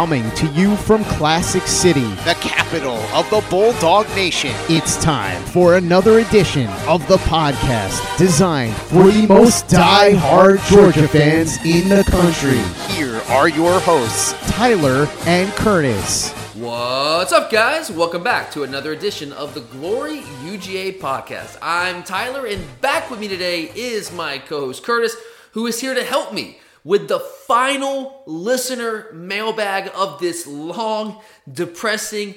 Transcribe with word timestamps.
Coming 0.00 0.30
to 0.30 0.46
you 0.52 0.76
from 0.76 1.04
Classic 1.04 1.62
City, 1.64 2.08
the 2.24 2.34
capital 2.40 2.96
of 3.12 3.28
the 3.28 3.44
Bulldog 3.50 4.08
Nation. 4.16 4.50
It's 4.70 4.96
time 5.04 5.42
for 5.44 5.74
another 5.74 6.20
edition 6.20 6.68
of 6.88 7.06
the 7.06 7.18
podcast 7.18 8.16
designed 8.16 8.74
for 8.74 9.10
the 9.10 9.26
most 9.26 9.68
die-hard 9.68 10.60
Georgia 10.60 11.06
fans 11.06 11.58
in 11.66 11.90
the 11.90 12.02
country. 12.04 12.56
Here 12.94 13.20
are 13.28 13.50
your 13.50 13.78
hosts, 13.80 14.32
Tyler 14.50 15.06
and 15.26 15.52
Curtis. 15.52 16.32
What's 16.54 17.32
up, 17.32 17.50
guys? 17.50 17.90
Welcome 17.90 18.22
back 18.22 18.50
to 18.52 18.62
another 18.62 18.92
edition 18.92 19.34
of 19.34 19.52
the 19.52 19.60
Glory 19.60 20.20
UGA 20.42 20.98
podcast. 20.98 21.58
I'm 21.60 22.04
Tyler, 22.04 22.46
and 22.46 22.64
back 22.80 23.10
with 23.10 23.20
me 23.20 23.28
today 23.28 23.70
is 23.74 24.10
my 24.12 24.38
co 24.38 24.60
host 24.60 24.82
Curtis, 24.82 25.14
who 25.52 25.66
is 25.66 25.78
here 25.78 25.92
to 25.92 26.02
help 26.02 26.32
me 26.32 26.59
with 26.84 27.08
the 27.08 27.20
final 27.20 28.22
listener 28.26 29.06
mailbag 29.12 29.90
of 29.94 30.18
this 30.20 30.46
long, 30.46 31.20
depressing, 31.50 32.34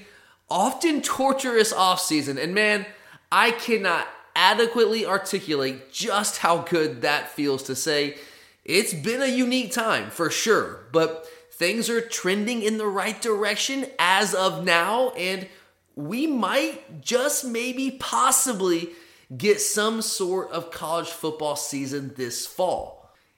often 0.49 1.01
torturous 1.01 1.71
off 1.71 1.99
season. 1.99 2.37
And 2.37 2.53
man, 2.53 2.85
I 3.31 3.51
cannot 3.51 4.07
adequately 4.35 5.05
articulate 5.05 5.91
just 5.91 6.39
how 6.39 6.59
good 6.59 7.01
that 7.01 7.29
feels 7.29 7.63
to 7.63 7.75
say. 7.75 8.17
It's 8.65 8.93
been 8.93 9.21
a 9.21 9.27
unique 9.27 9.71
time 9.71 10.09
for 10.09 10.29
sure, 10.29 10.85
but 10.91 11.27
things 11.51 11.89
are 11.89 12.01
trending 12.01 12.61
in 12.63 12.77
the 12.77 12.87
right 12.87 13.21
direction 13.21 13.85
as 13.99 14.33
of 14.33 14.63
now, 14.63 15.09
and 15.11 15.47
we 15.95 16.27
might 16.27 17.01
just 17.01 17.45
maybe 17.45 17.91
possibly 17.91 18.89
get 19.35 19.61
some 19.61 20.01
sort 20.01 20.51
of 20.51 20.71
college 20.71 21.09
football 21.09 21.55
season 21.55 22.13
this 22.15 22.45
fall. 22.45 22.92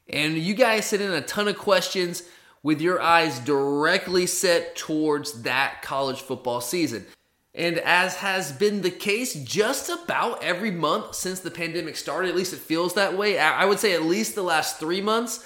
And 0.08 0.38
you 0.38 0.54
guys 0.54 0.86
sent 0.86 1.02
in 1.02 1.12
a 1.12 1.22
ton 1.22 1.48
of 1.48 1.58
questions 1.58 2.24
with 2.62 2.82
your 2.82 3.02
eyes 3.02 3.40
directly 3.40 4.26
set 4.26 4.76
towards 4.76 5.44
that 5.44 5.82
college 5.82 6.22
football 6.22 6.62
season. 6.62 7.06
And 7.54 7.78
as 7.80 8.16
has 8.16 8.52
been 8.52 8.82
the 8.82 8.92
case 8.92 9.34
just 9.34 9.90
about 9.90 10.44
every 10.44 10.72
month 10.72 11.16
since 11.16 11.40
the 11.40 11.52
pandemic 11.52 11.96
started, 11.96 12.30
at 12.30 12.36
least 12.36 12.54
it 12.54 12.60
feels 12.60 12.96
that 12.96 13.18
way. 13.18 13.40
I 13.40 13.66
would 13.66 13.80
say 13.80 13.94
at 13.94 14.04
least 14.04 14.36
the 14.36 14.44
last 14.44 14.78
three 14.78 15.02
months, 15.02 15.46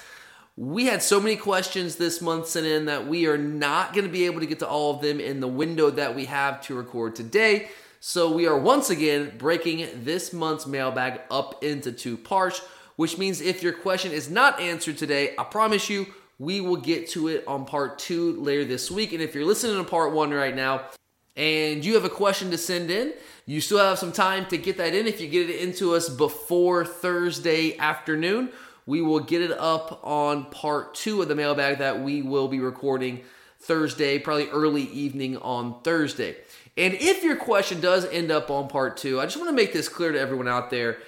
we 0.56 0.86
had 0.86 1.02
so 1.02 1.20
many 1.20 1.36
questions 1.36 1.96
this 1.96 2.20
month 2.20 2.48
sent 2.48 2.66
in 2.66 2.86
that 2.86 3.06
we 3.06 3.26
are 3.26 3.38
not 3.38 3.92
going 3.92 4.06
to 4.06 4.12
be 4.12 4.26
able 4.26 4.40
to 4.40 4.46
get 4.46 4.58
to 4.58 4.68
all 4.68 4.94
of 4.94 5.00
them 5.00 5.20
in 5.20 5.40
the 5.40 5.48
window 5.48 5.88
that 5.90 6.14
we 6.14 6.24
have 6.24 6.60
to 6.62 6.74
record 6.74 7.14
today. 7.14 7.68
So 8.00 8.32
we 8.32 8.46
are 8.46 8.58
once 8.58 8.90
again 8.90 9.34
breaking 9.38 9.88
this 10.04 10.32
month's 10.32 10.66
mailbag 10.66 11.20
up 11.30 11.62
into 11.62 11.92
two 11.92 12.16
parts 12.16 12.60
which 13.00 13.16
means 13.16 13.40
if 13.40 13.62
your 13.62 13.72
question 13.72 14.12
is 14.12 14.28
not 14.28 14.60
answered 14.60 14.98
today, 14.98 15.32
I 15.38 15.44
promise 15.44 15.88
you, 15.88 16.06
we 16.38 16.60
will 16.60 16.76
get 16.76 17.08
to 17.12 17.28
it 17.28 17.44
on 17.46 17.64
part 17.64 17.98
two 17.98 18.38
later 18.42 18.62
this 18.66 18.90
week. 18.90 19.14
And 19.14 19.22
if 19.22 19.34
you're 19.34 19.46
listening 19.46 19.82
to 19.82 19.90
part 19.90 20.12
one 20.12 20.30
right 20.32 20.54
now 20.54 20.82
and 21.34 21.82
you 21.82 21.94
have 21.94 22.04
a 22.04 22.10
question 22.10 22.50
to 22.50 22.58
send 22.58 22.90
in, 22.90 23.14
you 23.46 23.62
still 23.62 23.78
have 23.78 23.98
some 23.98 24.12
time 24.12 24.44
to 24.48 24.58
get 24.58 24.76
that 24.76 24.94
in. 24.94 25.06
If 25.06 25.18
you 25.18 25.28
get 25.28 25.48
it 25.48 25.60
into 25.62 25.94
us 25.94 26.10
before 26.10 26.84
Thursday 26.84 27.74
afternoon, 27.78 28.50
we 28.84 29.00
will 29.00 29.20
get 29.20 29.40
it 29.40 29.52
up 29.52 30.00
on 30.04 30.50
part 30.50 30.94
two 30.94 31.22
of 31.22 31.28
the 31.28 31.34
mailbag 31.34 31.78
that 31.78 32.02
we 32.02 32.20
will 32.20 32.48
be 32.48 32.60
recording 32.60 33.22
Thursday, 33.60 34.18
probably 34.18 34.50
early 34.50 34.82
evening 34.82 35.38
on 35.38 35.80
Thursday. 35.80 36.36
And 36.76 36.92
if 36.92 37.24
your 37.24 37.36
question 37.36 37.80
does 37.80 38.04
end 38.04 38.30
up 38.30 38.50
on 38.50 38.68
part 38.68 38.98
two, 38.98 39.18
I 39.18 39.24
just 39.24 39.38
want 39.38 39.48
to 39.48 39.56
make 39.56 39.72
this 39.72 39.88
clear 39.88 40.12
to 40.12 40.20
everyone 40.20 40.48
out 40.48 40.68
there. 40.68 40.98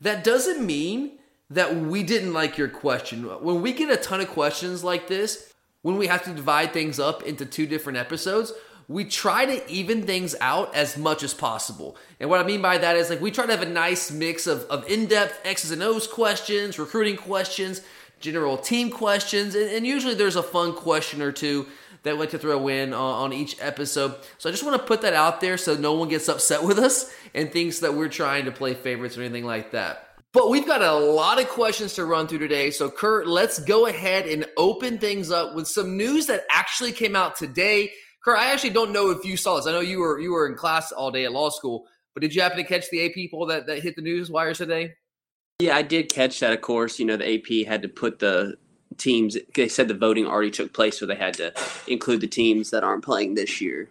That 0.00 0.24
doesn't 0.24 0.64
mean 0.64 1.18
that 1.54 1.76
we 1.76 2.02
didn't 2.02 2.32
like 2.32 2.56
your 2.56 2.68
question. 2.68 3.22
When 3.24 3.62
we 3.62 3.72
get 3.72 3.90
a 3.90 3.96
ton 3.96 4.20
of 4.20 4.28
questions 4.28 4.82
like 4.82 5.08
this, 5.08 5.52
when 5.82 5.98
we 5.98 6.06
have 6.06 6.24
to 6.24 6.32
divide 6.32 6.72
things 6.72 6.98
up 6.98 7.22
into 7.22 7.44
two 7.44 7.66
different 7.66 7.98
episodes, 7.98 8.52
we 8.88 9.04
try 9.04 9.44
to 9.46 9.70
even 9.70 10.02
things 10.02 10.34
out 10.40 10.74
as 10.74 10.96
much 10.96 11.22
as 11.22 11.34
possible. 11.34 11.96
And 12.20 12.30
what 12.30 12.40
I 12.40 12.44
mean 12.44 12.62
by 12.62 12.78
that 12.78 12.96
is 12.96 13.10
like 13.10 13.20
we 13.20 13.30
try 13.30 13.46
to 13.46 13.52
have 13.52 13.62
a 13.62 13.68
nice 13.70 14.10
mix 14.10 14.46
of, 14.46 14.62
of 14.64 14.88
in-depth 14.88 15.40
X's 15.44 15.70
and 15.70 15.82
O's 15.82 16.06
questions, 16.06 16.78
recruiting 16.78 17.16
questions, 17.16 17.82
general 18.20 18.56
team 18.56 18.90
questions, 18.90 19.54
and, 19.54 19.70
and 19.70 19.86
usually 19.86 20.14
there's 20.14 20.36
a 20.36 20.42
fun 20.42 20.74
question 20.74 21.22
or 21.22 21.32
two 21.32 21.66
that 22.02 22.14
we 22.14 22.20
like 22.20 22.30
to 22.30 22.38
throw 22.38 22.68
in 22.68 22.92
on, 22.92 23.14
on 23.24 23.32
each 23.32 23.56
episode. 23.60 24.14
So 24.38 24.48
I 24.48 24.52
just 24.52 24.64
want 24.64 24.80
to 24.80 24.86
put 24.86 25.02
that 25.02 25.14
out 25.14 25.40
there 25.40 25.56
so 25.56 25.74
no 25.74 25.92
one 25.94 26.08
gets 26.08 26.28
upset 26.28 26.64
with 26.64 26.78
us 26.78 27.12
and 27.34 27.52
thinks 27.52 27.80
that 27.80 27.94
we're 27.94 28.08
trying 28.08 28.44
to 28.46 28.52
play 28.52 28.74
favorites 28.74 29.16
or 29.16 29.22
anything 29.22 29.44
like 29.44 29.72
that. 29.72 30.11
But 30.32 30.48
we've 30.48 30.66
got 30.66 30.80
a 30.80 30.92
lot 30.94 31.40
of 31.40 31.48
questions 31.48 31.92
to 31.94 32.06
run 32.06 32.26
through 32.26 32.38
today. 32.38 32.70
So, 32.70 32.90
Kurt, 32.90 33.26
let's 33.26 33.58
go 33.58 33.86
ahead 33.86 34.26
and 34.26 34.46
open 34.56 34.98
things 34.98 35.30
up 35.30 35.54
with 35.54 35.68
some 35.68 35.96
news 35.96 36.26
that 36.26 36.44
actually 36.50 36.92
came 36.92 37.14
out 37.14 37.36
today. 37.36 37.92
Kurt, 38.24 38.38
I 38.38 38.50
actually 38.50 38.70
don't 38.70 38.92
know 38.92 39.10
if 39.10 39.26
you 39.26 39.36
saw 39.36 39.56
this. 39.56 39.66
I 39.66 39.72
know 39.72 39.80
you 39.80 39.98
were 39.98 40.18
you 40.18 40.32
were 40.32 40.46
in 40.46 40.54
class 40.54 40.90
all 40.90 41.10
day 41.10 41.26
at 41.26 41.32
law 41.32 41.50
school, 41.50 41.86
but 42.14 42.22
did 42.22 42.34
you 42.34 42.40
happen 42.40 42.56
to 42.56 42.64
catch 42.64 42.88
the 42.90 43.04
AP 43.04 43.30
poll 43.30 43.46
that, 43.46 43.66
that 43.66 43.82
hit 43.82 43.94
the 43.94 44.02
news 44.02 44.30
wires 44.30 44.58
today? 44.58 44.94
Yeah, 45.58 45.76
I 45.76 45.82
did 45.82 46.10
catch 46.10 46.40
that. 46.40 46.52
Of 46.52 46.62
course, 46.62 46.98
you 46.98 47.04
know 47.04 47.16
the 47.16 47.34
AP 47.34 47.66
had 47.66 47.82
to 47.82 47.88
put 47.88 48.18
the 48.18 48.56
teams. 48.96 49.36
They 49.54 49.68
said 49.68 49.88
the 49.88 49.94
voting 49.94 50.26
already 50.26 50.50
took 50.50 50.72
place, 50.72 50.98
so 50.98 51.04
they 51.04 51.14
had 51.14 51.34
to 51.34 51.52
include 51.86 52.22
the 52.22 52.26
teams 52.26 52.70
that 52.70 52.84
aren't 52.84 53.04
playing 53.04 53.34
this 53.34 53.60
year. 53.60 53.90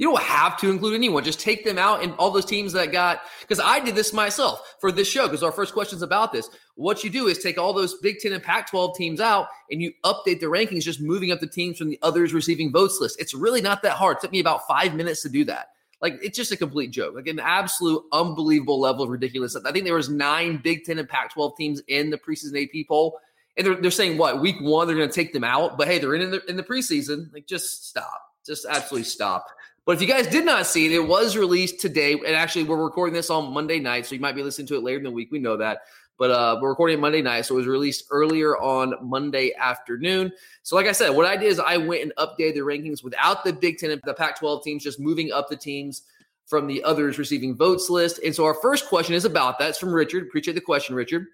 You 0.00 0.08
don't 0.08 0.22
have 0.22 0.56
to 0.60 0.70
include 0.70 0.94
anyone. 0.94 1.24
Just 1.24 1.40
take 1.40 1.62
them 1.62 1.76
out 1.76 2.02
and 2.02 2.14
all 2.14 2.30
those 2.30 2.46
teams 2.46 2.72
that 2.72 2.90
got, 2.90 3.20
because 3.42 3.60
I 3.60 3.80
did 3.80 3.94
this 3.94 4.14
myself 4.14 4.76
for 4.80 4.90
this 4.90 5.06
show, 5.06 5.26
because 5.26 5.42
our 5.42 5.52
first 5.52 5.74
question's 5.74 6.00
about 6.00 6.32
this. 6.32 6.48
What 6.74 7.04
you 7.04 7.10
do 7.10 7.26
is 7.26 7.36
take 7.36 7.58
all 7.58 7.74
those 7.74 7.98
Big 7.98 8.18
Ten 8.18 8.32
and 8.32 8.42
Pac 8.42 8.70
12 8.70 8.96
teams 8.96 9.20
out 9.20 9.48
and 9.70 9.82
you 9.82 9.92
update 10.02 10.40
the 10.40 10.46
rankings, 10.46 10.84
just 10.84 11.02
moving 11.02 11.32
up 11.32 11.40
the 11.40 11.46
teams 11.46 11.76
from 11.76 11.90
the 11.90 11.98
others 12.00 12.32
receiving 12.32 12.72
votes 12.72 12.96
list. 12.98 13.20
It's 13.20 13.34
really 13.34 13.60
not 13.60 13.82
that 13.82 13.92
hard. 13.92 14.16
It 14.16 14.20
took 14.22 14.32
me 14.32 14.40
about 14.40 14.66
five 14.66 14.94
minutes 14.94 15.20
to 15.24 15.28
do 15.28 15.44
that. 15.44 15.66
Like 16.00 16.18
it's 16.22 16.38
just 16.38 16.50
a 16.50 16.56
complete 16.56 16.92
joke, 16.92 17.14
like 17.14 17.26
an 17.26 17.38
absolute 17.38 18.02
unbelievable 18.10 18.80
level 18.80 19.04
of 19.04 19.10
ridiculous. 19.10 19.54
I 19.54 19.70
think 19.70 19.84
there 19.84 19.92
was 19.92 20.08
nine 20.08 20.62
Big 20.64 20.84
Ten 20.84 20.98
and 20.98 21.06
Pac-12 21.10 21.58
teams 21.58 21.82
in 21.88 22.08
the 22.08 22.16
preseason 22.16 22.62
AP 22.62 22.88
poll, 22.88 23.20
and 23.58 23.66
they're, 23.66 23.74
they're 23.74 23.90
saying 23.90 24.16
what 24.16 24.40
week 24.40 24.56
one 24.62 24.86
they're 24.86 24.96
going 24.96 25.10
to 25.10 25.14
take 25.14 25.34
them 25.34 25.44
out, 25.44 25.76
but 25.76 25.88
hey, 25.88 25.98
they're 25.98 26.14
in 26.14 26.30
the, 26.30 26.42
in 26.46 26.56
the 26.56 26.62
preseason. 26.62 27.30
Like 27.34 27.46
just 27.46 27.86
stop, 27.86 28.22
just 28.46 28.64
absolutely 28.64 29.04
stop. 29.04 29.44
But 29.86 29.92
if 29.96 30.02
you 30.02 30.08
guys 30.08 30.26
did 30.26 30.44
not 30.44 30.66
see 30.66 30.86
it, 30.86 30.92
it 30.92 31.06
was 31.06 31.36
released 31.36 31.80
today. 31.80 32.12
And 32.12 32.36
actually, 32.36 32.64
we're 32.64 32.82
recording 32.82 33.14
this 33.14 33.30
on 33.30 33.52
Monday 33.52 33.80
night. 33.80 34.06
So 34.06 34.14
you 34.14 34.20
might 34.20 34.34
be 34.34 34.42
listening 34.42 34.68
to 34.68 34.76
it 34.76 34.82
later 34.82 34.98
in 34.98 35.04
the 35.04 35.10
week. 35.10 35.30
We 35.32 35.38
know 35.38 35.56
that. 35.56 35.80
But 36.18 36.30
uh, 36.30 36.58
we're 36.60 36.68
recording 36.68 37.00
Monday 37.00 37.22
night. 37.22 37.46
So 37.46 37.54
it 37.54 37.58
was 37.58 37.66
released 37.66 38.04
earlier 38.10 38.58
on 38.58 38.94
Monday 39.02 39.54
afternoon. 39.58 40.30
So, 40.62 40.76
like 40.76 40.86
I 40.86 40.92
said, 40.92 41.10
what 41.10 41.24
I 41.24 41.34
did 41.34 41.46
is 41.46 41.58
I 41.58 41.78
went 41.78 42.02
and 42.02 42.12
updated 42.18 42.54
the 42.54 42.60
rankings 42.60 43.02
without 43.02 43.42
the 43.42 43.54
Big 43.54 43.78
Ten 43.78 43.90
and 43.90 44.02
the 44.04 44.12
Pac 44.12 44.38
12 44.38 44.62
teams, 44.62 44.84
just 44.84 45.00
moving 45.00 45.32
up 45.32 45.48
the 45.48 45.56
teams 45.56 46.02
from 46.46 46.66
the 46.66 46.84
others 46.84 47.16
receiving 47.16 47.56
votes 47.56 47.88
list. 47.88 48.20
And 48.22 48.34
so 48.34 48.44
our 48.44 48.54
first 48.54 48.86
question 48.86 49.14
is 49.14 49.24
about 49.24 49.58
that. 49.58 49.70
It's 49.70 49.78
from 49.78 49.94
Richard. 49.94 50.24
Appreciate 50.24 50.54
the 50.54 50.60
question, 50.60 50.94
Richard. 50.94 51.28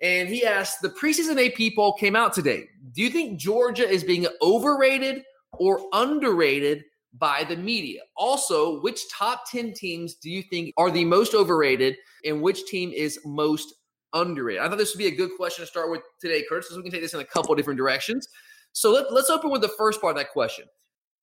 And 0.00 0.28
he 0.28 0.44
asked 0.44 0.82
The 0.82 0.88
preseason 0.88 1.38
AP 1.38 1.76
poll 1.76 1.92
came 1.92 2.16
out 2.16 2.32
today. 2.32 2.64
Do 2.92 3.02
you 3.02 3.10
think 3.10 3.38
Georgia 3.38 3.88
is 3.88 4.02
being 4.02 4.26
overrated 4.42 5.22
or 5.52 5.86
underrated 5.92 6.84
by 7.18 7.44
the 7.44 7.56
media. 7.56 8.00
Also, 8.16 8.80
which 8.80 9.08
top 9.10 9.50
10 9.50 9.72
teams 9.72 10.14
do 10.16 10.30
you 10.30 10.42
think 10.42 10.72
are 10.76 10.90
the 10.90 11.04
most 11.04 11.34
overrated 11.34 11.96
and 12.24 12.42
which 12.42 12.66
team 12.66 12.90
is 12.92 13.18
most 13.24 13.74
underrated? 14.12 14.62
I 14.62 14.68
thought 14.68 14.78
this 14.78 14.94
would 14.94 14.98
be 14.98 15.06
a 15.06 15.14
good 15.14 15.30
question 15.36 15.64
to 15.64 15.70
start 15.70 15.90
with 15.90 16.02
today, 16.20 16.44
Curtis, 16.48 16.66
because 16.66 16.78
we 16.78 16.82
can 16.82 16.92
take 16.92 17.02
this 17.02 17.14
in 17.14 17.20
a 17.20 17.24
couple 17.24 17.54
different 17.54 17.78
directions. 17.78 18.28
So 18.72 18.92
let, 18.92 19.12
let's 19.12 19.30
open 19.30 19.50
with 19.50 19.62
the 19.62 19.68
first 19.68 20.00
part 20.00 20.16
of 20.16 20.16
that 20.18 20.32
question. 20.32 20.64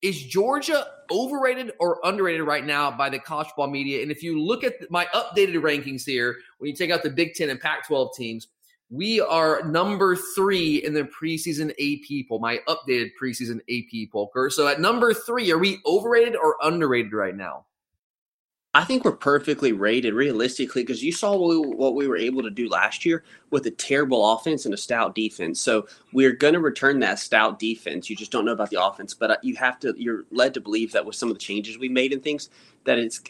Is 0.02 0.24
Georgia 0.24 0.88
overrated 1.12 1.74
or 1.80 2.00
underrated 2.04 2.48
right 2.48 2.66
now 2.66 2.90
by 2.90 3.10
the 3.10 3.20
college 3.20 3.48
football 3.48 3.68
media? 3.68 4.02
And 4.02 4.12
if 4.12 4.24
you 4.24 4.42
look 4.42 4.64
at 4.64 4.90
my 4.90 5.06
updated 5.14 5.62
rankings 5.62 6.04
here, 6.06 6.38
when 6.58 6.70
you 6.70 6.76
take 6.76 6.90
out 6.90 7.04
the 7.04 7.10
Big 7.10 7.36
Ten 7.36 7.50
and 7.50 7.60
Pac 7.60 7.86
12 7.86 8.16
teams, 8.16 8.48
we 8.92 9.22
are 9.22 9.64
number 9.64 10.18
three 10.18 10.84
in 10.84 10.94
the 10.94 11.06
preseason 11.06 11.72
AP 11.72 12.28
poll, 12.28 12.40
my 12.40 12.60
updated 12.68 13.12
preseason 13.20 13.62
AP 13.70 14.12
poll. 14.12 14.30
So 14.50 14.68
at 14.68 14.82
number 14.82 15.14
three, 15.14 15.50
are 15.52 15.58
we 15.58 15.80
overrated 15.86 16.36
or 16.36 16.58
underrated 16.62 17.14
right 17.14 17.36
now? 17.36 17.66
I 18.74 18.86
think 18.86 19.04
we're 19.04 19.12
perfectly 19.14 19.74
rated 19.74 20.14
realistically 20.14 20.84
because 20.84 21.04
you 21.04 21.12
saw 21.12 21.36
what 21.36 21.50
we, 21.50 21.76
what 21.76 21.96
we, 21.96 22.08
were 22.08 22.16
able 22.16 22.42
to 22.44 22.50
do 22.50 22.70
last 22.70 23.06
year 23.06 23.26
with 23.50 23.66
a 23.66 23.72
terrible 23.72 24.34
offense 24.34 24.66
and 24.66 24.74
a 24.74 24.78
stout 24.78 25.14
defense. 25.14 25.60
So 25.60 25.88
we're 26.14 26.32
going 26.32 26.54
to 26.54 26.62
return 26.62 27.00
that 27.00 27.20
stout 27.20 27.60
defense. 27.60 28.10
You 28.10 28.16
just 28.16 28.32
don't 28.32 28.46
know 28.46 28.54
about 28.54 28.70
the 28.70 28.82
offense, 28.82 29.14
but 29.14 29.32
uh, 29.32 29.38
you 29.42 29.56
have 29.58 29.78
to. 29.82 29.94
You're 29.98 30.24
led 30.32 30.54
to 30.54 30.62
believe 30.62 30.94
that 30.94 31.06
with 31.06 31.18
some 31.18 31.30
of 31.30 31.36
the 31.36 31.42
changes 31.42 31.78
we 31.78 31.90
made 31.90 32.14
and 32.14 32.24
things, 32.24 32.50
that 32.86 32.98
it's 32.98 33.22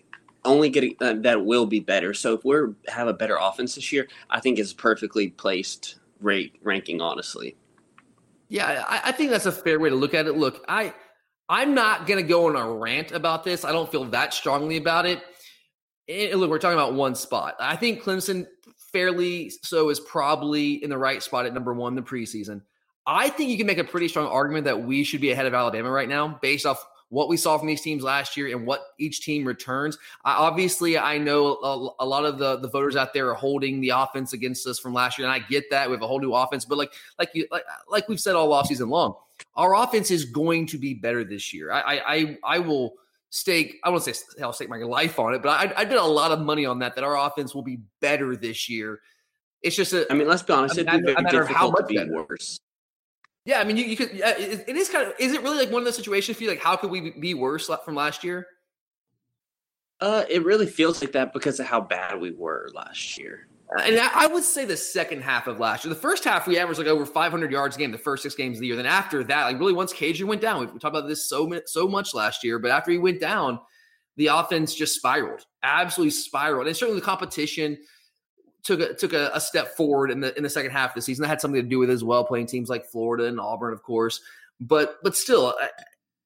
only 0.46 0.70
getting 0.70 0.96
uh, 1.02 1.16
that 1.20 1.46
will 1.46 1.66
be 1.66 1.80
better. 1.80 2.14
So 2.14 2.34
if 2.34 2.46
we're 2.46 2.74
have 2.88 3.08
a 3.08 3.14
better 3.14 3.38
offense 3.40 3.76
this 3.76 3.92
year, 3.92 4.08
I 4.30 4.40
think 4.40 4.60
it's 4.60 4.74
perfectly 4.74 5.30
placed 5.30 6.00
rate 6.20 6.56
ranking. 6.62 7.02
Honestly, 7.02 7.56
yeah, 8.50 8.84
I, 8.88 9.02
I, 9.06 9.12
think 9.12 9.30
that's 9.30 9.46
a 9.46 9.52
fair 9.52 9.80
way 9.80 9.90
to 9.90 9.96
look 9.96 10.14
at 10.14 10.28
it. 10.28 10.34
Look, 10.34 10.64
I 10.68 10.94
I'm 11.50 11.74
not 11.74 12.08
gonna 12.08 12.24
go 12.24 12.48
on 12.48 12.56
a 12.56 12.72
rant 12.74 13.12
about 13.12 13.44
this. 13.44 13.66
I 13.66 13.72
don't 13.72 13.92
feel 13.92 14.06
that 14.06 14.34
strongly 14.34 14.78
about 14.78 15.06
it. 15.06 15.22
Look, 16.08 16.50
we're 16.50 16.60
talking 16.60 16.78
about 16.78 16.94
one 16.94 17.16
spot. 17.16 17.56
I 17.60 17.76
think 17.76 18.04
Clemson 18.04 18.48
fairly 18.92 19.50
so 19.64 19.90
is 19.90 20.00
probably 20.00 20.84
in 20.84 20.90
the 20.90 20.98
right 20.98 21.22
spot 21.24 21.46
at 21.46 21.54
number 21.54 21.74
one 21.74 21.96
the 21.96 22.02
preseason. 22.02 22.62
I 23.06 23.30
think 23.30 23.50
you 23.50 23.58
can 23.58 23.68
make 23.68 23.80
a 23.80 23.84
pretty 23.84 24.08
strong 24.08 24.28
argument 24.28 24.66
that 24.66 24.84
we 24.84 25.04
should 25.04 25.22
be 25.22 25.32
ahead 25.32 25.46
of 25.46 25.54
Alabama 25.54 25.90
right 25.90 26.10
now 26.10 26.40
based 26.42 26.66
off 26.66 26.86
what 27.12 27.28
we 27.28 27.36
saw 27.36 27.58
from 27.58 27.68
these 27.68 27.82
teams 27.82 28.04
last 28.04 28.38
year 28.38 28.56
and 28.56 28.66
what 28.66 28.94
each 28.98 29.22
team 29.22 29.44
returns. 29.44 29.98
I, 30.24 30.32
obviously, 30.32 30.98
I 30.98 31.18
know 31.18 31.58
a, 31.58 32.04
a, 32.04 32.06
lot 32.06 32.24
of 32.24 32.38
the, 32.38 32.56
the 32.58 32.70
voters 32.70 32.96
out 32.96 33.14
there 33.14 33.30
are 33.30 33.34
holding 33.34 33.82
the 33.82 33.90
offense 33.90 34.32
against 34.32 34.66
us 34.66 34.80
from 34.80 34.94
last 34.94 35.20
year, 35.20 35.28
and 35.28 35.34
I 35.34 35.46
get 35.46 35.70
that 35.72 35.90
we 35.90 35.94
have 35.94 36.02
a 36.02 36.08
whole 36.08 36.22
new 36.22 36.34
offense. 36.34 36.64
But 36.64 36.78
like 36.78 36.94
like 37.20 37.30
you 37.34 37.48
like 37.52 37.64
like 37.90 38.08
we've 38.08 38.20
said 38.20 38.36
all 38.36 38.50
offseason 38.52 38.88
long, 38.88 39.16
our 39.56 39.76
offense 39.76 40.10
is 40.10 40.24
going 40.24 40.66
to 40.68 40.78
be 40.78 40.94
better 40.94 41.26
this 41.26 41.54
year. 41.54 41.72
I 41.72 42.02
I 42.08 42.38
I, 42.46 42.60
will 42.60 42.94
stake 43.30 43.80
I 43.84 43.90
won't 43.90 44.04
say 44.04 44.14
I'll 44.42 44.54
stake 44.54 44.70
my 44.70 44.78
life 44.78 45.20
on 45.20 45.34
it, 45.34 45.44
but 45.44 45.50
I, 45.50 45.82
I 45.82 45.84
did 45.84 45.98
a 45.98 46.04
lot 46.04 46.32
of 46.32 46.40
money 46.40 46.66
on 46.66 46.80
that 46.80 46.96
that 46.96 47.04
our 47.04 47.18
offense 47.28 47.54
will 47.54 47.62
be 47.62 47.80
better 48.00 48.38
this 48.38 48.70
year. 48.70 49.02
It's 49.62 49.76
just 49.76 49.92
a. 49.92 50.10
I 50.10 50.16
mean, 50.16 50.30
let's 50.30 50.44
be 50.44 50.54
honest. 50.54 50.78
It'd 50.78 50.90
be 50.90 51.14
very 51.14 51.30
difficult 51.30 51.78
to 51.78 51.84
be 51.84 51.98
better. 51.98 52.26
worse. 52.26 52.62
Yeah, 53.46 53.60
I 53.60 53.64
mean, 53.64 53.78
you, 53.78 53.86
you 53.86 53.98
could. 53.98 54.12
It, 54.14 54.66
it 54.68 54.76
is 54.76 54.90
kind 54.90 55.08
of. 55.08 55.14
Is 55.20 55.34
it 55.34 55.42
really 55.42 55.58
like 55.58 55.72
one 55.72 55.82
of 55.82 55.86
those 55.86 55.96
situations 55.96 56.38
for 56.38 56.44
you? 56.44 56.50
Like, 56.50 56.62
how 56.62 56.76
could 56.76 56.92
we 56.92 57.12
be 57.12 57.34
worse 57.34 57.70
from 57.84 57.96
last 57.96 58.24
year? 58.24 58.46
Uh, 60.00 60.24
it 60.30 60.44
really 60.44 60.68
feels 60.68 61.02
like 61.02 61.12
that 61.14 61.34
because 61.34 61.60
of 61.60 61.66
how 61.66 61.82
bad 61.82 62.20
we 62.20 62.32
were 62.32 62.70
last 62.74 63.18
year. 63.18 63.48
Uh, 63.76 63.82
and 63.84 64.00
I 64.00 64.28
would 64.28 64.44
say 64.44 64.66
the 64.66 64.76
second 64.76 65.22
half 65.22 65.48
of 65.48 65.60
last 65.60 65.86
year, 65.86 65.94
the 65.94 66.00
first 66.00 66.24
half 66.24 66.46
we 66.46 66.58
averaged 66.58 66.80
like 66.80 66.88
over 66.88 67.06
500 67.06 67.52
yards 67.52 67.76
a 67.76 67.80
game. 67.80 67.92
The 67.92 67.98
first 67.98 68.24
six 68.24 68.36
games 68.36 68.58
of 68.58 68.62
the 68.62 68.68
year. 68.68 68.76
Then 68.76 68.86
after 68.86 69.24
that, 69.24 69.46
like 69.46 69.60
really, 69.60 69.74
once 69.74 69.94
Cager 69.94 70.26
went 70.26 70.42
down, 70.42 70.60
we 70.60 70.66
talked 70.68 70.96
about 70.96 71.08
this 71.08 71.28
so 71.28 71.62
so 71.66 71.88
much 71.88 72.14
last 72.14 72.44
year. 72.44 72.60
But 72.60 72.72
after 72.72 72.92
he 72.92 72.98
went 72.98 73.20
down, 73.20 73.60
the 74.18 74.28
offense 74.28 74.76
just 74.76 74.96
spiraled, 74.96 75.46
absolutely 75.64 76.12
spiraled. 76.12 76.68
And 76.68 76.76
certainly 76.76 77.00
the 77.00 77.06
competition 77.06 77.78
took 78.64 78.80
a 78.80 78.94
took 78.94 79.14
a, 79.14 79.32
a, 79.34 79.42
step 79.42 79.76
forward 79.76 80.12
in 80.12 80.20
the 80.20 80.36
in 80.38 80.44
the 80.44 80.50
second 80.50 80.72
half 80.72 80.92
of 80.92 80.96
the 80.96 81.02
season. 81.02 81.24
That 81.24 81.30
had 81.30 81.42
something 81.42 81.62
to 81.62 81.68
do 81.68 81.80
with 81.80 81.90
as 81.90 82.04
well, 82.04 82.24
playing 82.24 82.48
teams 82.48 82.70
like 82.70 82.86
Florida 82.86 83.26
and 83.26 83.40
Auburn, 83.40 83.74
of 83.74 83.84
course. 83.84 84.22
But 84.60 84.98
but 85.04 85.16
still, 85.16 85.56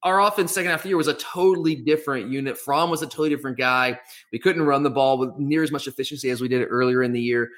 our 0.02 0.20
offense 0.20 0.52
second 0.52 0.70
half 0.70 0.80
of 0.80 0.82
the 0.84 0.90
year 0.90 0.96
was 0.96 1.08
a 1.08 1.14
totally 1.14 1.74
different 1.74 2.30
unit. 2.30 2.58
Fromm 2.58 2.90
was 2.90 3.02
a 3.02 3.06
totally 3.06 3.30
different 3.30 3.58
guy. 3.58 3.98
We 4.32 4.38
couldn't 4.38 4.62
run 4.62 4.82
the 4.82 4.90
ball 4.90 5.18
with 5.18 5.36
near 5.36 5.62
as 5.62 5.72
much 5.72 5.86
efficiency 5.86 6.30
as 6.30 6.40
we 6.40 6.48
did 6.48 6.66
earlier 6.70 7.02
in 7.02 7.12
the 7.12 7.20
year. 7.20 7.50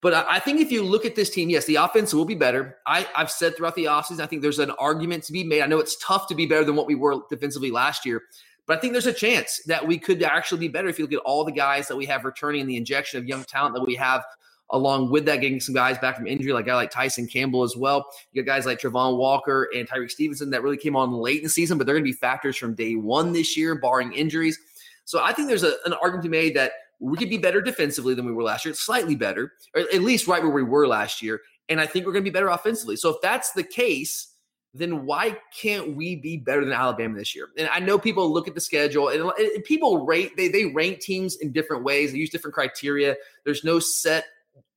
But 0.00 0.14
I, 0.14 0.36
I 0.36 0.38
think 0.38 0.60
if 0.60 0.70
you 0.70 0.82
look 0.82 1.04
at 1.04 1.16
this 1.16 1.30
team, 1.30 1.50
yes, 1.50 1.64
the 1.64 1.76
offense 1.76 2.14
will 2.14 2.24
be 2.24 2.34
better. 2.34 2.76
I, 2.86 3.06
I've 3.16 3.30
said 3.30 3.56
throughout 3.56 3.74
the 3.74 3.86
offseason, 3.86 4.20
I 4.20 4.26
think 4.26 4.42
there's 4.42 4.60
an 4.60 4.70
argument 4.72 5.24
to 5.24 5.32
be 5.32 5.42
made. 5.42 5.62
I 5.62 5.66
know 5.66 5.80
it's 5.80 5.96
tough 5.96 6.28
to 6.28 6.34
be 6.34 6.46
better 6.46 6.64
than 6.64 6.76
what 6.76 6.86
we 6.86 6.94
were 6.94 7.16
defensively 7.30 7.70
last 7.70 8.06
year, 8.06 8.22
but 8.68 8.76
I 8.76 8.80
think 8.80 8.92
there's 8.92 9.06
a 9.06 9.12
chance 9.12 9.62
that 9.66 9.84
we 9.84 9.98
could 9.98 10.22
actually 10.22 10.60
be 10.60 10.68
better 10.68 10.88
if 10.88 10.98
you 10.98 11.06
look 11.06 11.14
at 11.14 11.20
all 11.20 11.42
the 11.42 11.50
guys 11.50 11.88
that 11.88 11.96
we 11.96 12.04
have 12.04 12.26
returning 12.26 12.60
and 12.60 12.70
the 12.70 12.76
injection 12.76 13.18
of 13.18 13.26
young 13.26 13.42
talent 13.44 13.74
that 13.74 13.84
we 13.84 13.94
have 13.94 14.22
along 14.70 15.10
with 15.10 15.24
that, 15.24 15.40
getting 15.40 15.58
some 15.58 15.74
guys 15.74 15.96
back 15.98 16.16
from 16.16 16.26
injury, 16.26 16.52
like 16.52 16.66
guy 16.66 16.74
like 16.74 16.90
Tyson 16.90 17.26
Campbell 17.26 17.62
as 17.62 17.74
well. 17.74 18.06
You 18.32 18.42
got 18.42 18.52
guys 18.52 18.66
like 18.66 18.78
Travon 18.78 19.16
Walker 19.16 19.68
and 19.74 19.88
Tyrique 19.88 20.10
Stevenson 20.10 20.50
that 20.50 20.62
really 20.62 20.76
came 20.76 20.94
on 20.94 21.12
late 21.12 21.38
in 21.38 21.44
the 21.44 21.48
season, 21.48 21.78
but 21.78 21.86
they're 21.86 21.94
going 21.94 22.04
to 22.04 22.10
be 22.10 22.12
factors 22.12 22.58
from 22.58 22.74
day 22.74 22.94
one 22.94 23.32
this 23.32 23.56
year, 23.56 23.74
barring 23.74 24.12
injuries. 24.12 24.58
So 25.06 25.22
I 25.22 25.32
think 25.32 25.48
there's 25.48 25.62
a, 25.62 25.76
an 25.86 25.94
argument 25.94 26.24
to 26.24 26.28
be 26.28 26.36
made 26.36 26.54
that 26.56 26.72
we 27.00 27.16
could 27.16 27.30
be 27.30 27.38
better 27.38 27.62
defensively 27.62 28.14
than 28.14 28.26
we 28.26 28.32
were 28.32 28.42
last 28.42 28.66
year, 28.66 28.74
slightly 28.74 29.14
better, 29.14 29.54
or 29.74 29.82
at 29.82 30.02
least 30.02 30.26
right 30.26 30.42
where 30.42 30.52
we 30.52 30.62
were 30.62 30.86
last 30.86 31.22
year. 31.22 31.40
And 31.70 31.80
I 31.80 31.86
think 31.86 32.04
we're 32.04 32.12
going 32.12 32.24
to 32.24 32.30
be 32.30 32.34
better 32.34 32.48
offensively. 32.48 32.96
So 32.96 33.08
if 33.10 33.16
that's 33.22 33.52
the 33.52 33.62
case, 33.62 34.34
then 34.74 35.06
why 35.06 35.36
can't 35.58 35.96
we 35.96 36.16
be 36.16 36.36
better 36.36 36.64
than 36.64 36.72
Alabama 36.72 37.18
this 37.18 37.34
year? 37.34 37.48
And 37.56 37.68
I 37.68 37.78
know 37.80 37.98
people 37.98 38.32
look 38.32 38.48
at 38.48 38.54
the 38.54 38.60
schedule 38.60 39.08
and, 39.08 39.32
people 39.64 40.06
rate 40.06 40.36
they 40.36 40.48
they 40.48 40.66
rank 40.66 41.00
teams 41.00 41.36
in 41.36 41.52
different 41.52 41.84
ways. 41.84 42.12
They 42.12 42.18
use 42.18 42.30
different 42.30 42.54
criteria. 42.54 43.16
There's 43.44 43.64
no 43.64 43.78
set 43.78 44.26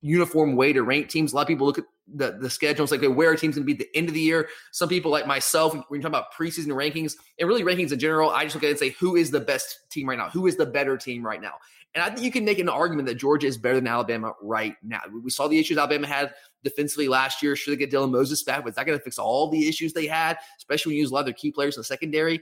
uniform 0.00 0.56
way 0.56 0.72
to 0.72 0.82
rank 0.82 1.08
teams. 1.08 1.32
A 1.32 1.36
lot 1.36 1.42
of 1.42 1.48
people 1.48 1.66
look 1.66 1.78
at 1.78 1.84
the, 2.12 2.36
the 2.40 2.50
schedule. 2.50 2.82
It's 2.82 2.92
like, 2.92 3.00
okay, 3.00 3.08
where 3.08 3.30
are 3.30 3.36
team's 3.36 3.54
going 3.54 3.66
to 3.66 3.74
be 3.74 3.80
at 3.80 3.90
the 3.90 3.96
end 3.96 4.08
of 4.08 4.14
the 4.14 4.20
year. 4.20 4.48
Some 4.72 4.88
people, 4.88 5.10
like 5.10 5.26
myself, 5.26 5.72
when 5.72 5.84
you're 5.90 6.00
talking 6.00 6.06
about 6.06 6.34
preseason 6.34 6.68
rankings 6.68 7.14
and 7.38 7.48
really 7.48 7.62
rankings 7.62 7.92
in 7.92 7.98
general, 7.98 8.30
I 8.30 8.42
just 8.42 8.54
look 8.54 8.64
at 8.64 8.68
it 8.68 8.70
and 8.70 8.78
say, 8.78 8.90
who 8.90 9.16
is 9.16 9.30
the 9.30 9.40
best 9.40 9.78
team 9.90 10.08
right 10.08 10.18
now? 10.18 10.28
Who 10.30 10.46
is 10.46 10.56
the 10.56 10.66
better 10.66 10.96
team 10.96 11.24
right 11.24 11.40
now? 11.40 11.54
And 11.94 12.02
I 12.02 12.08
think 12.08 12.22
you 12.22 12.32
can 12.32 12.44
make 12.44 12.58
an 12.58 12.68
argument 12.68 13.06
that 13.08 13.16
Georgia 13.16 13.46
is 13.46 13.56
better 13.56 13.76
than 13.76 13.86
Alabama 13.86 14.34
right 14.42 14.74
now. 14.82 15.00
We 15.22 15.30
saw 15.30 15.46
the 15.46 15.58
issues 15.58 15.78
Alabama 15.78 16.06
had 16.06 16.34
defensively 16.64 17.08
last 17.08 17.42
year. 17.42 17.56
Should 17.56 17.72
they 17.72 17.76
get 17.76 17.90
Dylan 17.90 18.10
Moses 18.10 18.42
back? 18.42 18.64
Was 18.64 18.74
that 18.74 18.86
going 18.86 18.98
to 18.98 19.04
fix 19.04 19.18
all 19.18 19.48
the 19.48 19.68
issues 19.68 19.92
they 19.92 20.06
had, 20.06 20.38
especially 20.58 20.90
when 20.90 20.96
you 20.96 21.02
use 21.02 21.10
a 21.10 21.14
lot 21.14 21.20
of 21.20 21.26
their 21.26 21.34
key 21.34 21.50
players 21.50 21.76
in 21.76 21.80
the 21.80 21.84
secondary? 21.84 22.40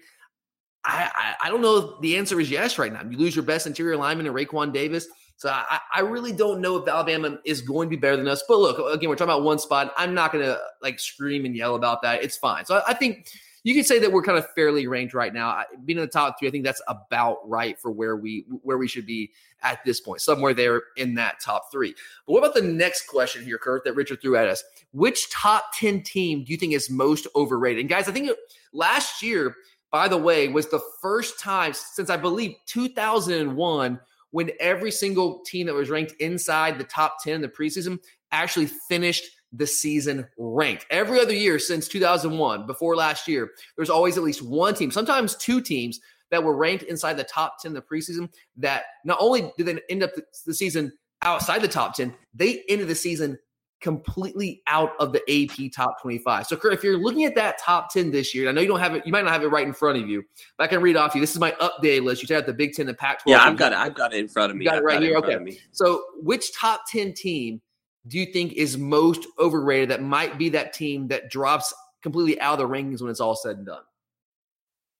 I, 0.85 1.11
I, 1.15 1.47
I 1.47 1.51
don't 1.51 1.61
know. 1.61 1.99
The 2.01 2.17
answer 2.17 2.41
is 2.41 2.51
yes 2.51 2.79
right 2.79 2.93
now. 2.93 3.03
You 3.03 3.19
lose 3.19 3.37
your 3.37 3.45
best 3.45 3.67
interior 3.67 3.97
lineman 3.97 4.27
in 4.27 4.33
Raekwon 4.33 4.73
Davis. 4.73 5.07
So 5.37 5.49
I, 5.49 5.81
I 5.95 6.01
really 6.01 6.33
don't 6.33 6.61
know 6.61 6.77
if 6.77 6.89
Alabama 6.89 7.39
is 7.47 7.63
going 7.63 7.89
to 7.89 7.97
be 7.97 8.01
better 8.01 8.17
than 8.17 8.29
us. 8.29 8.43
But 8.47 8.59
look, 8.59 8.79
again, 8.95 9.09
we're 9.09 9.17
talking 9.17 9.33
about 9.33 9.43
one 9.43 9.59
spot. 9.59 9.93
I'm 9.97 10.15
not 10.15 10.33
going 10.33 10.45
to 10.45 10.59
like 10.83 11.01
scream 11.01 11.45
and 11.47 11.57
yell 11.57 11.77
about 11.77 12.03
that. 12.03 12.23
It's 12.23 12.37
fine. 12.37 12.67
So 12.67 12.77
I, 12.77 12.91
I 12.91 12.95
think 12.95 13.27
you 13.63 13.75
could 13.75 13.87
say 13.87 13.99
that 13.99 14.11
we're 14.11 14.23
kind 14.23 14.39
of 14.39 14.47
fairly 14.55 14.87
ranked 14.87 15.15
right 15.15 15.33
now. 15.33 15.63
Being 15.85 15.99
in 15.99 16.05
the 16.05 16.11
top 16.11 16.39
three, 16.39 16.49
I 16.49 16.51
think 16.51 16.65
that's 16.65 16.83
about 16.89 17.39
right 17.49 17.79
for 17.79 17.91
where 17.91 18.17
we 18.17 18.45
where 18.63 18.79
we 18.79 18.89
should 18.89 19.07
be 19.07 19.31
at 19.63 19.85
this 19.85 20.01
point, 20.01 20.21
somewhere 20.21 20.55
there 20.55 20.83
in 20.97 21.15
that 21.15 21.41
top 21.41 21.71
three. 21.71 21.95
But 22.27 22.33
what 22.33 22.39
about 22.41 22.55
the 22.55 22.63
next 22.63 23.07
question 23.07 23.45
here, 23.45 23.59
Kurt, 23.59 23.85
that 23.85 23.95
Richard 23.95 24.23
threw 24.23 24.37
at 24.37 24.49
us? 24.49 24.65
Which 24.93 25.31
top 25.31 25.73
ten 25.75 26.03
team 26.03 26.45
do 26.45 26.53
you 26.53 26.59
think 26.59 26.73
is 26.73 26.89
most 26.91 27.27
overrated? 27.37 27.81
And 27.81 27.89
guys, 27.89 28.09
I 28.09 28.13
think 28.13 28.31
last 28.73 29.23
year, 29.23 29.55
by 29.91 30.09
the 30.09 30.19
way, 30.19 30.49
was 30.49 30.69
the 30.69 30.83
first 31.03 31.39
time 31.39 31.73
since 31.75 32.11
I 32.11 32.17
believe 32.17 32.55
2001 32.67 34.01
when 34.31 34.51
every 34.61 34.93
single 34.93 35.41
team 35.41 35.67
that 35.67 35.75
was 35.75 35.91
ranked 35.91 36.13
inside 36.21 36.79
the 36.79 36.85
top 36.85 37.23
10 37.23 37.35
in 37.35 37.41
the 37.41 37.49
preseason 37.49 37.99
actually 38.33 38.67
finished 38.67 39.25
the 39.53 39.67
season 39.67 40.27
ranked. 40.39 40.87
Every 40.91 41.21
other 41.21 41.35
year 41.35 41.59
since 41.59 41.89
2001, 41.89 42.67
before 42.67 42.97
last 42.97 43.27
year, 43.27 43.51
there's 43.77 43.91
always 43.91 44.17
at 44.17 44.23
least 44.23 44.43
one 44.43 44.75
team, 44.75 44.91
sometimes 44.91 45.35
two 45.37 45.61
teams 45.61 46.01
that 46.31 46.43
were 46.43 46.57
ranked 46.57 46.85
inside 46.85 47.15
the 47.15 47.25
top 47.25 47.61
10 47.61 47.71
in 47.71 47.75
the 47.75 47.83
preseason 47.83 48.29
that 48.57 48.85
not 49.05 49.19
only 49.21 49.53
did 49.59 49.67
they 49.67 49.81
end 49.89 50.03
up 50.03 50.11
the 50.47 50.55
season 50.55 50.93
outside 51.23 51.61
the 51.61 51.69
top 51.69 51.95
10, 51.95 52.15
they 52.35 52.63
ended 52.69 52.89
the 52.89 52.95
season 52.95 53.37
completely 53.81 54.63
out 54.67 54.93
of 55.01 55.13
the 55.13 55.21
AP 55.29 55.73
top 55.75 56.01
25. 56.01 56.47
So, 56.47 56.57
Kurt, 56.57 56.75
if 56.75 56.85
you're 56.85 56.99
looking 56.99 57.25
at 57.25 57.35
that 57.35 57.59
top 57.59 57.93
10 57.93 58.11
this 58.11 58.35
year, 58.35 58.49
I 58.49 58.53
know 58.53 58.61
you 58.61 58.69
don't 58.69 58.79
have 58.79 58.95
it, 58.95 59.05
you 59.07 59.13
might 59.13 59.25
not 59.25 59.33
have 59.33 59.43
it 59.43 59.49
right 59.49 59.67
in 59.67 59.73
front 59.73 59.99
of 59.99 60.09
you, 60.09 60.23
but 60.57 60.65
I 60.65 60.67
can 60.67 60.81
read 60.81 60.97
off 60.97 61.15
you. 61.15 61.21
This 61.21 61.33
is 61.33 61.41
my 61.41 61.53
update 61.53 62.05
list. 62.05 62.23
You 62.23 62.29
said 62.29 62.47
the 62.47 62.53
Big 62.53 62.75
Ten 62.75 62.89
and 62.89 62.97
Pac 62.97 63.25
12. 63.25 63.39
Yeah, 63.39 63.51
I've 63.51 63.57
got 63.57 63.73
it. 63.73 63.79
I've 63.79 63.95
got 63.95 64.13
it 64.15 64.19
in 64.19 64.29
front 64.29 64.51
of 64.51 64.57
me. 64.57 64.65
You 64.65 64.71
got 64.71 64.79
it 64.79 64.85
right 64.85 65.01
here. 65.01 65.17
Okay. 65.17 65.59
So, 65.73 66.05
which 66.23 66.55
top 66.55 66.83
10 66.89 67.15
team 67.15 67.61
do 68.07 68.19
you 68.19 68.27
think 68.27 68.55
is 68.55 68.79
most 68.79 69.27
overrated 69.39 69.91
that 69.91 70.03
might 70.03 70.39
be 70.39 70.49
that 70.51 70.73
team 70.73 71.09
that 71.09 71.31
drops 71.31 71.73
completely 72.03 72.41
out 72.41 72.59
of 72.61 72.69
the 72.69 72.75
rankings 72.75 73.01
when 73.03 73.11
it's 73.11 73.21
all 73.21 73.37
said 73.37 73.59
and 73.59 73.67
done? 73.67 73.83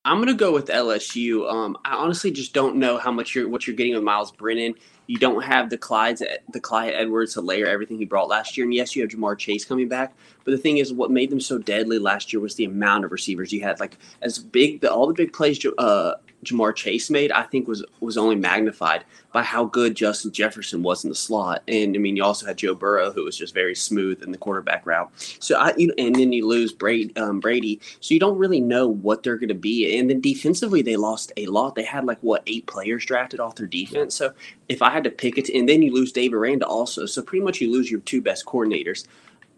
I'm 0.05 0.19
gonna 0.19 0.35
go 0.35 0.53
with 0.53 0.69
LSU. 0.69 1.51
Um, 1.51 1.77
I 1.85 1.95
honestly 1.95 2.31
just 2.31 2.55
don't 2.55 2.77
know 2.77 2.97
how 2.97 3.13
much 3.13 3.35
you're 3.35 3.49
what 3.49 3.67
you're 3.67 3.77
getting 3.77 3.95
with 3.95 4.03
Myles 4.03 4.33
Brennan. 4.33 4.75
You 5.09 5.19
don't 5.19 5.43
have 5.43 5.69
the 5.69 5.77
Clyde's 5.77 6.23
the 6.53 6.61
Clyde 6.61 6.95
Edwards-Helaire 6.95 7.67
everything 7.67 7.99
he 7.99 8.07
brought 8.07 8.29
last 8.29 8.57
year, 8.57 8.65
and 8.65 8.73
yes, 8.73 8.97
you 8.97 9.03
have 9.03 9.11
Ja'Marr 9.11 9.37
Chase 9.37 9.65
coming 9.65 9.89
back. 9.89 10.15
But 10.45 10.53
the 10.53 10.59
thing 10.59 10.79
is, 10.79 10.93
what 10.93 11.11
made 11.11 11.29
them 11.29 11.41
so 11.41 11.59
deadly 11.59 11.99
last 11.99 12.33
year 12.33 12.41
was 12.41 12.55
the 12.55 12.65
amount 12.65 13.05
of 13.05 13.13
receivers 13.13 13.53
you 13.53 13.61
had. 13.61 13.79
Like 13.79 13.99
as 14.23 14.39
big, 14.39 14.81
the, 14.81 14.91
all 14.91 15.07
the 15.07 15.13
big 15.13 15.35
plays 15.35 15.63
uh, 15.77 16.15
Ja'Marr 16.45 16.75
Chase 16.75 17.11
made, 17.11 17.33
I 17.33 17.43
think 17.43 17.69
was 17.69 17.85
was 18.01 18.17
only 18.17 18.37
magnified 18.37 19.05
by 19.33 19.43
how 19.43 19.65
good 19.67 19.95
Justin 19.95 20.33
Jefferson 20.33 20.83
was 20.83 21.05
in 21.05 21.11
the 21.11 21.17
slot. 21.17 21.63
And 21.69 21.95
I 21.95 21.99
mean, 21.99 22.17
you 22.17 22.25
also 22.25 22.47
had 22.47 22.57
Joe 22.57 22.75
Burrow, 22.75 23.13
who 23.13 23.25
was 23.25 23.37
just 23.37 23.55
very 23.55 23.75
smooth 23.75 24.23
in 24.23 24.33
the 24.33 24.39
quarterback 24.39 24.87
route. 24.87 25.11
So 25.39 25.59
I, 25.59 25.75
you 25.77 25.89
know, 25.89 25.95
and 25.99 26.15
then 26.15 26.33
you 26.33 26.47
lose 26.47 26.73
Brady, 26.73 27.15
um, 27.17 27.41
Brady, 27.41 27.81
so 28.01 28.15
you 28.15 28.21
don't 28.21 28.39
really 28.39 28.61
know 28.61 28.89
what 28.89 29.23
they're 29.23 29.37
going 29.37 29.49
to 29.49 29.55
be. 29.55 29.99
And 29.99 30.09
then 30.09 30.21
defensively, 30.21 30.83
they 30.83 30.97
lost 30.97 31.33
a 31.37 31.47
lot. 31.47 31.75
They 31.75 31.85
had 31.85 32.07
like 32.07 32.19
what 32.23 32.43
eight 32.47 32.67
players 32.67 33.05
drafted 33.05 33.41
off 33.41 33.57
their 33.57 33.67
defense. 33.67 34.15
So 34.15 34.33
if 34.69 34.83
I 34.83 34.91
had 34.91 35.05
to 35.05 35.11
pick 35.11 35.37
it, 35.37 35.49
and 35.51 35.69
then 35.69 35.83
you 35.83 35.93
lose 35.93 36.13
Dave 36.13 36.33
Aranda 36.33 36.67
also. 36.67 37.07
So 37.07 37.23
pretty 37.23 37.45
much 37.45 37.61
you 37.61 37.71
lose 37.71 37.91
your 37.91 38.01
two 38.01 38.23
best 38.23 38.47
coordinators 38.47 39.07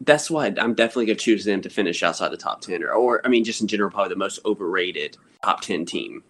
that's 0.04 0.30
why 0.30 0.46
I'm 0.46 0.74
definitely 0.74 1.06
going 1.06 1.18
to 1.18 1.24
choose 1.24 1.44
them 1.44 1.60
to 1.60 1.70
finish 1.70 2.02
outside 2.02 2.32
the 2.32 2.36
top 2.36 2.60
10 2.60 2.82
or, 2.82 2.90
or, 2.90 3.20
I 3.24 3.28
mean, 3.28 3.44
just 3.44 3.60
in 3.60 3.68
general, 3.68 3.90
probably 3.90 4.08
the 4.08 4.18
most 4.18 4.40
overrated 4.44 5.16
top 5.44 5.60
10 5.60 5.86
team. 5.86 6.24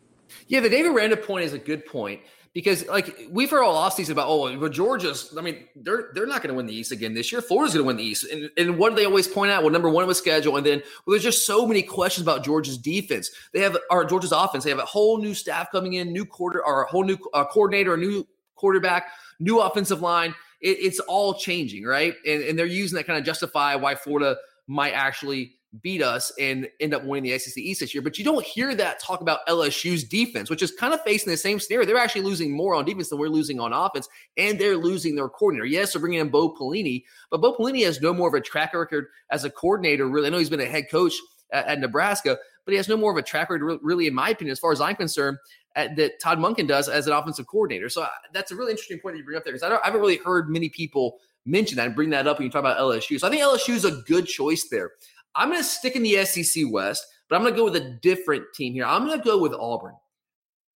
Yeah, 0.53 0.61
the 0.61 0.69
David 0.69 0.93
Aranda 0.93 1.17
point 1.17 1.47
is 1.47 1.55
a 1.55 1.59
good 1.59 1.87
point 1.87 2.21
because 2.53 2.87
like 2.87 3.19
we've 3.31 3.51
heard 3.51 3.63
all 3.63 3.89
offseason 3.89 4.11
about 4.11 4.29
oh 4.29 4.55
but 4.59 4.71
Georgia's 4.71 5.35
I 5.39 5.41
mean 5.41 5.65
they're 5.75 6.11
they're 6.13 6.27
not 6.27 6.43
going 6.43 6.51
to 6.51 6.55
win 6.55 6.67
the 6.67 6.75
East 6.75 6.93
again 6.93 7.15
this 7.15 7.33
year. 7.33 7.41
Florida's 7.41 7.73
going 7.73 7.85
to 7.85 7.87
win 7.87 7.97
the 7.97 8.03
East, 8.03 8.31
and, 8.31 8.51
and 8.59 8.77
what 8.77 8.91
do 8.91 8.97
they 8.97 9.07
always 9.07 9.27
point 9.27 9.51
out? 9.51 9.63
Well, 9.63 9.73
number 9.73 9.89
one 9.89 10.07
was 10.07 10.19
schedule, 10.19 10.59
and 10.59 10.67
then 10.67 10.81
well, 11.07 11.13
there's 11.15 11.23
just 11.23 11.47
so 11.47 11.67
many 11.67 11.81
questions 11.81 12.23
about 12.23 12.45
Georgia's 12.45 12.77
defense. 12.77 13.31
They 13.55 13.61
have 13.61 13.79
our 13.91 14.05
Georgia's 14.05 14.33
offense. 14.33 14.65
They 14.65 14.69
have 14.69 14.79
a 14.79 14.85
whole 14.85 15.17
new 15.17 15.33
staff 15.33 15.73
coming 15.73 15.95
in, 15.95 16.13
new 16.13 16.27
quarter 16.27 16.63
or 16.63 16.83
a 16.83 16.87
whole 16.87 17.05
new 17.05 17.17
uh, 17.33 17.47
coordinator, 17.47 17.95
a 17.95 17.97
new 17.97 18.29
quarterback, 18.55 19.09
new 19.41 19.59
offensive 19.59 20.03
line. 20.03 20.35
It, 20.61 20.77
it's 20.81 21.01
all 21.01 21.33
changing, 21.33 21.85
right? 21.85 22.15
And, 22.27 22.43
and 22.43 22.59
they're 22.59 22.67
using 22.67 22.97
that 22.97 23.07
kind 23.07 23.19
of 23.19 23.25
justify 23.25 23.75
why 23.75 23.95
Florida 23.95 24.37
might 24.67 24.93
actually 24.93 25.55
beat 25.81 26.03
us 26.03 26.31
and 26.39 26.69
end 26.81 26.93
up 26.93 27.05
winning 27.05 27.31
the 27.31 27.39
SEC 27.39 27.57
East 27.57 27.81
this 27.81 27.95
year. 27.95 28.03
But 28.03 28.19
you 28.19 28.25
don't 28.25 28.45
hear 28.45 28.75
that 28.75 29.01
talk 29.01 29.23
about 29.23 29.47
LSU's 29.49 30.05
defense, 30.05 30.51
which 30.51 30.63
is 30.63 30.71
kind 30.73 30.93
of 30.93 31.01
facing 31.03 31.31
the 31.31 31.37
same 31.37 31.59
scenario. 31.59 31.87
They're 31.87 31.97
actually 31.97 32.23
losing 32.23 32.55
more 32.55 32.75
on 32.75 32.85
defense 32.85 33.09
than 33.09 33.19
we're 33.19 33.29
losing 33.29 33.59
on 33.59 33.73
offense, 33.73 34.09
and 34.37 34.59
they're 34.59 34.77
losing 34.77 35.15
their 35.15 35.29
coordinator. 35.29 35.67
Yes, 35.67 35.93
they're 35.93 36.01
bringing 36.01 36.21
in 36.21 36.29
Bo 36.29 36.55
Pelini, 36.55 37.05
but 37.31 37.41
Bo 37.41 37.55
Pelini 37.55 37.85
has 37.85 38.03
no 38.03 38.13
more 38.13 38.29
of 38.29 38.35
a 38.35 38.41
track 38.41 38.75
record 38.75 39.07
as 39.31 39.45
a 39.45 39.51
coordinator. 39.51 40.07
Really, 40.07 40.27
I 40.27 40.31
know 40.31 40.39
he's 40.39 40.51
been 40.51 40.61
a 40.61 40.67
head 40.67 40.91
coach 40.91 41.15
at, 41.53 41.67
at 41.67 41.81
Nebraska, 41.81 42.37
but 42.65 42.73
he 42.73 42.77
has 42.77 42.89
no 42.89 42.97
more 42.97 43.11
of 43.11 43.17
a 43.17 43.23
track 43.23 43.49
record, 43.49 43.79
really, 43.83 44.07
in 44.07 44.15
my 44.15 44.31
opinion, 44.31 44.53
as 44.53 44.59
far 44.59 44.73
as 44.73 44.81
I'm 44.81 44.97
concerned, 44.97 45.39
at, 45.75 45.97
that 45.97 46.21
Todd 46.21 46.39
Monken 46.39 46.69
does 46.69 46.89
as 46.89 47.07
an 47.07 47.15
offensive 47.15 47.47
coordinator. 47.47 47.89
So 47.89 48.03
uh, 48.03 48.09
that's 48.33 48.51
a 48.51 48.57
really 48.57 48.73
interesting 48.73 48.99
point 48.99 49.15
that 49.15 49.19
you 49.19 49.25
bring 49.25 49.39
up 49.39 49.45
there 49.45 49.55
because 49.55 49.69
I, 49.69 49.75
I 49.75 49.87
haven't 49.87 50.01
really 50.01 50.19
heard 50.19 50.51
many 50.51 50.69
people 50.69 51.19
mention 51.45 51.77
that 51.77 51.87
and 51.87 51.97
bring 51.97 52.11
that 52.11 52.27
up 52.27 52.39
when 52.39 52.47
you 52.47 52.53
talk 52.53 52.61
about 52.61 52.79
LSU. 52.79 53.19
So 53.19 53.27
I 53.27 53.31
think 53.31 53.43
LSU 53.43 53.75
is 53.75 53.85
a 53.85 54.03
good 54.07 54.27
choice 54.27 54.69
there. 54.71 54.93
I'm 55.35 55.49
going 55.49 55.61
to 55.61 55.65
stick 55.65 55.97
in 55.97 56.03
the 56.03 56.25
SEC 56.25 56.65
West, 56.71 57.05
but 57.29 57.37
I'm 57.37 57.43
going 57.43 57.55
to 57.55 57.59
go 57.59 57.65
with 57.65 57.77
a 57.77 57.99
different 58.03 58.45
team 58.55 58.75
here. 58.75 58.85
I'm 58.85 59.07
going 59.07 59.19
to 59.19 59.25
go 59.25 59.39
with 59.39 59.55
Auburn. 59.55 59.95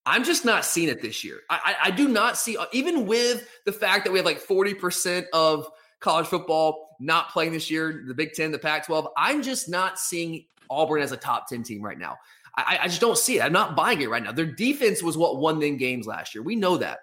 I'm 0.06 0.22
just 0.22 0.44
not 0.44 0.64
seeing 0.64 0.88
it 0.88 1.02
this 1.02 1.24
year. 1.24 1.40
I, 1.50 1.60
I, 1.64 1.88
I, 1.88 1.90
do 1.90 2.06
not 2.06 2.38
see, 2.38 2.56
uh, 2.56 2.66
even 2.72 3.06
with 3.06 3.48
the 3.64 3.72
fact 3.72 4.04
that 4.04 4.12
we 4.12 4.18
have 4.20 4.26
like 4.26 4.40
40% 4.40 5.24
of 5.32 5.68
college 5.98 6.26
football 6.26 6.96
not 7.00 7.30
playing 7.30 7.52
this 7.52 7.70
year, 7.70 8.04
the 8.06 8.14
Big 8.14 8.32
Ten, 8.32 8.52
the 8.52 8.58
Pac 8.58 8.86
12, 8.86 9.08
I'm 9.16 9.42
just 9.42 9.68
not 9.68 9.98
seeing 9.98 10.44
Auburn 10.70 11.02
as 11.02 11.10
a 11.10 11.16
top 11.16 11.48
10 11.48 11.64
team 11.64 11.82
right 11.82 11.98
now. 11.98 12.16
I, 12.56 12.78
I 12.82 12.88
just 12.88 13.00
don't 13.00 13.18
see 13.18 13.38
it. 13.38 13.42
I'm 13.42 13.52
not 13.52 13.76
buying 13.76 14.00
it 14.00 14.08
right 14.08 14.22
now. 14.22 14.32
Their 14.32 14.46
defense 14.46 15.02
was 15.02 15.16
what 15.16 15.38
won 15.38 15.58
them 15.58 15.76
games 15.76 16.06
last 16.06 16.34
year. 16.34 16.42
We 16.42 16.56
know 16.56 16.76
that. 16.78 17.00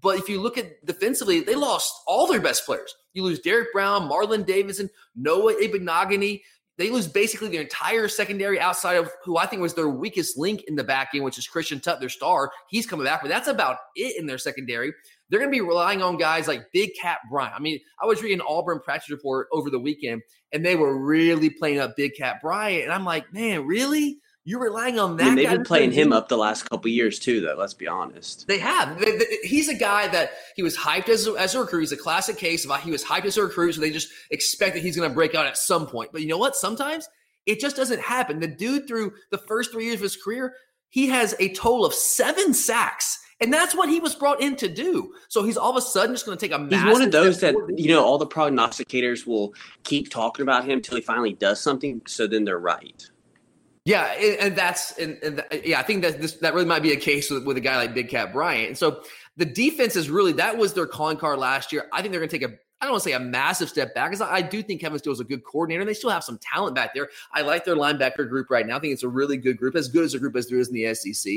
But 0.00 0.18
if 0.18 0.28
you 0.28 0.40
look 0.40 0.58
at 0.58 0.84
defensively, 0.84 1.40
they 1.40 1.54
lost 1.54 1.92
all 2.06 2.26
their 2.26 2.40
best 2.40 2.66
players. 2.66 2.94
You 3.12 3.22
lose 3.22 3.40
Derrick 3.40 3.72
Brown, 3.72 4.08
Marlon 4.08 4.44
Davidson, 4.44 4.90
Noah 5.14 5.54
Igbinoghene. 5.54 6.42
They 6.78 6.90
lose 6.90 7.06
basically 7.06 7.48
their 7.48 7.62
entire 7.62 8.06
secondary 8.08 8.60
outside 8.60 8.96
of 8.96 9.10
who 9.24 9.38
I 9.38 9.46
think 9.46 9.62
was 9.62 9.74
their 9.74 9.88
weakest 9.88 10.36
link 10.36 10.62
in 10.68 10.76
the 10.76 10.84
back 10.84 11.10
end, 11.14 11.24
which 11.24 11.38
is 11.38 11.46
Christian 11.46 11.80
Tutt, 11.80 12.00
their 12.00 12.08
star. 12.08 12.50
He's 12.68 12.86
coming 12.86 13.06
back, 13.06 13.22
but 13.22 13.28
that's 13.28 13.48
about 13.48 13.78
it 13.94 14.18
in 14.18 14.26
their 14.26 14.38
secondary. 14.38 14.92
They're 15.28 15.40
going 15.40 15.50
to 15.50 15.56
be 15.56 15.62
relying 15.62 16.02
on 16.02 16.18
guys 16.18 16.46
like 16.46 16.70
Big 16.72 16.90
Kat 17.00 17.18
Bryant. 17.30 17.54
I 17.56 17.60
mean, 17.60 17.80
I 18.00 18.06
was 18.06 18.22
reading 18.22 18.40
Auburn 18.46 18.80
practice 18.84 19.10
report 19.10 19.48
over 19.52 19.70
the 19.70 19.78
weekend, 19.78 20.22
and 20.52 20.64
they 20.64 20.76
were 20.76 21.02
really 21.02 21.50
playing 21.50 21.78
up 21.78 21.96
Big 21.96 22.12
Kat 22.16 22.36
Bryant. 22.42 22.84
And 22.84 22.92
I'm 22.92 23.04
like, 23.04 23.32
man, 23.32 23.66
really? 23.66 24.18
You're 24.48 24.60
relying 24.60 25.00
on 25.00 25.16
that. 25.16 25.24
I 25.24 25.26
mean, 25.26 25.34
they've 25.34 25.50
been 25.50 25.64
playing 25.64 25.90
him 25.90 26.12
up 26.12 26.28
the 26.28 26.38
last 26.38 26.70
couple 26.70 26.88
years 26.88 27.18
too, 27.18 27.40
though. 27.40 27.56
Let's 27.58 27.74
be 27.74 27.88
honest. 27.88 28.46
They 28.46 28.60
have. 28.60 28.96
He's 29.42 29.68
a 29.68 29.74
guy 29.74 30.06
that 30.06 30.34
he 30.54 30.62
was 30.62 30.76
hyped 30.76 31.08
as 31.08 31.26
a, 31.26 31.32
as 31.32 31.56
a 31.56 31.60
recruit. 31.60 31.80
He's 31.80 31.90
a 31.90 31.96
classic 31.96 32.38
case 32.38 32.64
of 32.64 32.80
he 32.80 32.92
was 32.92 33.04
hyped 33.04 33.24
as 33.24 33.36
a 33.36 33.42
recruit, 33.42 33.72
so 33.72 33.80
they 33.80 33.90
just 33.90 34.08
expect 34.30 34.74
that 34.74 34.84
he's 34.84 34.96
going 34.96 35.10
to 35.10 35.14
break 35.14 35.34
out 35.34 35.46
at 35.46 35.56
some 35.56 35.88
point. 35.88 36.12
But 36.12 36.20
you 36.20 36.28
know 36.28 36.38
what? 36.38 36.54
Sometimes 36.54 37.08
it 37.44 37.58
just 37.58 37.74
doesn't 37.74 38.00
happen. 38.00 38.38
The 38.38 38.46
dude, 38.46 38.86
through 38.86 39.14
the 39.32 39.38
first 39.38 39.72
three 39.72 39.86
years 39.86 39.96
of 39.96 40.02
his 40.02 40.16
career, 40.16 40.54
he 40.90 41.08
has 41.08 41.34
a 41.40 41.52
total 41.52 41.84
of 41.84 41.92
seven 41.92 42.54
sacks. 42.54 43.18
And 43.40 43.52
that's 43.52 43.74
what 43.74 43.88
he 43.88 43.98
was 43.98 44.14
brought 44.14 44.40
in 44.40 44.54
to 44.56 44.68
do. 44.68 45.12
So 45.26 45.42
he's 45.42 45.56
all 45.56 45.70
of 45.70 45.76
a 45.76 45.82
sudden 45.82 46.14
just 46.14 46.24
going 46.24 46.38
to 46.38 46.48
take 46.48 46.56
a. 46.56 46.68
He's 46.68 46.84
one 46.84 47.02
of 47.02 47.10
those 47.10 47.40
that 47.40 47.56
you 47.76 47.88
know 47.88 48.04
all 48.04 48.16
the 48.16 48.26
prognosticators 48.28 49.26
will 49.26 49.54
keep 49.82 50.08
talking 50.08 50.44
about 50.44 50.64
him 50.64 50.78
until 50.78 50.94
he 50.96 51.02
finally 51.02 51.34
does 51.34 51.60
something. 51.60 52.00
So 52.06 52.28
then 52.28 52.44
they're 52.44 52.60
right. 52.60 53.10
Yeah, 53.86 54.06
and 54.06 54.56
that's 54.56 54.98
and, 54.98 55.16
and 55.22 55.44
yeah, 55.64 55.78
I 55.78 55.84
think 55.84 56.02
that 56.02 56.20
this 56.20 56.32
that 56.38 56.54
really 56.54 56.66
might 56.66 56.82
be 56.82 56.90
a 56.90 56.96
case 56.96 57.30
with, 57.30 57.46
with 57.46 57.56
a 57.56 57.60
guy 57.60 57.76
like 57.76 57.94
Big 57.94 58.08
Kat 58.08 58.32
Bryant. 58.32 58.66
And 58.66 58.76
so 58.76 59.04
the 59.36 59.44
defense 59.44 59.94
is 59.94 60.10
really 60.10 60.32
that 60.32 60.58
was 60.58 60.74
their 60.74 60.88
calling 60.88 61.16
card 61.16 61.38
last 61.38 61.72
year. 61.72 61.86
I 61.92 62.02
think 62.02 62.10
they're 62.10 62.20
going 62.20 62.28
to 62.28 62.38
take 62.38 62.50
a 62.50 62.52
I 62.80 62.86
don't 62.86 62.94
want 62.94 63.04
to 63.04 63.10
say 63.10 63.14
a 63.14 63.20
massive 63.20 63.68
step 63.68 63.94
back 63.94 64.10
because 64.10 64.26
I 64.28 64.42
do 64.42 64.60
think 64.60 64.80
Kevin 64.80 64.98
Steele 64.98 65.12
is 65.12 65.20
a 65.20 65.24
good 65.24 65.44
coordinator 65.44 65.82
and 65.82 65.88
they 65.88 65.94
still 65.94 66.10
have 66.10 66.24
some 66.24 66.36
talent 66.42 66.74
back 66.74 66.94
there. 66.94 67.08
I 67.32 67.42
like 67.42 67.64
their 67.64 67.76
linebacker 67.76 68.28
group 68.28 68.50
right 68.50 68.66
now. 68.66 68.76
I 68.76 68.80
think 68.80 68.92
it's 68.92 69.04
a 69.04 69.08
really 69.08 69.36
good 69.36 69.56
group, 69.56 69.76
as 69.76 69.86
good 69.86 70.04
as 70.04 70.14
a 70.14 70.18
group 70.18 70.34
as 70.34 70.48
there 70.48 70.58
is 70.58 70.68
in 70.68 70.74
the 70.74 70.92
SEC. 70.92 71.32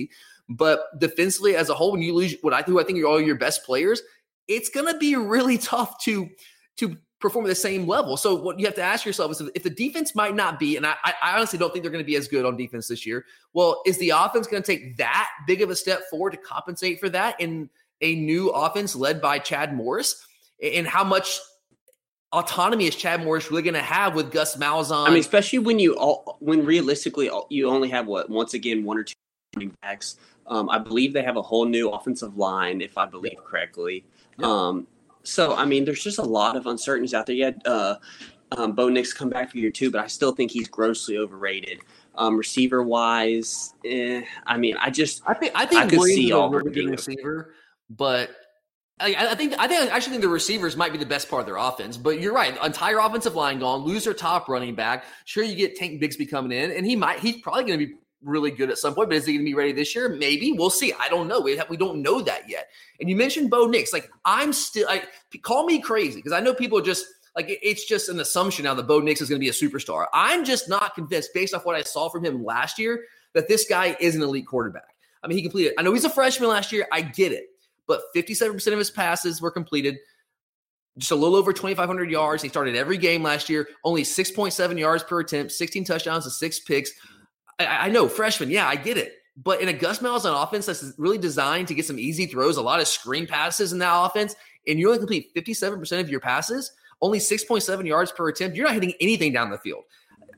But 0.50 1.00
defensively, 1.00 1.56
as 1.56 1.70
a 1.70 1.75
whole, 1.75 1.91
when 1.91 2.01
you 2.01 2.15
lose 2.15 2.36
what 2.41 2.56
I 2.56 2.63
think 2.63 2.79
I 2.79 2.84
think 2.84 3.00
are 3.03 3.06
all 3.06 3.22
your 3.22 3.38
best 3.38 3.63
players, 3.63 4.01
it's 4.48 4.70
going 4.70 4.91
to 4.91 4.98
be 4.98 5.15
really 5.15 5.58
tough 5.60 6.03
to 6.06 6.27
to 6.77 6.98
perform 7.19 7.45
at 7.45 7.49
the 7.49 7.55
same 7.55 7.88
level. 7.88 8.17
So 8.17 8.35
what 8.35 8.59
you 8.59 8.65
have 8.65 8.75
to 8.75 8.81
ask 8.81 9.05
yourself 9.05 9.31
is 9.31 9.41
if 9.53 9.63
the 9.63 9.69
defense 9.69 10.15
might 10.15 10.35
not 10.35 10.59
be, 10.59 10.77
and 10.77 10.85
I, 10.85 10.95
I 11.03 11.35
honestly 11.35 11.59
don't 11.59 11.71
think 11.71 11.83
they're 11.83 11.91
going 11.91 12.03
to 12.03 12.07
be 12.07 12.15
as 12.15 12.27
good 12.27 12.45
on 12.45 12.55
defense 12.55 12.88
this 12.88 13.05
year. 13.05 13.25
Well, 13.53 13.81
is 13.85 13.97
the 13.97 14.11
offense 14.11 14.47
going 14.47 14.63
to 14.63 14.67
take 14.67 14.97
that 14.97 15.29
big 15.45 15.61
of 15.61 15.69
a 15.69 15.75
step 15.75 16.09
forward 16.09 16.31
to 16.31 16.38
compensate 16.38 16.99
for 16.99 17.09
that 17.09 17.39
in 17.39 17.69
a 18.01 18.15
new 18.15 18.49
offense 18.49 18.95
led 18.95 19.21
by 19.21 19.39
Chad 19.39 19.75
Morris? 19.75 20.25
And 20.63 20.88
how 20.88 21.03
much 21.03 21.39
autonomy 22.31 22.85
is 22.85 22.95
Chad 22.95 23.23
Morris 23.23 23.49
really 23.49 23.63
going 23.63 23.73
to 23.73 23.81
have 23.81 24.15
with 24.15 24.31
Gus 24.31 24.55
Malzahn? 24.55 25.07
I 25.07 25.09
mean, 25.09 25.19
especially 25.19 25.59
when 25.59 25.79
you 25.79 25.95
all, 25.95 26.38
when 26.39 26.65
realistically 26.65 27.29
you 27.49 27.69
only 27.69 27.89
have 27.89 28.07
what 28.07 28.29
once 28.29 28.53
again 28.53 28.83
one 28.83 28.97
or 28.97 29.03
two 29.03 29.15
running 29.55 29.75
backs. 29.81 30.17
Um, 30.47 30.69
I 30.69 30.79
believe 30.79 31.13
they 31.13 31.21
have 31.23 31.38
a 31.38 31.41
whole 31.41 31.65
new 31.65 31.89
offensive 31.89 32.38
line, 32.38 32.81
if 32.81 32.97
I 32.97 33.05
believe 33.05 33.38
correctly. 33.45 34.03
Um, 34.39 34.88
so 35.23 35.55
I 35.55 35.65
mean, 35.65 35.85
there's 35.85 36.03
just 36.03 36.19
a 36.19 36.23
lot 36.23 36.55
of 36.55 36.65
uncertainties 36.65 37.13
out 37.13 37.25
there. 37.25 37.35
Yeah, 37.35 37.51
uh, 37.65 37.95
um, 38.51 38.73
Bo 38.73 38.89
Nix 38.89 39.13
come 39.13 39.29
back 39.29 39.51
for 39.51 39.57
year 39.57 39.71
two, 39.71 39.91
but 39.91 40.01
I 40.01 40.07
still 40.07 40.31
think 40.31 40.51
he's 40.51 40.67
grossly 40.67 41.17
overrated. 41.17 41.79
Um, 42.15 42.35
receiver 42.38 42.83
wise, 42.83 43.73
eh, 43.85 44.23
I 44.45 44.57
mean, 44.57 44.75
I 44.77 44.89
just 44.89 45.21
I 45.25 45.33
think 45.33 45.53
I 45.55 45.65
think 45.65 45.81
I 45.81 45.88
could 45.88 45.99
Williams 45.99 46.17
see 46.17 46.31
all 46.31 46.49
really 46.49 46.71
good 46.71 46.89
receiver, 46.89 47.53
but 47.89 48.31
I, 48.99 49.15
I, 49.15 49.35
think 49.35 49.53
I 49.57 49.67
think 49.67 49.89
I 49.89 49.95
actually 49.95 50.11
think 50.11 50.23
the 50.23 50.29
receivers 50.29 50.75
might 50.75 50.91
be 50.91 50.97
the 50.97 51.05
best 51.05 51.29
part 51.29 51.41
of 51.41 51.45
their 51.45 51.55
offense. 51.55 51.95
But 51.95 52.19
you're 52.19 52.33
right, 52.33 52.57
entire 52.63 52.99
offensive 52.99 53.35
line 53.35 53.59
gone, 53.59 53.81
lose 53.81 54.03
their 54.03 54.13
top 54.13 54.49
running 54.49 54.75
back. 54.75 55.05
Sure, 55.25 55.43
you 55.43 55.55
get 55.55 55.75
Tank 55.75 56.01
Bigsby 56.01 56.29
coming 56.29 56.51
in, 56.51 56.71
and 56.71 56.85
he 56.85 56.95
might 56.95 57.19
he's 57.19 57.38
probably 57.41 57.63
going 57.63 57.79
to 57.79 57.85
be 57.85 57.93
really 58.23 58.51
good 58.51 58.69
at 58.69 58.77
some 58.77 58.93
point, 58.93 59.09
but 59.09 59.17
is 59.17 59.25
he 59.25 59.33
going 59.33 59.45
to 59.45 59.49
be 59.49 59.55
ready 59.55 59.71
this 59.71 59.95
year? 59.95 60.09
Maybe 60.09 60.51
we'll 60.51 60.69
see. 60.69 60.93
I 60.99 61.09
don't 61.09 61.27
know. 61.27 61.39
We 61.39 61.57
have, 61.57 61.69
we 61.69 61.77
don't 61.77 62.01
know 62.01 62.21
that 62.21 62.49
yet. 62.49 62.67
And 62.99 63.09
you 63.09 63.15
mentioned 63.15 63.49
Bo 63.49 63.65
Nix. 63.65 63.93
Like 63.93 64.09
I'm 64.25 64.53
still, 64.53 64.88
I 64.89 65.03
call 65.41 65.65
me 65.65 65.79
crazy 65.79 66.17
because 66.17 66.33
I 66.33 66.39
know 66.39 66.53
people 66.53 66.81
just 66.81 67.05
like 67.35 67.45
it's 67.61 67.85
just 67.85 68.09
an 68.09 68.19
assumption 68.19 68.65
now 68.65 68.73
that 68.73 68.88
Bo 68.88 68.99
Nix 68.99 69.21
is 69.21 69.29
going 69.29 69.39
to 69.39 69.43
be 69.43 69.49
a 69.49 69.53
superstar. 69.53 70.07
I'm 70.13 70.43
just 70.43 70.67
not 70.67 70.95
convinced 70.95 71.33
based 71.33 71.53
off 71.53 71.65
what 71.65 71.75
I 71.75 71.81
saw 71.81 72.09
from 72.09 72.25
him 72.25 72.43
last 72.43 72.77
year 72.77 73.05
that 73.33 73.47
this 73.47 73.65
guy 73.67 73.95
is 73.99 74.15
an 74.15 74.21
elite 74.21 74.47
quarterback. 74.47 74.95
I 75.23 75.27
mean, 75.27 75.38
he 75.38 75.41
completed. 75.41 75.73
I 75.77 75.81
know 75.81 75.93
he's 75.93 76.05
a 76.05 76.09
freshman 76.09 76.49
last 76.49 76.71
year. 76.71 76.88
I 76.91 77.01
get 77.01 77.31
it, 77.31 77.45
but 77.88 78.01
57% 78.15 78.67
of 78.71 78.79
his 78.79 78.91
passes 78.91 79.41
were 79.41 79.51
completed. 79.51 79.97
Just 80.97 81.11
a 81.11 81.15
little 81.15 81.35
over 81.35 81.53
2,500 81.53 82.09
yards. 82.09 82.43
He 82.43 82.49
started 82.49 82.75
every 82.75 82.97
game 82.97 83.23
last 83.23 83.49
year. 83.49 83.69
Only 83.83 84.03
6.7 84.03 84.77
yards 84.77 85.03
per 85.03 85.19
attempt, 85.19 85.53
16 85.53 85.85
touchdowns 85.85 86.25
and 86.25 86.33
six 86.33 86.59
picks. 86.59 86.91
I, 87.60 87.66
I 87.66 87.89
know 87.89 88.08
freshman. 88.08 88.50
Yeah, 88.50 88.68
I 88.68 88.75
get 88.75 88.98
it. 88.98 89.13
But 89.42 89.62
in 89.62 89.70
a 89.70 89.74
Gus 89.74 90.00
Malzahn 90.00 90.44
offense 90.44 90.66
that's 90.66 90.94
really 90.98 91.18
designed 91.18 91.68
to 91.70 91.74
get 91.74 91.86
some 91.86 92.00
easy 92.00 92.25
throws, 92.25 92.58
a 92.58 92.62
lot 92.62 92.82
of 92.82 92.88
screen 92.88 93.25
passes 93.25 93.72
in 93.72 93.80
that 93.80 93.94
offense, 93.94 94.36
and 94.68 94.78
you 94.78 94.88
only 94.88 95.00
complete 95.00 95.34
57% 95.34 96.00
of 96.01 96.10
your 96.10 96.20
passes, 96.20 96.72
only 97.01 97.20
6.7 97.20 97.86
yards 97.86 98.12
per 98.12 98.28
attempt, 98.28 98.58
you're 98.58 98.66
not 98.66 98.74
hitting 98.74 98.94
anything 99.00 99.32
down 99.32 99.50
the 99.50 99.58
field. 99.58 99.84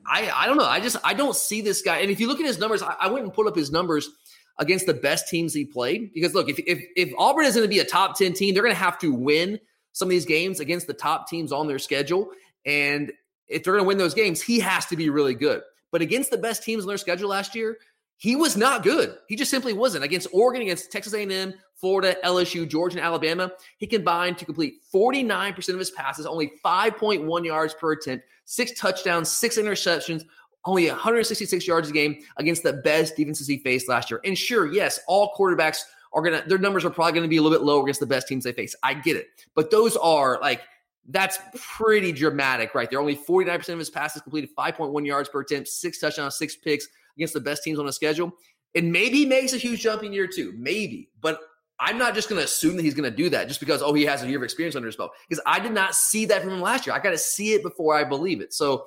I, 0.06 0.32
I 0.36 0.46
don't 0.46 0.58
know. 0.58 0.66
I 0.66 0.80
just 0.80 0.98
I 1.04 1.13
don't 1.13 1.36
see 1.36 1.62
this 1.62 1.82
guy. 1.82 1.98
And 2.00 2.12
if 2.12 2.20
you 2.20 2.28
look 2.28 2.40
at 2.40 2.46
his 2.46 2.60
numbers, 2.60 2.82
I, 2.82 2.96
I 3.00 3.10
went 3.10 3.24
and 3.24 3.34
pulled 3.34 3.48
up 3.48 3.56
his 3.56 3.72
numbers 3.72 4.10
against 4.58 4.86
the 4.86 4.94
best 4.94 5.28
teams 5.28 5.54
he 5.54 5.66
played. 5.66 6.12
Because 6.13 6.34
look, 6.34 6.50
if 6.50 6.60
if, 6.60 6.84
if 6.96 7.13
Auburn 7.18 7.46
is 7.46 7.56
going 7.56 7.66
to 7.66 7.70
be 7.70 7.80
a 7.80 7.86
top 7.86 8.18
10 8.18 8.34
team, 8.34 8.54
they're 8.54 8.63
going 8.63 8.75
to 8.75 8.82
have 8.82 8.98
to 9.00 9.13
win 9.13 9.60
some 9.94 10.08
of 10.08 10.12
these 10.12 10.25
games 10.25 10.60
against 10.60 10.88
the 10.88 10.94
top 10.94 11.28
teams 11.28 11.51
on 11.51 11.68
their 11.68 11.80
schedule. 11.80 12.30
And 12.66 13.12
if 13.48 13.63
they're 13.63 13.74
going 13.74 13.84
to 13.84 13.88
win 13.88 13.98
those 13.98 14.13
games, 14.13 14.42
he 14.42 14.60
has 14.60 14.86
to 14.88 14.96
be 14.96 15.10
really 15.10 15.36
good. 15.36 15.62
But 15.91 16.01
against 16.01 16.31
the 16.31 16.38
best 16.38 16.63
teams 16.63 16.83
on 16.83 16.88
their 16.88 16.98
schedule 16.98 17.29
last 17.29 17.55
year, 17.55 17.77
he 18.17 18.36
was 18.36 18.55
not 18.55 18.83
good. 18.83 19.17
He 19.27 19.36
just 19.36 19.50
simply 19.50 19.74
wasn't. 19.74 20.03
Against 20.03 20.27
Oregon, 20.31 20.62
against 20.62 20.91
Texas 20.91 21.13
A&M, 21.13 21.53
Florida, 21.75 22.15
LSU, 22.24 22.69
Georgia, 22.69 22.98
and 22.98 23.05
Alabama, 23.05 23.51
he 23.77 23.88
combined 23.88 24.38
to 24.38 24.45
complete 24.45 24.75
49% 24.93 25.69
of 25.69 25.79
his 25.79 25.89
passes, 25.91 26.27
only 26.27 26.51
5.1 26.63 27.45
yards 27.45 27.74
per 27.74 27.93
attempt, 27.93 28.25
six 28.45 28.79
touchdowns, 28.79 29.31
six 29.31 29.57
interceptions, 29.57 30.24
only 30.65 30.88
166 30.88 31.65
yards 31.65 31.89
a 31.89 31.91
game 31.91 32.17
against 32.38 32.62
the 32.62 32.74
best 32.74 33.15
defenses 33.15 33.48
he 33.48 33.57
faced 33.57 33.89
last 33.89 34.12
year. 34.12 34.21
And 34.24 34.38
sure, 34.38 34.71
yes, 34.71 35.00
all 35.07 35.33
quarterbacks 35.36 35.79
are 36.13 36.21
gonna 36.21 36.43
their 36.45 36.57
numbers 36.57 36.86
are 36.86 36.89
probably 36.89 37.13
gonna 37.13 37.27
be 37.27 37.38
a 37.38 37.41
little 37.41 37.57
bit 37.57 37.65
lower 37.65 37.81
against 37.81 38.00
the 38.00 38.05
best 38.05 38.27
teams 38.27 38.43
they 38.43 38.51
face. 38.51 38.75
I 38.83 38.93
get 38.93 39.15
it, 39.15 39.27
but 39.55 39.71
those 39.71 39.95
are 39.98 40.39
like 40.41 40.62
that's 41.10 41.39
pretty 41.55 42.12
dramatic 42.12 42.75
right 42.75 42.89
there. 42.89 43.00
Only 43.00 43.15
49% 43.15 43.70
of 43.70 43.79
his 43.79 43.89
passes 43.89 44.22
completed, 44.22 44.50
5.1 44.58 45.05
yards 45.05 45.29
per 45.29 45.41
attempt, 45.41 45.67
six 45.70 46.00
touchdowns, 46.00 46.38
six 46.38 46.55
picks 46.55 46.88
against 47.17 47.34
the 47.34 47.39
best 47.39 47.63
teams 47.63 47.79
on 47.79 47.86
the 47.86 47.93
schedule. 47.93 48.31
And 48.75 48.91
maybe 48.91 49.17
he 49.17 49.25
makes 49.25 49.53
a 49.53 49.58
huge 49.58 49.81
jump 49.81 50.03
in 50.03 50.13
year 50.13 50.27
two, 50.27 50.53
maybe. 50.58 51.10
But 51.20 51.39
I'm 51.79 51.98
not 51.98 52.13
just 52.13 52.29
going 52.29 52.39
to 52.39 52.46
assume 52.46 52.77
that 52.77 52.84
he's 52.84 52.93
going 52.93 53.10
to 53.10 53.15
do 53.15 53.29
that 53.29 53.48
just 53.48 53.60
because, 53.60 53.81
oh, 53.81 53.93
he 53.93 54.05
has 54.05 54.24
a 54.24 54.27
year 54.27 54.38
of 54.38 54.43
experience 54.43 54.75
under 54.75 54.86
his 54.86 54.96
belt. 54.96 55.12
Because 55.27 55.43
I 55.46 55.60
did 55.60 55.74
not 55.74 55.96
see 55.96 56.25
that 56.27 56.43
from 56.43 56.51
him 56.51 56.62
last 56.62 56.86
year. 56.86 56.96
I 56.96 57.00
got 57.00 57.10
to 57.10 57.17
see 57.17 57.53
it 57.53 57.63
before 57.63 57.96
I 57.96 58.03
believe 58.03 58.39
it. 58.39 58.53
So 58.53 58.86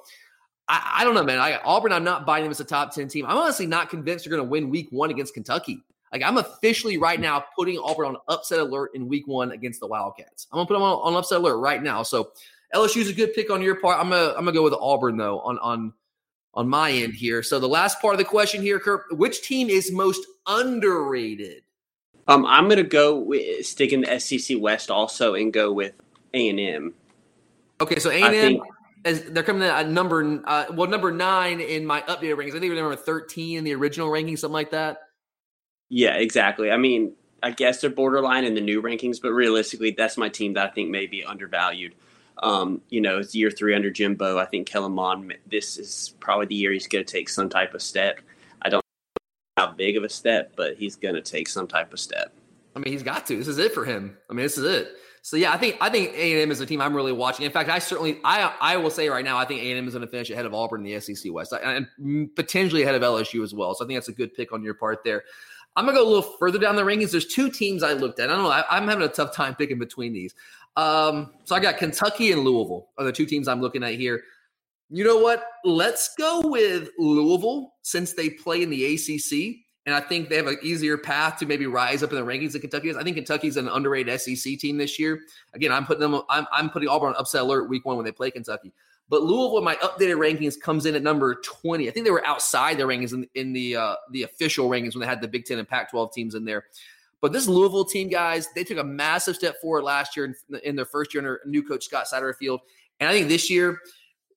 I, 0.69 0.99
I 0.99 1.05
don't 1.05 1.15
know, 1.15 1.25
man. 1.25 1.39
I, 1.39 1.61
Auburn, 1.65 1.93
I'm 1.93 2.05
not 2.05 2.25
buying 2.25 2.45
them 2.45 2.51
as 2.53 2.61
a 2.61 2.65
top 2.65 2.95
10 2.95 3.09
team. 3.09 3.27
I'm 3.27 3.37
honestly 3.37 3.67
not 3.67 3.91
convinced 3.91 4.25
they're 4.25 4.31
going 4.31 4.47
to 4.47 4.49
win 4.49 4.71
week 4.71 4.89
one 4.91 5.11
against 5.11 5.35
Kentucky. 5.35 5.81
Like 6.15 6.23
I'm 6.23 6.39
officially 6.39 6.97
right 6.97 7.19
now 7.19 7.45
putting 7.57 7.77
Auburn 7.77 8.07
on 8.07 8.17
upset 8.29 8.61
alert 8.61 8.93
in 8.95 9.09
week 9.09 9.27
one 9.27 9.51
against 9.51 9.81
the 9.81 9.89
Wildcats. 9.89 10.47
I'm 10.53 10.59
gonna 10.59 10.67
put 10.67 10.75
them 10.75 10.83
on, 10.83 10.99
on 11.03 11.17
upset 11.17 11.41
alert 11.41 11.57
right 11.57 11.83
now. 11.83 12.05
So 12.05 12.31
LSU 12.73 12.99
is 12.99 13.11
a 13.11 13.13
good 13.13 13.35
pick 13.35 13.51
on 13.51 13.61
your 13.61 13.75
part. 13.75 13.99
I'm 13.99 14.11
gonna 14.11 14.29
I'm 14.29 14.45
gonna 14.45 14.53
go 14.53 14.63
with 14.63 14.75
Auburn 14.75 15.17
though 15.17 15.41
on 15.41 15.59
on 15.59 15.93
on 16.55 16.69
my 16.69 16.93
end 16.93 17.15
here. 17.15 17.43
So 17.43 17.59
the 17.59 17.69
last 17.69 18.01
part 18.01 18.15
of 18.15 18.19
the 18.19 18.25
question 18.25 18.63
here, 18.63 18.79
Kurt, 18.79 19.07
which 19.19 19.43
team 19.43 19.69
is 19.69 19.91
most 19.91 20.25
underrated? 20.47 21.63
Um, 22.29 22.47
I'm 22.47 22.69
gonna 22.69 22.85
go 22.85 23.19
with, 23.19 23.67
stick 23.67 23.93
in 23.93 24.03
the 24.03 24.21
SEC 24.21 24.57
West 24.61 24.93
also 24.93 25.35
and 25.35 25.53
go 25.53 25.73
with 25.73 25.95
A 26.33 26.49
and 26.49 26.61
M. 26.61 26.95
Okay, 27.81 27.99
so 27.99 28.11
A 28.11 28.23
and 28.23 28.35
M 28.37 28.61
as 29.05 29.25
they're 29.25 29.43
coming 29.43 29.63
in 29.63 29.69
at 29.69 29.89
number 29.89 30.41
uh, 30.45 30.67
well 30.75 30.89
number 30.89 31.11
nine 31.11 31.61
in 31.61 31.85
my 31.85 32.03
updated 32.03 32.37
rankings. 32.37 32.55
I 32.55 32.61
think 32.61 32.73
they're 32.73 32.77
number 32.77 32.95
thirteen 32.95 33.59
in 33.59 33.65
the 33.65 33.75
original 33.75 34.11
ranking, 34.11 34.37
something 34.37 34.53
like 34.55 34.71
that. 34.71 35.04
Yeah, 35.89 36.15
exactly. 36.17 36.71
I 36.71 36.77
mean, 36.77 37.15
I 37.43 37.51
guess 37.51 37.81
they're 37.81 37.91
borderline 37.91 38.45
in 38.45 38.55
the 38.55 38.61
new 38.61 38.83
rankings, 38.83 39.21
but 39.21 39.33
realistically, 39.33 39.91
that's 39.91 40.17
my 40.17 40.29
team 40.29 40.55
that 40.55 40.71
I 40.71 40.73
think 40.73 40.91
may 40.91 41.07
be 41.07 41.25
undervalued. 41.25 41.95
Um, 42.43 42.81
you 42.89 43.01
know, 43.01 43.19
it's 43.19 43.35
year 43.35 43.51
three 43.51 43.75
under 43.75 43.91
Jimbo. 43.91 44.39
I 44.39 44.47
think 44.47 44.67
Kellen 44.67 44.93
Mond, 44.93 45.35
this 45.49 45.79
is 45.79 46.15
probably 46.21 46.47
the 46.47 46.55
year 46.55 46.73
he's 46.73 46.87
going 46.87 47.05
to 47.05 47.11
take 47.11 47.29
some 47.29 47.49
type 47.49 47.75
of 47.75 47.83
step. 47.83 48.21
I 48.63 48.71
don't 48.71 48.83
know 49.57 49.65
how 49.65 49.73
big 49.73 49.97
of 49.97 50.05
a 50.05 50.09
step, 50.09 50.53
but 50.57 50.77
he's 50.77 50.97
going 50.97 51.15
to 51.15 51.23
take 51.23 51.49
some 51.49 51.67
type 51.67 51.93
of 51.93 52.01
step. 52.01 52.33
I 52.75 52.81
mean, 52.81 52.93
he's 52.93 53.03
got 53.03 53.27
to. 53.27 53.37
This 53.37 53.47
is 53.47 53.59
it 53.59 53.73
for 53.73 53.85
him. 53.85 54.17
I 54.29 54.33
mean, 54.33 54.43
this 54.43 54.59
is 54.59 54.65
it. 54.65 54.97
So 55.25 55.39
yeah, 55.39 55.53
I 55.53 55.57
think 55.57 55.79
I 55.81 55.89
think 55.89 56.13
A 56.15 56.33
and 56.33 56.43
M 56.43 56.51
is 56.51 56.61
a 56.61 56.67
team 56.67 56.83
I'm 56.83 56.95
really 56.95 57.13
watching. 57.13 57.47
In 57.47 57.53
fact, 57.53 57.71
I 57.71 57.79
certainly 57.79 58.21
I 58.25 58.53
I 58.61 58.77
will 58.77 58.91
say 58.91 59.09
right 59.09 59.25
now 59.25 59.39
I 59.39 59.47
think 59.47 59.63
A 59.63 59.71
and 59.71 59.79
M 59.79 59.89
is 59.89 59.95
going 59.95 60.05
to 60.05 60.11
finish 60.11 60.29
ahead 60.29 60.45
of 60.45 60.53
Auburn 60.53 60.85
in 60.87 60.93
the 60.93 61.01
SEC 61.01 61.33
West 61.33 61.55
and 61.65 61.87
potentially 62.37 62.83
ahead 62.83 62.95
of 62.95 63.01
LSU 63.01 63.43
as 63.43 63.55
well. 63.55 63.75
So 63.75 63.85
I 63.85 63.89
think 63.89 63.97
that's 63.97 64.11
a 64.11 64.13
good 64.13 64.35
pick 64.35 64.53
on 64.53 64.63
your 64.63 64.75
part 64.75 65.03
there. 65.03 65.25
I'm 65.77 65.87
gonna 65.87 65.99
go 65.99 66.05
a 66.05 66.09
little 66.09 66.23
further 66.23 66.59
down 66.59 66.77
the 66.77 66.83
rankings. 66.83 67.11
There's 67.11 67.27
two 67.27 67.51
teams 67.51 67.83
I 67.83 67.93
looked 67.95 68.21
at. 68.21 68.31
I 68.31 68.35
don't 68.35 68.45
know. 68.45 68.51
I, 68.51 68.77
am 68.77 68.89
having 68.89 69.05
a 69.05 69.09
tough 69.09 69.35
time 69.35 69.55
picking 69.55 69.79
between 69.79 70.13
these. 70.13 70.35
Um, 70.77 71.33
so 71.45 71.55
I 71.55 71.61
got 71.61 71.79
Kentucky 71.79 72.33
and 72.33 72.43
Louisville 72.43 72.89
are 72.99 73.05
the 73.05 73.13
two 73.13 73.27
teams 73.27 73.49
I'm 73.49 73.61
looking 73.61 73.83
at 73.83 73.95
here. 73.95 74.23
You 74.91 75.05
know 75.05 75.19
what? 75.19 75.45
Let's 75.65 76.15
go 76.17 76.43
with 76.45 76.91
Louisville 76.99 77.75
since 77.83 78.13
they 78.13 78.31
play 78.31 78.63
in 78.63 78.71
the 78.71 78.95
ACC. 78.95 79.65
And 79.87 79.95
I 79.95 80.01
think 80.01 80.29
they 80.29 80.37
have 80.37 80.47
an 80.47 80.59
easier 80.63 80.97
path 80.97 81.39
to 81.39 81.47
maybe 81.47 81.67
rise 81.67 82.03
up 82.03 82.11
in 82.11 82.17
the 82.17 82.25
rankings 82.25 82.53
than 82.53 82.63
Kentucky 82.63 82.89
is. 82.89 82.97
I 82.97 83.03
think 83.03 83.17
Kentucky's 83.17 83.59
an 83.59 83.69
underrated 83.69 84.19
SEC 84.19 84.59
team 84.59 84.79
this 84.79 84.99
year. 84.99 85.21
Again, 85.53 85.73
I'm 85.73 85.85
putting 85.85 86.01
them. 86.01 86.23
I'm, 86.31 86.47
I'm 86.53 86.71
putting 86.71 86.89
Auburn 86.89 87.11
on 87.11 87.17
upset 87.17 87.43
alert 87.43 87.69
week 87.69 87.85
one 87.85 87.97
when 87.97 88.05
they 88.05 88.13
play 88.13 88.31
Kentucky. 88.31 88.73
But 89.09 89.23
Louisville, 89.23 89.61
my 89.61 89.77
updated 89.77 90.17
rankings, 90.17 90.59
comes 90.59 90.87
in 90.87 90.95
at 90.95 91.03
number 91.03 91.35
20. 91.35 91.89
I 91.89 91.91
think 91.91 92.05
they 92.05 92.11
were 92.11 92.27
outside 92.27 92.79
their 92.79 92.87
rankings 92.87 93.13
in, 93.13 93.29
in 93.35 93.53
the 93.53 93.77
uh, 93.77 93.95
the 94.13 94.23
official 94.23 94.69
rankings 94.69 94.95
when 94.95 95.01
they 95.01 95.07
had 95.07 95.21
the 95.21 95.29
Big 95.29 95.45
Ten 95.45 95.59
and 95.59 95.69
Pac-12 95.69 96.13
teams 96.13 96.35
in 96.35 96.45
there. 96.45 96.65
But 97.21 97.33
this 97.33 97.47
Louisville 97.47 97.85
team, 97.85 98.09
guys, 98.09 98.49
they 98.55 98.65
took 98.65 98.79
a 98.79 98.85
massive 98.85 99.37
step 99.37 99.61
forward 99.61 99.85
last 99.85 100.17
year 100.17 100.27
in, 100.27 100.59
in 100.63 100.77
their 100.77 100.85
first 100.85 101.15
year 101.15 101.23
under 101.23 101.41
new 101.47 101.63
coach 101.63 101.85
Scott 101.85 102.07
Satterfield. 102.13 102.59
And 103.01 103.09
I 103.09 103.13
think 103.13 103.29
this 103.29 103.51
year, 103.51 103.81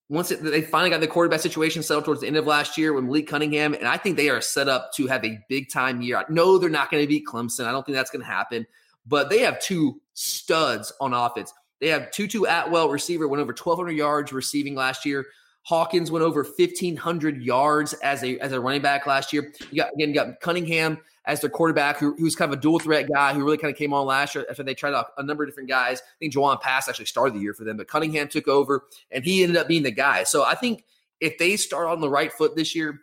once 0.10 0.32
it, 0.32 0.42
they 0.42 0.62
finally 0.62 0.90
got 0.90 1.02
the 1.02 1.08
quarterback 1.08 1.42
situation 1.42 1.84
settled 1.84 2.06
towards 2.06 2.22
the 2.22 2.28
end 2.28 2.38
of 2.38 2.48
last 2.48 2.78
year 2.78 2.94
with 2.94 3.04
Malik 3.04 3.28
Cunningham, 3.28 3.74
and 3.74 3.88
I 3.88 3.98
think 3.98 4.16
they 4.16 4.30
are 4.30 4.40
set 4.40 4.70
up 4.70 4.94
to 4.94 5.08
have 5.08 5.26
a 5.26 5.38
big 5.50 5.70
time 5.70 6.02
year. 6.02 6.18
I 6.18 6.24
know 6.30 6.58
they're 6.58 6.70
not 6.70 6.90
going 6.90 7.04
to 7.04 7.08
beat 7.08 7.26
Clemson. 7.26 7.66
I 7.66 7.72
don't 7.72 7.86
think 7.86 7.98
that's 7.98 8.10
going 8.10 8.24
to 8.24 8.32
happen, 8.32 8.66
but 9.06 9.30
they 9.30 9.40
have 9.40 9.60
two 9.60 10.00
studs 10.14 10.94
on 11.02 11.14
offense. 11.14 11.54
They 11.80 11.88
have 11.88 12.12
Tutu 12.12 12.44
Atwell, 12.44 12.90
receiver, 12.90 13.28
went 13.28 13.42
over 13.42 13.54
1,200 13.54 13.92
yards 13.92 14.34
receiving 14.34 14.76
last 14.76 15.06
year. 15.06 15.26
Hawkins 15.64 16.10
went 16.10 16.24
over 16.24 16.44
1,500 16.44 17.44
yards 17.44 17.94
as 17.96 18.24
a 18.24 18.40
as 18.40 18.54
a 18.54 18.60
running 18.60 18.82
back 18.82 19.06
last 19.06 19.34
year. 19.34 19.52
You 19.70 19.84
got 19.84 19.94
again, 19.94 20.10
you 20.10 20.16
got 20.16 20.40
Cunningham 20.40 20.98
as 21.26 21.42
their 21.42 21.50
quarterback, 21.50 21.98
who, 21.98 22.16
who's 22.18 22.38
kind 22.38 22.52
of 22.52 22.58
a 22.58 22.62
dual 22.62 22.80
threat 22.80 23.10
guy 23.14 23.34
who 23.34 23.44
really 23.44 23.58
kind 23.58 23.72
of 23.72 23.78
came 23.78 23.94
on 23.94 24.06
last 24.06 24.34
year 24.34 24.46
after 24.50 24.64
they 24.64 24.74
tried 24.74 24.94
out 24.94 25.08
a 25.18 25.24
number 25.24 25.44
of 25.44 25.50
different 25.50 25.68
guys. 25.68 26.00
I 26.00 26.18
think 26.20 26.34
Jawon 26.34 26.62
Pass 26.62 26.88
actually 26.88 27.06
started 27.06 27.36
the 27.36 27.40
year 27.40 27.54
for 27.54 27.66
them, 27.66 27.76
but 27.76 27.90
Cunningham 27.90 28.30
took 28.30 28.48
over 28.48 28.86
and 29.12 29.26
he 29.26 29.44
ended 29.44 29.58
up 29.58 29.68
being 29.68 29.84
the 29.84 29.92
guy. 29.92 30.24
So 30.24 30.46
I 30.46 30.56
think 30.56 30.86
if 31.20 31.38
they 31.38 31.58
start 31.58 31.88
on 31.88 32.00
the 32.00 32.10
right 32.10 32.32
foot 32.32 32.56
this 32.56 32.74
year 32.74 33.02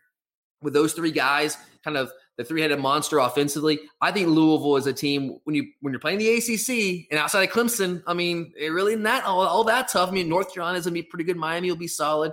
with 0.62 0.72
those 0.72 0.94
three 0.94 1.12
guys, 1.12 1.58
kind 1.84 1.98
of 1.98 2.10
the 2.36 2.44
three-headed 2.44 2.78
monster 2.80 3.18
offensively. 3.18 3.78
I 4.00 4.10
think 4.10 4.28
Louisville 4.28 4.76
is 4.76 4.86
a 4.86 4.92
team 4.92 5.38
when 5.44 5.54
you 5.54 5.66
when 5.80 5.92
you're 5.92 6.00
playing 6.00 6.18
the 6.18 6.30
ACC 6.30 7.06
and 7.10 7.18
outside 7.18 7.48
of 7.48 7.54
Clemson. 7.54 8.02
I 8.06 8.14
mean, 8.14 8.52
it 8.56 8.70
really 8.70 8.94
isn't 8.94 9.06
all, 9.06 9.40
all 9.40 9.64
that 9.64 9.88
tough. 9.88 10.08
I 10.08 10.12
mean, 10.12 10.28
North 10.28 10.52
Carolina 10.52 10.78
is 10.78 10.84
gonna 10.84 10.94
be 10.94 11.02
pretty 11.02 11.24
good. 11.24 11.36
Miami 11.36 11.70
will 11.70 11.76
be 11.76 11.88
solid, 11.88 12.32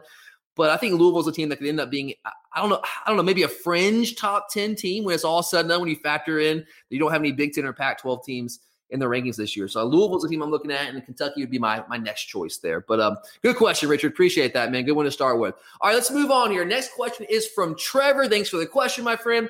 but 0.55 0.71
I 0.71 0.77
think 0.77 0.99
Louisville's 0.99 1.27
a 1.27 1.31
team 1.31 1.49
that 1.49 1.57
could 1.57 1.67
end 1.67 1.79
up 1.79 1.91
being 1.91 2.13
I 2.25 2.61
don't 2.61 2.69
know 2.69 2.81
I 2.83 3.09
don't 3.09 3.17
know 3.17 3.23
maybe 3.23 3.43
a 3.43 3.47
fringe 3.47 4.15
top 4.15 4.47
ten 4.51 4.75
team 4.75 5.03
when 5.03 5.13
it's 5.13 5.23
all 5.23 5.43
said 5.43 5.61
and 5.61 5.69
done. 5.69 5.81
When 5.81 5.89
you 5.89 5.95
factor 5.97 6.39
in 6.39 6.65
you 6.89 6.99
don't 6.99 7.11
have 7.11 7.21
any 7.21 7.31
Big 7.31 7.53
Ten 7.53 7.65
or 7.65 7.73
Pac-12 7.73 8.23
teams 8.23 8.59
in 8.91 8.99
the 8.99 9.05
rankings 9.05 9.37
this 9.37 9.55
year. 9.55 9.67
So 9.67 9.83
Louisville's 9.85 10.25
a 10.25 10.27
team 10.27 10.41
I'm 10.41 10.51
looking 10.51 10.71
at, 10.71 10.93
and 10.93 11.03
Kentucky 11.05 11.41
would 11.41 11.49
be 11.49 11.59
my 11.59 11.83
my 11.87 11.97
next 11.97 12.25
choice 12.25 12.57
there. 12.57 12.81
But 12.81 12.99
um, 12.99 13.17
good 13.41 13.55
question, 13.55 13.89
Richard. 13.89 14.11
Appreciate 14.11 14.53
that, 14.53 14.71
man. 14.71 14.83
Good 14.83 14.93
one 14.93 15.05
to 15.05 15.11
start 15.11 15.39
with. 15.39 15.55
All 15.79 15.89
right, 15.89 15.95
let's 15.95 16.11
move 16.11 16.31
on 16.31 16.51
here. 16.51 16.65
Next 16.65 16.91
question 16.93 17.25
is 17.29 17.47
from 17.47 17.75
Trevor. 17.77 18.27
Thanks 18.27 18.49
for 18.49 18.57
the 18.57 18.65
question, 18.65 19.03
my 19.03 19.15
friend. 19.15 19.47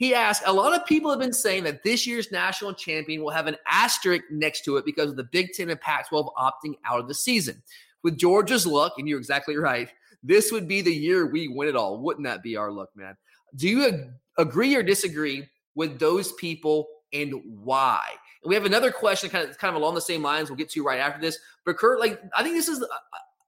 He 0.00 0.14
asked, 0.14 0.44
a 0.46 0.52
lot 0.52 0.74
of 0.74 0.86
people 0.86 1.10
have 1.10 1.20
been 1.20 1.30
saying 1.30 1.64
that 1.64 1.82
this 1.82 2.06
year's 2.06 2.32
national 2.32 2.72
champion 2.72 3.22
will 3.22 3.32
have 3.32 3.46
an 3.46 3.56
asterisk 3.66 4.24
next 4.30 4.64
to 4.64 4.78
it 4.78 4.86
because 4.86 5.10
of 5.10 5.16
the 5.16 5.24
Big 5.24 5.52
Ten 5.52 5.68
and 5.68 5.78
Pac 5.78 6.08
12 6.08 6.26
opting 6.38 6.72
out 6.86 7.00
of 7.00 7.06
the 7.06 7.12
season. 7.12 7.62
With 8.02 8.16
Georgia's 8.16 8.66
luck, 8.66 8.94
and 8.96 9.06
you're 9.06 9.18
exactly 9.18 9.58
right, 9.58 9.92
this 10.22 10.52
would 10.52 10.66
be 10.66 10.80
the 10.80 10.90
year 10.90 11.26
we 11.26 11.48
win 11.48 11.68
it 11.68 11.76
all. 11.76 11.98
Wouldn't 11.98 12.24
that 12.24 12.42
be 12.42 12.56
our 12.56 12.72
luck, 12.72 12.88
man? 12.94 13.14
Do 13.56 13.68
you 13.68 13.88
ag- 13.88 14.10
agree 14.38 14.74
or 14.74 14.82
disagree 14.82 15.46
with 15.74 15.98
those 15.98 16.32
people 16.32 16.88
and 17.12 17.34
why? 17.62 18.02
And 18.42 18.48
we 18.48 18.54
have 18.54 18.64
another 18.64 18.90
question 18.90 19.28
kind 19.28 19.50
of, 19.50 19.58
kind 19.58 19.76
of 19.76 19.82
along 19.82 19.96
the 19.96 20.00
same 20.00 20.22
lines 20.22 20.48
we'll 20.48 20.56
get 20.56 20.70
to 20.70 20.82
right 20.82 20.98
after 20.98 21.20
this. 21.20 21.38
But 21.66 21.76
Kurt, 21.76 22.00
like, 22.00 22.22
I 22.34 22.42
think 22.42 22.54
this 22.54 22.68
is 22.68 22.82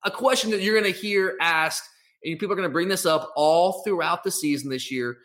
a 0.04 0.10
question 0.10 0.50
that 0.50 0.60
you're 0.60 0.78
going 0.78 0.92
to 0.92 1.00
hear 1.00 1.34
asked, 1.40 1.88
and 2.22 2.38
people 2.38 2.52
are 2.52 2.56
going 2.56 2.68
to 2.68 2.72
bring 2.72 2.88
this 2.88 3.06
up 3.06 3.32
all 3.36 3.82
throughout 3.84 4.22
the 4.22 4.30
season 4.30 4.68
this 4.68 4.90
year 4.90 5.16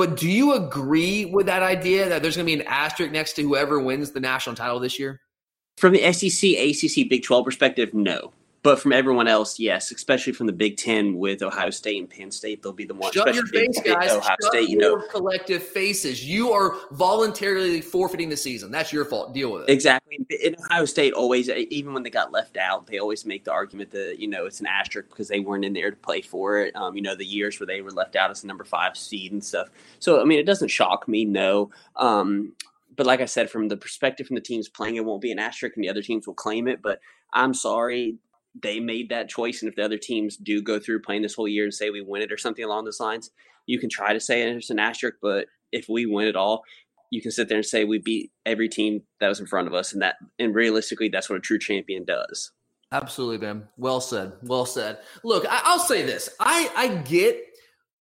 but 0.00 0.16
do 0.16 0.30
you 0.30 0.54
agree 0.54 1.26
with 1.26 1.44
that 1.44 1.62
idea 1.62 2.08
that 2.08 2.22
there's 2.22 2.34
going 2.34 2.46
to 2.46 2.56
be 2.56 2.58
an 2.58 2.66
asterisk 2.66 3.12
next 3.12 3.34
to 3.34 3.42
whoever 3.42 3.78
wins 3.78 4.12
the 4.12 4.20
national 4.20 4.56
title 4.56 4.80
this 4.80 4.98
year? 4.98 5.20
From 5.76 5.92
the 5.92 6.10
SEC, 6.14 6.52
ACC, 6.52 7.06
Big 7.06 7.22
12 7.22 7.44
perspective, 7.44 7.92
no. 7.92 8.32
But 8.62 8.78
from 8.78 8.92
everyone 8.92 9.26
else, 9.26 9.58
yes, 9.58 9.90
especially 9.90 10.34
from 10.34 10.46
the 10.46 10.52
Big 10.52 10.76
Ten 10.76 11.16
with 11.16 11.42
Ohio 11.42 11.70
State 11.70 11.98
and 11.98 12.10
Penn 12.10 12.30
State, 12.30 12.62
they'll 12.62 12.74
be 12.74 12.84
the 12.84 12.92
ones. 12.92 13.14
Shut 13.14 13.34
your 13.34 13.46
face, 13.46 13.80
guys! 13.82 14.10
Ohio 14.10 14.20
Shut 14.20 14.42
State, 14.42 14.68
you 14.68 14.76
know, 14.76 15.00
collective 15.10 15.62
faces. 15.62 16.28
You 16.28 16.52
are 16.52 16.74
voluntarily 16.90 17.80
forfeiting 17.80 18.28
the 18.28 18.36
season. 18.36 18.70
That's 18.70 18.92
your 18.92 19.06
fault. 19.06 19.32
Deal 19.32 19.52
with 19.52 19.62
it. 19.62 19.72
Exactly. 19.72 20.18
In 20.42 20.56
Ohio 20.66 20.84
State, 20.84 21.14
always, 21.14 21.48
even 21.48 21.94
when 21.94 22.02
they 22.02 22.10
got 22.10 22.32
left 22.32 22.58
out, 22.58 22.86
they 22.86 22.98
always 22.98 23.24
make 23.24 23.44
the 23.44 23.52
argument 23.52 23.90
that 23.92 24.18
you 24.18 24.28
know 24.28 24.44
it's 24.44 24.60
an 24.60 24.66
asterisk 24.66 25.08
because 25.08 25.28
they 25.28 25.40
weren't 25.40 25.64
in 25.64 25.72
there 25.72 25.90
to 25.90 25.96
play 25.96 26.20
for 26.20 26.60
it. 26.60 26.76
Um, 26.76 26.94
you 26.94 27.02
know, 27.02 27.14
the 27.14 27.24
years 27.24 27.58
where 27.58 27.66
they 27.66 27.80
were 27.80 27.92
left 27.92 28.14
out 28.14 28.30
as 28.30 28.42
the 28.42 28.46
number 28.46 28.64
five 28.64 28.94
seed 28.94 29.32
and 29.32 29.42
stuff. 29.42 29.68
So, 30.00 30.20
I 30.20 30.24
mean, 30.24 30.38
it 30.38 30.44
doesn't 30.46 30.68
shock 30.68 31.08
me. 31.08 31.24
No. 31.24 31.70
Um, 31.96 32.52
but 32.94 33.06
like 33.06 33.22
I 33.22 33.24
said, 33.24 33.48
from 33.48 33.68
the 33.68 33.78
perspective 33.78 34.26
from 34.26 34.34
the 34.34 34.42
teams 34.42 34.68
playing, 34.68 34.96
it 34.96 35.04
won't 35.06 35.22
be 35.22 35.32
an 35.32 35.38
asterisk, 35.38 35.76
and 35.76 35.84
the 35.84 35.88
other 35.88 36.02
teams 36.02 36.26
will 36.26 36.34
claim 36.34 36.68
it. 36.68 36.82
But 36.82 37.00
I'm 37.32 37.54
sorry, 37.54 38.18
they 38.60 38.80
made 38.80 39.08
that 39.10 39.28
choice. 39.28 39.62
And 39.62 39.68
if 39.68 39.76
the 39.76 39.84
other 39.84 39.98
teams 39.98 40.36
do 40.36 40.62
go 40.62 40.78
through 40.78 41.02
playing 41.02 41.22
this 41.22 41.34
whole 41.34 41.48
year 41.48 41.64
and 41.64 41.74
say 41.74 41.90
we 41.90 42.00
win 42.00 42.22
it 42.22 42.32
or 42.32 42.36
something 42.36 42.64
along 42.64 42.84
those 42.84 43.00
lines, 43.00 43.30
you 43.66 43.78
can 43.78 43.88
try 43.88 44.12
to 44.12 44.20
say 44.20 44.42
it's 44.42 44.70
an 44.70 44.78
asterisk. 44.78 45.18
But 45.22 45.46
if 45.72 45.88
we 45.88 46.06
win 46.06 46.26
it 46.26 46.36
all, 46.36 46.62
you 47.10 47.20
can 47.20 47.30
sit 47.30 47.48
there 47.48 47.58
and 47.58 47.66
say 47.66 47.84
we 47.84 47.98
beat 47.98 48.30
every 48.46 48.68
team 48.68 49.02
that 49.20 49.28
was 49.28 49.40
in 49.40 49.46
front 49.46 49.66
of 49.66 49.74
us, 49.74 49.92
and 49.92 50.00
that 50.02 50.16
and 50.38 50.54
realistically, 50.54 51.08
that's 51.08 51.28
what 51.28 51.36
a 51.36 51.40
true 51.40 51.58
champion 51.58 52.04
does. 52.04 52.52
Absolutely, 52.92 53.38
man. 53.38 53.68
Well 53.76 54.00
said. 54.00 54.32
Well 54.42 54.66
said. 54.66 54.98
Look, 55.22 55.44
I, 55.48 55.74
will 55.74 55.82
say 55.82 56.02
this: 56.02 56.28
I 56.38 56.70
I 56.76 56.88
get 56.88 57.44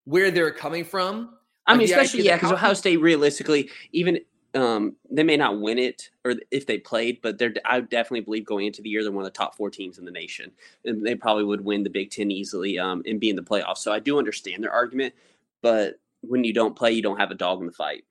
where 0.06 0.32
they're 0.32 0.52
coming 0.52 0.84
from. 0.84 1.36
I 1.68 1.76
mean, 1.76 1.86
especially 1.86 2.24
yeah, 2.24 2.36
because 2.36 2.52
Ohio 2.52 2.74
State 2.74 2.98
realistically, 2.98 3.70
even 3.92 4.20
um, 4.56 4.96
they 5.12 5.24
may 5.24 5.38
not 5.38 5.60
win 5.62 5.78
it 5.78 6.10
or 6.26 6.36
if 6.52 6.66
they 6.66 6.78
played, 6.78 7.22
but 7.22 7.38
they're 7.38 7.54
I 7.66 7.82
definitely 7.82 8.22
believe 8.22 8.46
going 8.46 8.66
into 8.66 8.82
the 8.82 8.90
year 8.90 9.04
they're 9.04 9.12
one 9.12 9.24
of 9.24 9.32
the 9.32 9.38
top 9.38 9.56
four 9.56 9.70
teams 9.70 9.98
in 9.98 10.06
the 10.06 10.12
nation, 10.12 10.52
and 10.86 11.06
they 11.06 11.16
probably 11.16 11.44
would 11.44 11.64
win 11.64 11.84
the 11.84 11.90
Big 11.90 12.12
Ten 12.12 12.32
easily 12.32 12.80
um, 12.80 13.04
and 13.06 13.20
be 13.20 13.30
in 13.30 13.36
the 13.36 13.42
playoffs. 13.44 13.80
So 13.80 13.92
I 13.92 14.00
do 14.00 14.18
understand 14.18 14.64
their 14.64 14.72
argument, 14.72 15.14
but 15.62 16.00
when 16.22 16.44
you 16.44 16.54
don't 16.54 16.76
play, 16.76 16.92
you 16.92 17.02
don't 17.02 17.20
have 17.20 17.32
a 17.32 17.36
dog 17.36 17.60
in 17.60 17.66
the 17.66 17.72
fight. 17.72 18.04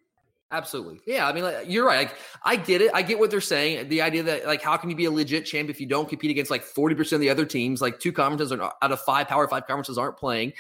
Absolutely, 0.51 1.01
yeah. 1.07 1.29
I 1.29 1.33
mean, 1.35 1.45
like, 1.45 1.67
you're 1.69 1.85
right. 1.85 2.09
Like, 2.09 2.17
I 2.43 2.57
get 2.57 2.81
it. 2.81 2.91
I 2.95 3.03
get 3.03 3.19
what 3.19 3.31
they're 3.31 3.41
saying. 3.41 3.89
The 3.91 4.01
idea 4.01 4.23
that 4.23 4.47
like, 4.47 4.63
how 4.63 4.79
can 4.79 4.89
you 4.89 4.97
be 4.97 5.05
a 5.05 5.11
legit 5.11 5.45
champ 5.45 5.69
if 5.69 5.79
you 5.79 5.87
don't 5.87 6.09
compete 6.09 6.31
against 6.31 6.51
like 6.51 6.63
forty 6.63 6.95
percent 6.95 7.19
of 7.19 7.21
the 7.21 7.29
other 7.31 7.45
teams? 7.45 7.83
Like, 7.83 8.01
two 8.01 8.13
conferences 8.13 8.51
are 8.53 8.73
out 8.81 8.93
of 8.93 9.01
five 9.01 9.29
Power 9.29 9.47
Five 9.47 9.67
conferences 9.67 9.99
aren't 9.99 10.17
playing. 10.17 10.55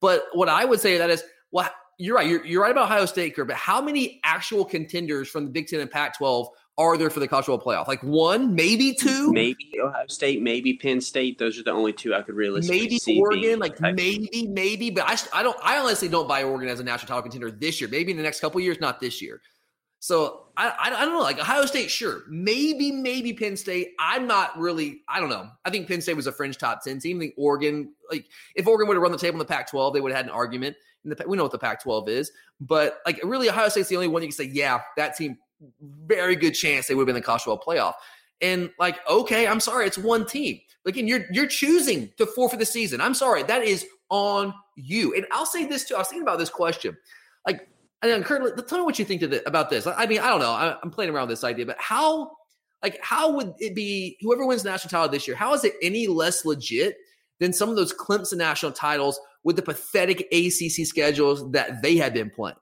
But 0.00 0.24
what 0.32 0.48
I 0.48 0.64
would 0.64 0.80
say 0.80 0.96
that 0.98 1.10
is, 1.10 1.22
well, 1.50 1.68
you're 1.98 2.16
right. 2.16 2.28
You're, 2.28 2.44
you're 2.44 2.62
right 2.62 2.70
about 2.70 2.84
Ohio 2.84 3.06
State, 3.06 3.34
Kurt, 3.34 3.48
but 3.48 3.56
how 3.56 3.80
many 3.80 4.20
actual 4.24 4.64
contenders 4.64 5.28
from 5.28 5.44
the 5.44 5.50
Big 5.50 5.66
Ten 5.68 5.80
and 5.80 5.90
Pac 5.90 6.18
12 6.18 6.48
are 6.78 6.98
there 6.98 7.08
for 7.08 7.20
the 7.20 7.28
college 7.28 7.46
football 7.46 7.72
playoff? 7.72 7.88
Like 7.88 8.02
one, 8.02 8.54
maybe 8.54 8.92
two? 8.92 9.32
Maybe 9.32 9.70
Ohio 9.82 10.06
State, 10.08 10.42
maybe 10.42 10.74
Penn 10.74 11.00
State. 11.00 11.38
Those 11.38 11.58
are 11.58 11.62
the 11.62 11.72
only 11.72 11.94
two 11.94 12.14
I 12.14 12.20
could 12.20 12.34
realistically 12.34 12.80
maybe 12.80 12.98
see. 12.98 13.18
Oregon, 13.18 13.58
like 13.58 13.80
maybe, 13.80 14.46
maybe. 14.48 14.90
But 14.90 15.04
I, 15.08 15.40
I 15.40 15.42
don't, 15.42 15.56
I 15.62 15.78
honestly 15.78 16.08
don't 16.08 16.28
buy 16.28 16.42
Oregon 16.42 16.68
as 16.68 16.80
a 16.80 16.84
national 16.84 17.08
title 17.08 17.22
contender 17.22 17.50
this 17.50 17.80
year. 17.80 17.88
Maybe 17.88 18.10
in 18.10 18.18
the 18.18 18.22
next 18.22 18.40
couple 18.40 18.60
years, 18.60 18.78
not 18.78 19.00
this 19.00 19.22
year. 19.22 19.40
So 19.98 20.48
I, 20.56 20.68
I, 20.68 20.86
I 20.88 21.04
don't 21.04 21.14
know. 21.14 21.20
Like 21.20 21.38
Ohio 21.38 21.64
State, 21.64 21.90
sure, 21.90 22.24
maybe 22.28 22.92
maybe 22.92 23.32
Penn 23.32 23.56
State. 23.56 23.94
I'm 23.98 24.26
not 24.26 24.58
really. 24.58 25.00
I 25.08 25.18
don't 25.18 25.30
know. 25.30 25.48
I 25.64 25.70
think 25.70 25.88
Penn 25.88 26.02
State 26.02 26.14
was 26.14 26.26
a 26.26 26.32
fringe 26.32 26.58
top 26.58 26.84
ten 26.84 27.00
team. 27.00 27.16
I 27.16 27.20
think 27.20 27.34
Oregon, 27.38 27.92
like 28.10 28.26
if 28.54 28.66
Oregon 28.66 28.86
would 28.88 28.94
have 28.94 29.02
run 29.02 29.12
the 29.12 29.18
table 29.18 29.36
in 29.36 29.38
the 29.38 29.46
Pac-12, 29.46 29.94
they 29.94 30.00
would 30.00 30.12
have 30.12 30.18
had 30.18 30.26
an 30.26 30.32
argument. 30.32 30.76
In 31.06 31.10
the, 31.10 31.24
we 31.26 31.36
know 31.36 31.44
what 31.44 31.52
the 31.52 31.58
Pac-12 31.58 32.08
is, 32.08 32.32
but 32.60 32.98
like 33.06 33.20
really, 33.22 33.48
Ohio 33.48 33.68
State's 33.68 33.88
the 33.88 33.96
only 33.96 34.08
one 34.08 34.22
you 34.22 34.28
can 34.28 34.36
say, 34.36 34.50
yeah, 34.52 34.80
that 34.96 35.16
team, 35.16 35.38
very 35.80 36.34
good 36.34 36.52
chance 36.52 36.88
they 36.88 36.94
would 36.94 37.02
have 37.02 37.06
been 37.06 37.16
in 37.16 37.22
the 37.22 37.24
College 37.24 37.42
Playoff. 37.42 37.94
And 38.42 38.70
like, 38.78 38.98
okay, 39.08 39.46
I'm 39.46 39.60
sorry, 39.60 39.86
it's 39.86 39.96
one 39.96 40.26
team. 40.26 40.60
Again, 40.84 41.08
you're 41.08 41.24
you're 41.30 41.46
choosing 41.46 42.10
to 42.18 42.26
forfeit 42.26 42.58
the 42.58 42.66
season. 42.66 43.00
I'm 43.00 43.14
sorry, 43.14 43.42
that 43.44 43.62
is 43.62 43.86
on 44.10 44.52
you. 44.76 45.14
And 45.14 45.26
I'll 45.30 45.46
say 45.46 45.64
this 45.64 45.84
too. 45.84 45.94
I 45.94 45.98
was 45.98 46.08
thinking 46.08 46.22
about 46.22 46.38
this 46.38 46.50
question. 46.50 46.96
Like, 47.46 47.68
and 48.02 48.10
then 48.12 48.22
Kurt, 48.22 48.68
tell 48.68 48.78
me 48.78 48.84
what 48.84 48.98
you 48.98 49.04
think 49.04 49.20
the, 49.22 49.46
about 49.48 49.70
this. 49.70 49.86
I 49.86 50.06
mean, 50.06 50.20
I 50.20 50.28
don't 50.28 50.40
know. 50.40 50.50
I, 50.50 50.76
I'm 50.82 50.90
playing 50.90 51.10
around 51.10 51.28
with 51.28 51.38
this 51.38 51.44
idea, 51.44 51.66
but 51.66 51.76
how, 51.78 52.32
like, 52.82 52.98
how 53.02 53.32
would 53.32 53.54
it 53.58 53.74
be? 53.74 54.18
Whoever 54.20 54.46
wins 54.46 54.64
national 54.64 54.90
title 54.90 55.08
this 55.08 55.26
year, 55.26 55.36
how 55.36 55.54
is 55.54 55.64
it 55.64 55.74
any 55.82 56.06
less 56.06 56.44
legit 56.44 56.96
than 57.40 57.52
some 57.52 57.68
of 57.68 57.76
those 57.76 57.92
Clemson 57.92 58.36
national 58.36 58.72
titles 58.72 59.18
with 59.46 59.54
the 59.54 59.62
pathetic 59.62 60.22
ACC 60.32 60.84
schedules 60.84 61.48
that 61.52 61.80
they 61.80 61.96
had 61.96 62.12
been 62.12 62.28
playing? 62.28 62.56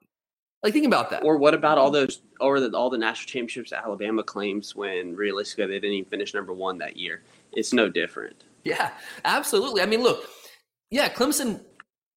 Like, 0.61 0.71
think 0.71 0.85
about 0.85 1.09
that. 1.09 1.23
Or 1.23 1.35
what 1.37 1.55
about 1.55 1.79
all 1.79 1.87
mm-hmm. 1.87 2.05
those, 2.05 2.21
or 2.39 2.59
the, 2.59 2.77
all 2.77 2.91
the 2.91 2.97
national 2.97 3.27
championships 3.27 3.73
Alabama 3.73 4.21
claims 4.21 4.75
when 4.75 5.15
realistically 5.15 5.65
they 5.65 5.79
didn't 5.79 5.93
even 5.95 6.09
finish 6.09 6.35
number 6.35 6.53
one 6.53 6.77
that 6.77 6.95
year? 6.95 7.23
It's 7.53 7.73
no 7.73 7.89
different. 7.89 8.43
Yeah, 8.63 8.91
absolutely. 9.25 9.81
I 9.81 9.87
mean, 9.87 10.03
look, 10.03 10.29
yeah, 10.91 11.09
Clemson 11.09 11.59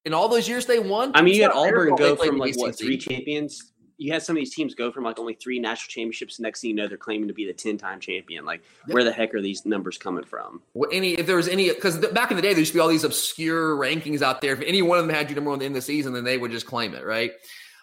in 0.04 0.12
all 0.12 0.28
those 0.28 0.46
years 0.46 0.66
they 0.66 0.78
won. 0.78 1.12
I 1.14 1.22
mean, 1.22 1.34
you 1.34 1.42
had 1.42 1.52
Auburn 1.52 1.96
go 1.96 2.14
from 2.14 2.36
like 2.36 2.56
what 2.58 2.78
three 2.78 2.98
champions. 2.98 3.72
You 3.98 4.12
had 4.12 4.22
some 4.22 4.36
of 4.36 4.40
these 4.40 4.54
teams 4.54 4.74
go 4.74 4.90
from 4.90 5.04
like 5.04 5.18
only 5.18 5.34
three 5.34 5.58
national 5.58 5.90
championships. 5.90 6.40
Next 6.40 6.60
thing 6.60 6.70
you 6.70 6.76
know, 6.76 6.86
they're 6.88 6.96
claiming 6.96 7.28
to 7.28 7.34
be 7.34 7.46
the 7.46 7.52
ten-time 7.52 8.00
champion. 8.00 8.44
Like, 8.44 8.62
where 8.86 9.04
the 9.04 9.12
heck 9.12 9.34
are 9.34 9.42
these 9.42 9.66
numbers 9.66 9.98
coming 9.98 10.24
from? 10.24 10.62
Well, 10.74 10.88
any 10.92 11.14
if 11.14 11.26
there 11.26 11.36
was 11.36 11.48
any 11.48 11.68
because 11.68 11.98
back 12.08 12.30
in 12.30 12.36
the 12.36 12.42
day 12.42 12.50
there 12.50 12.60
used 12.60 12.72
to 12.72 12.76
be 12.76 12.80
all 12.80 12.88
these 12.88 13.04
obscure 13.04 13.76
rankings 13.76 14.22
out 14.22 14.40
there. 14.40 14.52
If 14.52 14.62
any 14.62 14.82
one 14.82 14.98
of 14.98 15.06
them 15.06 15.14
had 15.14 15.28
you 15.28 15.34
number 15.34 15.50
one 15.50 15.62
in 15.62 15.72
the 15.72 15.82
season, 15.82 16.12
then 16.12 16.24
they 16.24 16.38
would 16.38 16.50
just 16.50 16.66
claim 16.66 16.94
it, 16.94 17.04
right? 17.04 17.32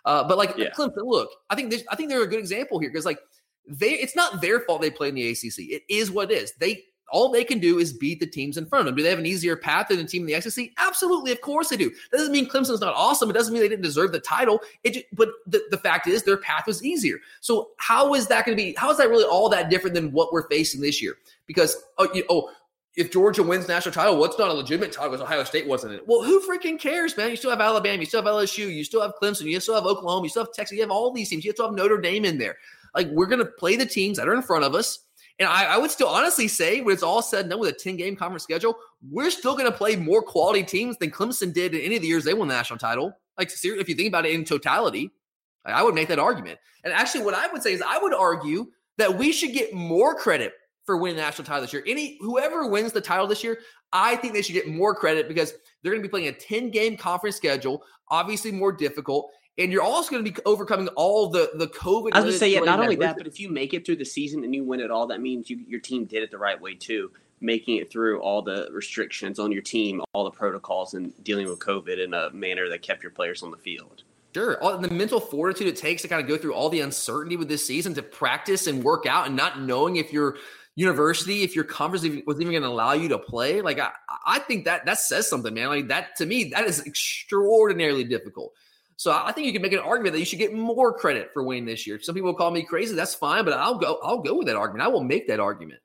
Uh, 0.05 0.23
but 0.27 0.37
like 0.37 0.55
yeah. 0.57 0.69
Clemson, 0.69 1.03
look, 1.03 1.29
I 1.49 1.55
think 1.55 1.73
I 1.89 1.95
think 1.95 2.09
they're 2.09 2.23
a 2.23 2.27
good 2.27 2.39
example 2.39 2.79
here 2.79 2.89
because 2.89 3.05
like 3.05 3.19
they, 3.67 3.91
it's 3.91 4.15
not 4.15 4.41
their 4.41 4.61
fault 4.61 4.81
they 4.81 4.91
play 4.91 5.09
in 5.09 5.15
the 5.15 5.29
ACC. 5.29 5.59
It 5.59 5.83
is 5.89 6.11
what 6.11 6.31
it 6.31 6.35
is. 6.35 6.53
They 6.59 6.83
all 7.11 7.29
they 7.29 7.43
can 7.43 7.59
do 7.59 7.79
is 7.79 7.93
beat 7.93 8.19
the 8.19 8.25
teams 8.25 8.57
in 8.57 8.65
front 8.65 8.81
of 8.81 8.85
them. 8.85 8.95
Do 8.95 9.03
they 9.03 9.09
have 9.09 9.19
an 9.19 9.25
easier 9.25 9.55
path 9.55 9.87
than 9.89 9.97
the 9.97 10.05
team 10.05 10.27
in 10.27 10.33
the 10.33 10.41
SEC? 10.41 10.69
Absolutely, 10.77 11.31
of 11.31 11.41
course 11.41 11.69
they 11.69 11.77
do. 11.77 11.91
Doesn't 12.11 12.31
mean 12.31 12.49
Clemson's 12.49 12.81
not 12.81 12.93
awesome. 12.95 13.29
It 13.29 13.33
doesn't 13.33 13.53
mean 13.53 13.61
they 13.61 13.69
didn't 13.69 13.83
deserve 13.83 14.11
the 14.11 14.19
title. 14.19 14.59
It, 14.83 14.93
just, 14.93 15.05
but 15.13 15.29
the, 15.45 15.63
the 15.71 15.77
fact 15.77 16.07
is 16.07 16.23
their 16.23 16.37
path 16.37 16.67
was 16.67 16.83
easier. 16.83 17.17
So 17.41 17.71
how 17.77 18.13
is 18.15 18.27
that 18.27 18.45
going 18.45 18.57
to 18.57 18.63
be? 18.63 18.73
How 18.77 18.89
is 18.91 18.97
that 18.97 19.09
really 19.09 19.25
all 19.25 19.49
that 19.49 19.69
different 19.69 19.95
than 19.95 20.11
what 20.11 20.33
we're 20.33 20.47
facing 20.49 20.81
this 20.81 21.01
year? 21.01 21.17
Because 21.47 21.77
oh, 21.97 22.07
you, 22.13 22.23
oh 22.29 22.49
if 22.95 23.11
Georgia 23.11 23.43
wins 23.43 23.67
national 23.67 23.93
title, 23.93 24.17
what's 24.17 24.39
not 24.39 24.49
a 24.49 24.53
legitimate 24.53 24.91
title 24.91 25.11
because 25.11 25.21
Ohio 25.21 25.43
State 25.43 25.67
wasn't 25.67 25.93
it? 25.93 26.03
Well, 26.07 26.23
who 26.23 26.39
freaking 26.39 26.79
cares, 26.79 27.17
man? 27.17 27.29
You 27.29 27.35
still 27.35 27.49
have 27.49 27.59
Alabama, 27.59 27.99
you 27.99 28.05
still 28.05 28.23
have 28.23 28.31
LSU, 28.31 28.73
you 28.73 28.83
still 28.83 29.01
have 29.01 29.13
Clemson, 29.21 29.43
you 29.43 29.59
still 29.59 29.75
have 29.75 29.85
Oklahoma, 29.85 30.25
you 30.25 30.29
still 30.29 30.45
have 30.45 30.53
Texas, 30.53 30.75
you 30.75 30.81
have 30.81 30.91
all 30.91 31.11
these 31.11 31.29
teams, 31.29 31.43
you 31.43 31.51
still 31.51 31.67
have 31.67 31.75
Notre 31.75 31.99
Dame 31.99 32.25
in 32.25 32.37
there. 32.37 32.57
Like 32.93 33.07
we're 33.07 33.25
gonna 33.25 33.45
play 33.45 33.75
the 33.75 33.85
teams 33.85 34.17
that 34.17 34.27
are 34.27 34.33
in 34.33 34.41
front 34.41 34.63
of 34.63 34.73
us. 34.75 34.99
And 35.39 35.49
I, 35.49 35.65
I, 35.65 35.77
would 35.77 35.91
still 35.91 36.07
honestly 36.07 36.47
say, 36.47 36.81
when 36.81 36.93
it's 36.93 37.03
all 37.03 37.21
said 37.21 37.41
and 37.41 37.49
done 37.49 37.59
with 37.59 37.69
a 37.69 37.73
10 37.73 37.97
game 37.97 38.15
conference 38.15 38.43
schedule, 38.43 38.77
we're 39.09 39.29
still 39.29 39.53
going 39.53 39.69
to 39.69 39.77
play 39.77 39.95
more 39.95 40.21
quality 40.21 40.63
teams 40.63 40.97
than 40.97 41.11
Clemson 41.11 41.53
did 41.53 41.75
in 41.75 41.81
any 41.81 41.97
of 41.97 42.01
the 42.01 42.07
years 42.07 42.23
they 42.23 42.33
won 42.33 42.47
the 42.47 42.53
national 42.53 42.79
title. 42.79 43.13
Like, 43.37 43.49
seriously, 43.49 43.81
if 43.81 43.89
you 43.89 43.95
think 43.95 44.07
about 44.07 44.25
it 44.25 44.33
in 44.33 44.45
totality, 44.45 45.11
I 45.65 45.83
would 45.83 45.95
make 45.95 46.07
that 46.07 46.19
argument. 46.19 46.59
And 46.83 46.93
actually, 46.93 47.25
what 47.25 47.33
I 47.33 47.47
would 47.47 47.63
say 47.63 47.73
is, 47.73 47.81
I 47.85 47.97
would 47.97 48.13
argue 48.13 48.67
that 48.97 49.17
we 49.17 49.33
should 49.33 49.51
get 49.51 49.73
more 49.73 50.15
credit 50.15 50.53
for 50.85 50.97
winning 50.97 51.17
the 51.17 51.23
national 51.23 51.45
title 51.45 51.61
this 51.61 51.73
year. 51.73 51.83
Any 51.85 52.17
whoever 52.21 52.67
wins 52.67 52.93
the 52.93 53.01
title 53.01 53.27
this 53.27 53.43
year, 53.43 53.59
I 53.91 54.15
think 54.15 54.33
they 54.33 54.41
should 54.41 54.53
get 54.53 54.67
more 54.67 54.93
credit 54.93 55.27
because 55.27 55.53
they're 55.81 55.91
going 55.91 56.01
to 56.01 56.07
be 56.07 56.11
playing 56.11 56.27
a 56.27 56.33
10 56.33 56.69
game 56.69 56.95
conference 56.95 57.35
schedule, 57.35 57.83
obviously 58.09 58.51
more 58.51 58.71
difficult 58.71 59.31
and 59.57 59.71
you're 59.71 59.81
also 59.81 60.11
going 60.11 60.23
to 60.23 60.31
be 60.31 60.37
overcoming 60.45 60.87
all 60.89 61.29
the 61.29 61.51
the 61.55 61.67
COVID. 61.67 62.11
I 62.13 62.19
was 62.19 62.23
going 62.23 62.33
to 62.33 62.37
say, 62.39 62.53
yeah, 62.53 62.59
not 62.61 62.79
only 62.79 62.95
that, 62.97 63.17
but 63.17 63.27
if 63.27 63.39
you 63.39 63.49
make 63.49 63.73
it 63.73 63.85
through 63.85 63.97
the 63.97 64.05
season 64.05 64.43
and 64.43 64.53
you 64.53 64.63
win 64.63 64.79
it 64.79 64.91
all, 64.91 65.07
that 65.07 65.21
means 65.21 65.49
you, 65.49 65.59
your 65.67 65.79
team 65.79 66.05
did 66.05 66.23
it 66.23 66.31
the 66.31 66.37
right 66.37 66.59
way 66.59 66.75
too, 66.75 67.11
making 67.41 67.77
it 67.77 67.91
through 67.91 68.19
all 68.21 68.41
the 68.41 68.67
restrictions 68.71 69.39
on 69.39 69.51
your 69.51 69.61
team, 69.61 70.01
all 70.13 70.23
the 70.23 70.31
protocols, 70.31 70.93
and 70.93 71.13
dealing 71.23 71.47
with 71.47 71.59
COVID 71.59 72.03
in 72.03 72.13
a 72.13 72.29
manner 72.31 72.69
that 72.69 72.81
kept 72.81 73.03
your 73.03 73.11
players 73.11 73.43
on 73.43 73.51
the 73.51 73.57
field. 73.57 74.03
Sure, 74.33 74.61
all 74.61 74.77
the 74.77 74.89
mental 74.89 75.21
fortitude 75.21 75.67
it 75.67 75.77
takes 75.77 76.01
to 76.01 76.09
kind 76.09 76.21
of 76.21 76.27
go 76.27 76.37
through 76.37 76.53
all 76.53 76.67
the 76.67 76.81
uncertainty 76.81 77.37
with 77.37 77.47
this 77.47 77.65
season 77.65 77.93
to 77.93 78.03
practice 78.03 78.67
and 78.67 78.83
work 78.83 79.05
out, 79.05 79.27
and 79.27 79.35
not 79.35 79.61
knowing 79.61 79.95
if 79.95 80.11
your 80.11 80.35
university, 80.75 81.43
if 81.43 81.55
your 81.55 81.63
conference 81.63 82.03
was 82.25 82.41
even 82.41 82.51
going 82.51 82.61
to 82.61 82.67
allow 82.67 82.91
you 82.91 83.07
to 83.07 83.17
play, 83.17 83.61
like 83.61 83.79
I, 83.79 83.91
I 84.25 84.39
think 84.39 84.65
that 84.65 84.85
that 84.87 84.99
says 84.99 85.29
something, 85.29 85.53
man. 85.53 85.69
Like 85.69 85.87
that 85.87 86.17
to 86.17 86.25
me, 86.25 86.45
that 86.53 86.65
is 86.65 86.85
extraordinarily 86.85 88.03
difficult. 88.03 88.53
So 88.97 89.11
I 89.11 89.31
think 89.33 89.45
you 89.45 89.53
can 89.53 89.61
make 89.61 89.73
an 89.73 89.79
argument 89.79 90.13
that 90.13 90.19
you 90.19 90.25
should 90.25 90.39
get 90.39 90.53
more 90.53 90.97
credit 90.97 91.29
for 91.33 91.43
winning 91.43 91.65
this 91.65 91.85
year. 91.85 91.99
Some 92.01 92.15
people 92.15 92.33
call 92.33 92.51
me 92.51 92.63
crazy. 92.63 92.95
That's 92.95 93.13
fine, 93.13 93.43
but 93.43 93.53
I'll 93.53 93.77
go. 93.77 93.99
I'll 94.01 94.21
go 94.21 94.37
with 94.37 94.47
that 94.47 94.55
argument. 94.55 94.85
I 94.85 94.87
will 94.87 95.03
make 95.03 95.27
that 95.27 95.39
argument. 95.39 95.81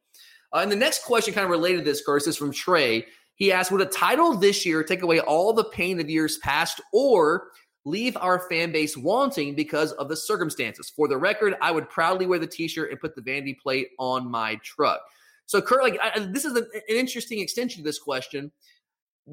Uh, 0.53 0.59
and 0.59 0.71
the 0.71 0.77
next 0.77 1.05
question, 1.05 1.35
kind 1.35 1.45
of 1.45 1.51
related 1.51 1.79
to 1.79 1.85
this, 1.85 2.05
Curse, 2.05 2.27
is 2.27 2.37
from 2.37 2.53
Trey. 2.53 3.07
He 3.35 3.51
asked, 3.51 3.73
"Would 3.73 3.81
a 3.81 3.87
title 3.87 4.35
this 4.35 4.65
year 4.65 4.85
take 4.85 5.03
away 5.03 5.21
all 5.21 5.53
the 5.53 5.65
pain 5.65 5.99
of 6.01 6.09
years 6.09 6.39
past, 6.39 6.81
or 6.93 7.49
leave 7.85 8.17
our 8.19 8.49
fan 8.49 8.71
base 8.71 8.97
wanting 8.97 9.55
because 9.55 9.93
of 9.93 10.09
the 10.09 10.17
circumstances?" 10.17 10.93
For 10.95 11.09
the 11.09 11.17
record, 11.17 11.57
I 11.61 11.73
would 11.73 11.89
proudly 11.89 12.27
wear 12.27 12.39
the 12.39 12.47
T-shirt 12.47 12.91
and 12.91 13.01
put 13.01 13.17
the 13.17 13.23
vanity 13.23 13.59
plate 13.61 13.89
on 13.99 14.31
my 14.31 14.55
truck. 14.63 15.01
So, 15.47 15.61
Kurt, 15.61 15.83
like 15.83 15.99
I, 16.01 16.21
this 16.21 16.45
is 16.45 16.55
an 16.55 16.67
interesting 16.89 17.41
extension 17.41 17.83
to 17.83 17.89
this 17.89 17.99
question. 17.99 18.53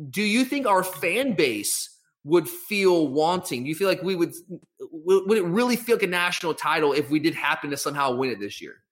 Do 0.10 0.24
you 0.24 0.46
think 0.46 0.66
our 0.66 0.84
fan 0.84 1.34
base? 1.34 1.97
Would 2.28 2.48
feel 2.48 3.08
wanting? 3.08 3.64
Do 3.64 3.70
you 3.70 3.76
feel 3.76 3.88
like 3.88 4.04
we 4.04 4.16
would 4.16 4.34
would 4.92 5.38
it 5.38 5.46
really 5.46 5.78
feel 5.78 5.96
like 5.96 6.04
a 6.04 6.08
national 6.08 6.54
title 6.54 6.92
if 6.92 7.10
we 7.10 7.20
did 7.20 7.34
happen 7.34 7.70
to 7.70 7.78
somehow 7.78 8.14
win 8.14 8.30
it 8.30 8.40
this 8.40 8.62
year? 8.62 8.84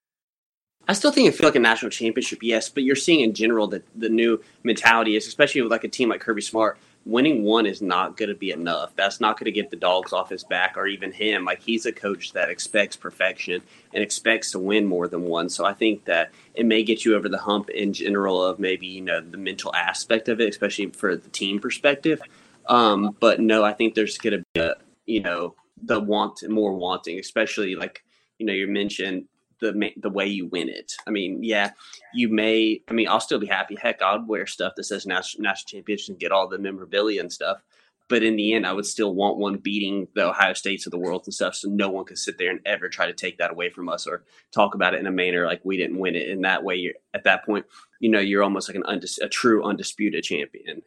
I 0.88 0.94
still 0.94 1.12
think 1.12 1.28
it 1.28 1.36
feel 1.36 1.48
like 1.48 1.56
a 1.56 1.60
national 1.60 1.92
championship, 1.92 2.40
yes, 2.42 2.70
but 2.70 2.84
you're 2.84 2.96
seeing 2.96 3.22
in 3.22 3.34
general 3.34 3.68
that 3.68 3.84
the 3.96 4.10
new 4.10 4.42
mentality 4.64 5.16
is, 5.16 5.28
especially 5.28 5.62
with 5.62 5.72
like 5.72 5.84
a 5.84 5.90
team 5.90 6.10
like 6.10 6.22
Kirby 6.22 6.44
Smart, 6.44 6.78
winning 7.06 7.44
one 7.44 7.66
is 7.66 7.82
not 7.82 8.18
going 8.18 8.30
to 8.30 8.36
be 8.36 8.52
enough. 8.52 8.96
That's 8.96 9.20
not 9.20 9.38
going 9.38 9.46
to 9.46 9.52
get 9.52 9.70
the 9.70 9.78
dogs 9.78 10.14
off 10.14 10.30
his 10.30 10.44
back 10.44 10.78
or 10.78 10.88
even 10.88 11.12
him. 11.12 11.44
Like 11.44 11.62
he's 11.62 11.86
a 11.86 11.92
coach 11.92 12.34
that 12.34 12.50
expects 12.50 12.96
perfection 12.96 13.62
and 13.94 14.04
expects 14.04 14.52
to 14.52 14.60
win 14.60 14.86
more 14.86 15.08
than 15.08 15.24
one. 15.24 15.50
So 15.50 15.66
I 15.66 15.74
think 15.74 16.06
that 16.06 16.32
it 16.54 16.66
may 16.66 16.84
get 16.84 17.04
you 17.04 17.16
over 17.16 17.30
the 17.30 17.40
hump 17.40 17.70
in 17.70 17.92
general 17.92 18.44
of 18.44 18.60
maybe 18.60 18.88
you 18.88 19.02
know 19.02 19.22
the 19.22 19.38
mental 19.38 19.74
aspect 19.76 20.30
of 20.30 20.40
it, 20.40 20.50
especially 20.50 20.88
for 20.92 21.16
the 21.16 21.30
team 21.30 21.60
perspective. 21.60 22.22
Um, 22.68 23.16
but 23.20 23.40
no, 23.40 23.64
I 23.64 23.74
think 23.74 23.94
there's 23.94 24.18
going 24.18 24.40
to 24.40 24.44
be 24.54 24.62
a, 24.62 24.76
you 25.06 25.22
know, 25.22 25.56
the 25.82 26.00
want 26.00 26.44
more 26.50 26.74
wanting, 26.74 27.20
especially 27.20 27.76
like, 27.76 28.04
you 28.40 28.46
know, 28.46 28.54
you 28.54 28.68
mentioned 28.68 29.26
the 29.60 29.92
the 29.98 30.10
way 30.10 30.28
you 30.28 30.48
win 30.48 30.70
it. 30.70 30.94
I 31.08 31.12
mean, 31.12 31.44
yeah, 31.44 31.72
you 32.14 32.30
may. 32.30 32.82
I 32.90 32.94
mean, 32.94 33.08
I'll 33.08 33.20
still 33.20 33.40
be 33.40 33.48
happy. 33.48 33.76
Heck, 33.76 34.02
I'd 34.02 34.28
wear 34.28 34.46
stuff 34.46 34.74
that 34.76 34.84
says 34.84 35.06
national 35.06 35.44
national 35.44 35.80
championship 35.80 36.14
and 36.14 36.20
get 36.20 36.32
all 36.32 36.48
the 36.48 36.58
memorabilia 36.58 37.22
and 37.22 37.32
stuff. 37.32 37.62
But 38.08 38.22
in 38.22 38.36
the 38.36 38.54
end, 38.54 38.68
I 38.68 38.74
would 38.74 38.86
still 38.86 39.16
want 39.16 39.38
one 39.38 39.58
beating 39.58 40.08
the 40.14 40.30
Ohio 40.30 40.54
States 40.54 40.86
of 40.86 40.92
the 40.92 41.00
world 41.00 41.24
and 41.26 41.34
stuff, 41.34 41.56
so 41.56 41.70
no 41.70 41.90
one 41.90 42.06
could 42.06 42.20
sit 42.20 42.38
there 42.38 42.52
and 42.52 42.60
ever 42.66 42.88
try 42.88 43.08
to 43.08 43.14
take 43.14 43.40
that 43.40 43.50
away 43.52 43.70
from 43.72 43.90
us 43.90 44.06
or 44.06 44.24
talk 44.52 44.76
about 44.76 44.94
it 44.94 45.00
in 45.00 45.08
a 45.08 45.12
manner 45.12 45.48
like 45.48 45.62
we 45.64 45.76
didn't 45.76 45.98
win 45.98 46.16
it. 46.16 46.30
And 46.30 46.46
that 46.46 46.64
way, 46.64 46.94
at 47.16 47.24
that 47.24 47.46
point, 47.46 47.66
you 48.00 48.10
know, 48.10 48.20
you're 48.20 48.44
almost 48.44 48.70
like 48.70 48.76
an 48.76 48.84
undis- 48.84 49.24
a 49.24 49.28
true 49.28 49.64
undisputed 49.64 50.24
champion. 50.24 50.84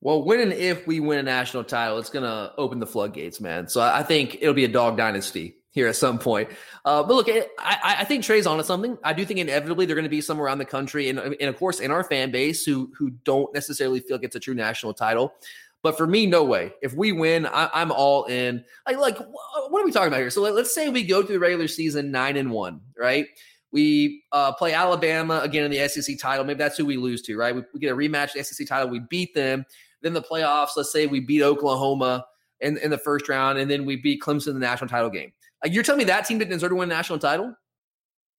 Well, 0.00 0.22
when 0.22 0.40
and 0.40 0.52
if 0.52 0.86
we 0.86 1.00
win 1.00 1.18
a 1.18 1.22
national 1.22 1.64
title, 1.64 1.98
it's 1.98 2.10
going 2.10 2.24
to 2.24 2.52
open 2.56 2.78
the 2.78 2.86
floodgates, 2.86 3.40
man. 3.40 3.68
So 3.68 3.80
I 3.80 4.02
think 4.02 4.38
it'll 4.40 4.54
be 4.54 4.64
a 4.64 4.68
dog 4.68 4.96
dynasty 4.96 5.56
here 5.70 5.88
at 5.88 5.96
some 5.96 6.18
point. 6.18 6.50
Uh, 6.84 7.02
but 7.02 7.14
look, 7.14 7.28
I, 7.28 7.96
I 8.00 8.04
think 8.04 8.24
Trey's 8.24 8.46
onto 8.46 8.64
something. 8.64 8.96
I 9.02 9.12
do 9.12 9.24
think 9.24 9.40
inevitably 9.40 9.86
they're 9.86 9.96
going 9.96 10.04
to 10.04 10.08
be 10.08 10.20
some 10.20 10.40
around 10.40 10.58
the 10.58 10.64
country, 10.64 11.08
and, 11.08 11.18
and 11.18 11.42
of 11.42 11.56
course 11.56 11.80
in 11.80 11.90
our 11.90 12.04
fan 12.04 12.30
base 12.30 12.64
who 12.64 12.92
who 12.96 13.10
don't 13.10 13.52
necessarily 13.54 14.00
feel 14.00 14.16
like 14.16 14.24
it's 14.24 14.36
a 14.36 14.40
true 14.40 14.54
national 14.54 14.94
title. 14.94 15.34
But 15.82 15.96
for 15.96 16.06
me, 16.06 16.26
no 16.26 16.42
way. 16.42 16.72
If 16.82 16.94
we 16.94 17.12
win, 17.12 17.46
I, 17.46 17.70
am 17.80 17.92
all 17.92 18.24
in. 18.24 18.64
Like, 18.84 18.98
like, 18.98 19.18
what 19.18 19.80
are 19.80 19.84
we 19.84 19.92
talking 19.92 20.08
about 20.08 20.18
here? 20.18 20.30
So 20.30 20.42
let, 20.42 20.54
us 20.54 20.74
say 20.74 20.88
we 20.88 21.04
go 21.04 21.22
through 21.22 21.36
the 21.36 21.40
regular 21.40 21.68
season 21.68 22.10
nine 22.10 22.36
and 22.36 22.50
one, 22.50 22.80
right? 22.98 23.26
We 23.70 24.24
uh, 24.32 24.52
play 24.54 24.72
Alabama 24.72 25.40
again 25.40 25.64
in 25.64 25.70
the 25.70 25.88
SEC 25.88 26.18
title. 26.18 26.44
Maybe 26.44 26.58
that's 26.58 26.76
who 26.76 26.84
we 26.84 26.96
lose 26.96 27.22
to, 27.22 27.36
right? 27.36 27.54
We, 27.54 27.62
we 27.72 27.78
get 27.78 27.92
a 27.92 27.96
rematch 27.96 28.32
the 28.32 28.42
SEC 28.42 28.66
title. 28.66 28.88
We 28.88 28.98
beat 28.98 29.34
them. 29.34 29.64
Then 30.02 30.12
the 30.12 30.22
playoffs, 30.22 30.70
let's 30.76 30.92
say 30.92 31.06
we 31.06 31.20
beat 31.20 31.42
Oklahoma 31.42 32.24
in, 32.60 32.78
in 32.78 32.90
the 32.90 32.98
first 32.98 33.28
round, 33.28 33.58
and 33.58 33.70
then 33.70 33.84
we 33.84 33.96
beat 33.96 34.22
Clemson 34.22 34.48
in 34.48 34.54
the 34.54 34.60
national 34.60 34.88
title 34.88 35.10
game. 35.10 35.32
Like 35.62 35.72
you're 35.74 35.82
telling 35.82 35.98
me 35.98 36.04
that 36.04 36.26
team 36.26 36.38
didn't 36.38 36.52
deserve 36.52 36.70
to 36.70 36.76
win 36.76 36.90
a 36.90 36.94
national 36.94 37.18
title? 37.18 37.54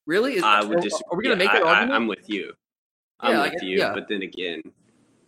Really? 0.05 0.35
Is, 0.35 0.43
I 0.43 0.63
would 0.63 0.81
disagree. 0.81 1.05
Are 1.11 1.17
we 1.17 1.23
going 1.25 1.37
to 1.37 1.45
make 1.45 1.51
that 1.51 1.63
I, 1.63 1.69
argument? 1.69 1.91
I, 1.91 1.95
am 1.95 2.07
with 2.07 2.29
you. 2.29 2.53
I'm 3.19 3.33
yeah, 3.33 3.53
with 3.53 3.63
you. 3.63 3.77
Yeah. 3.77 3.93
But 3.93 4.07
then 4.07 4.21
again, 4.21 4.61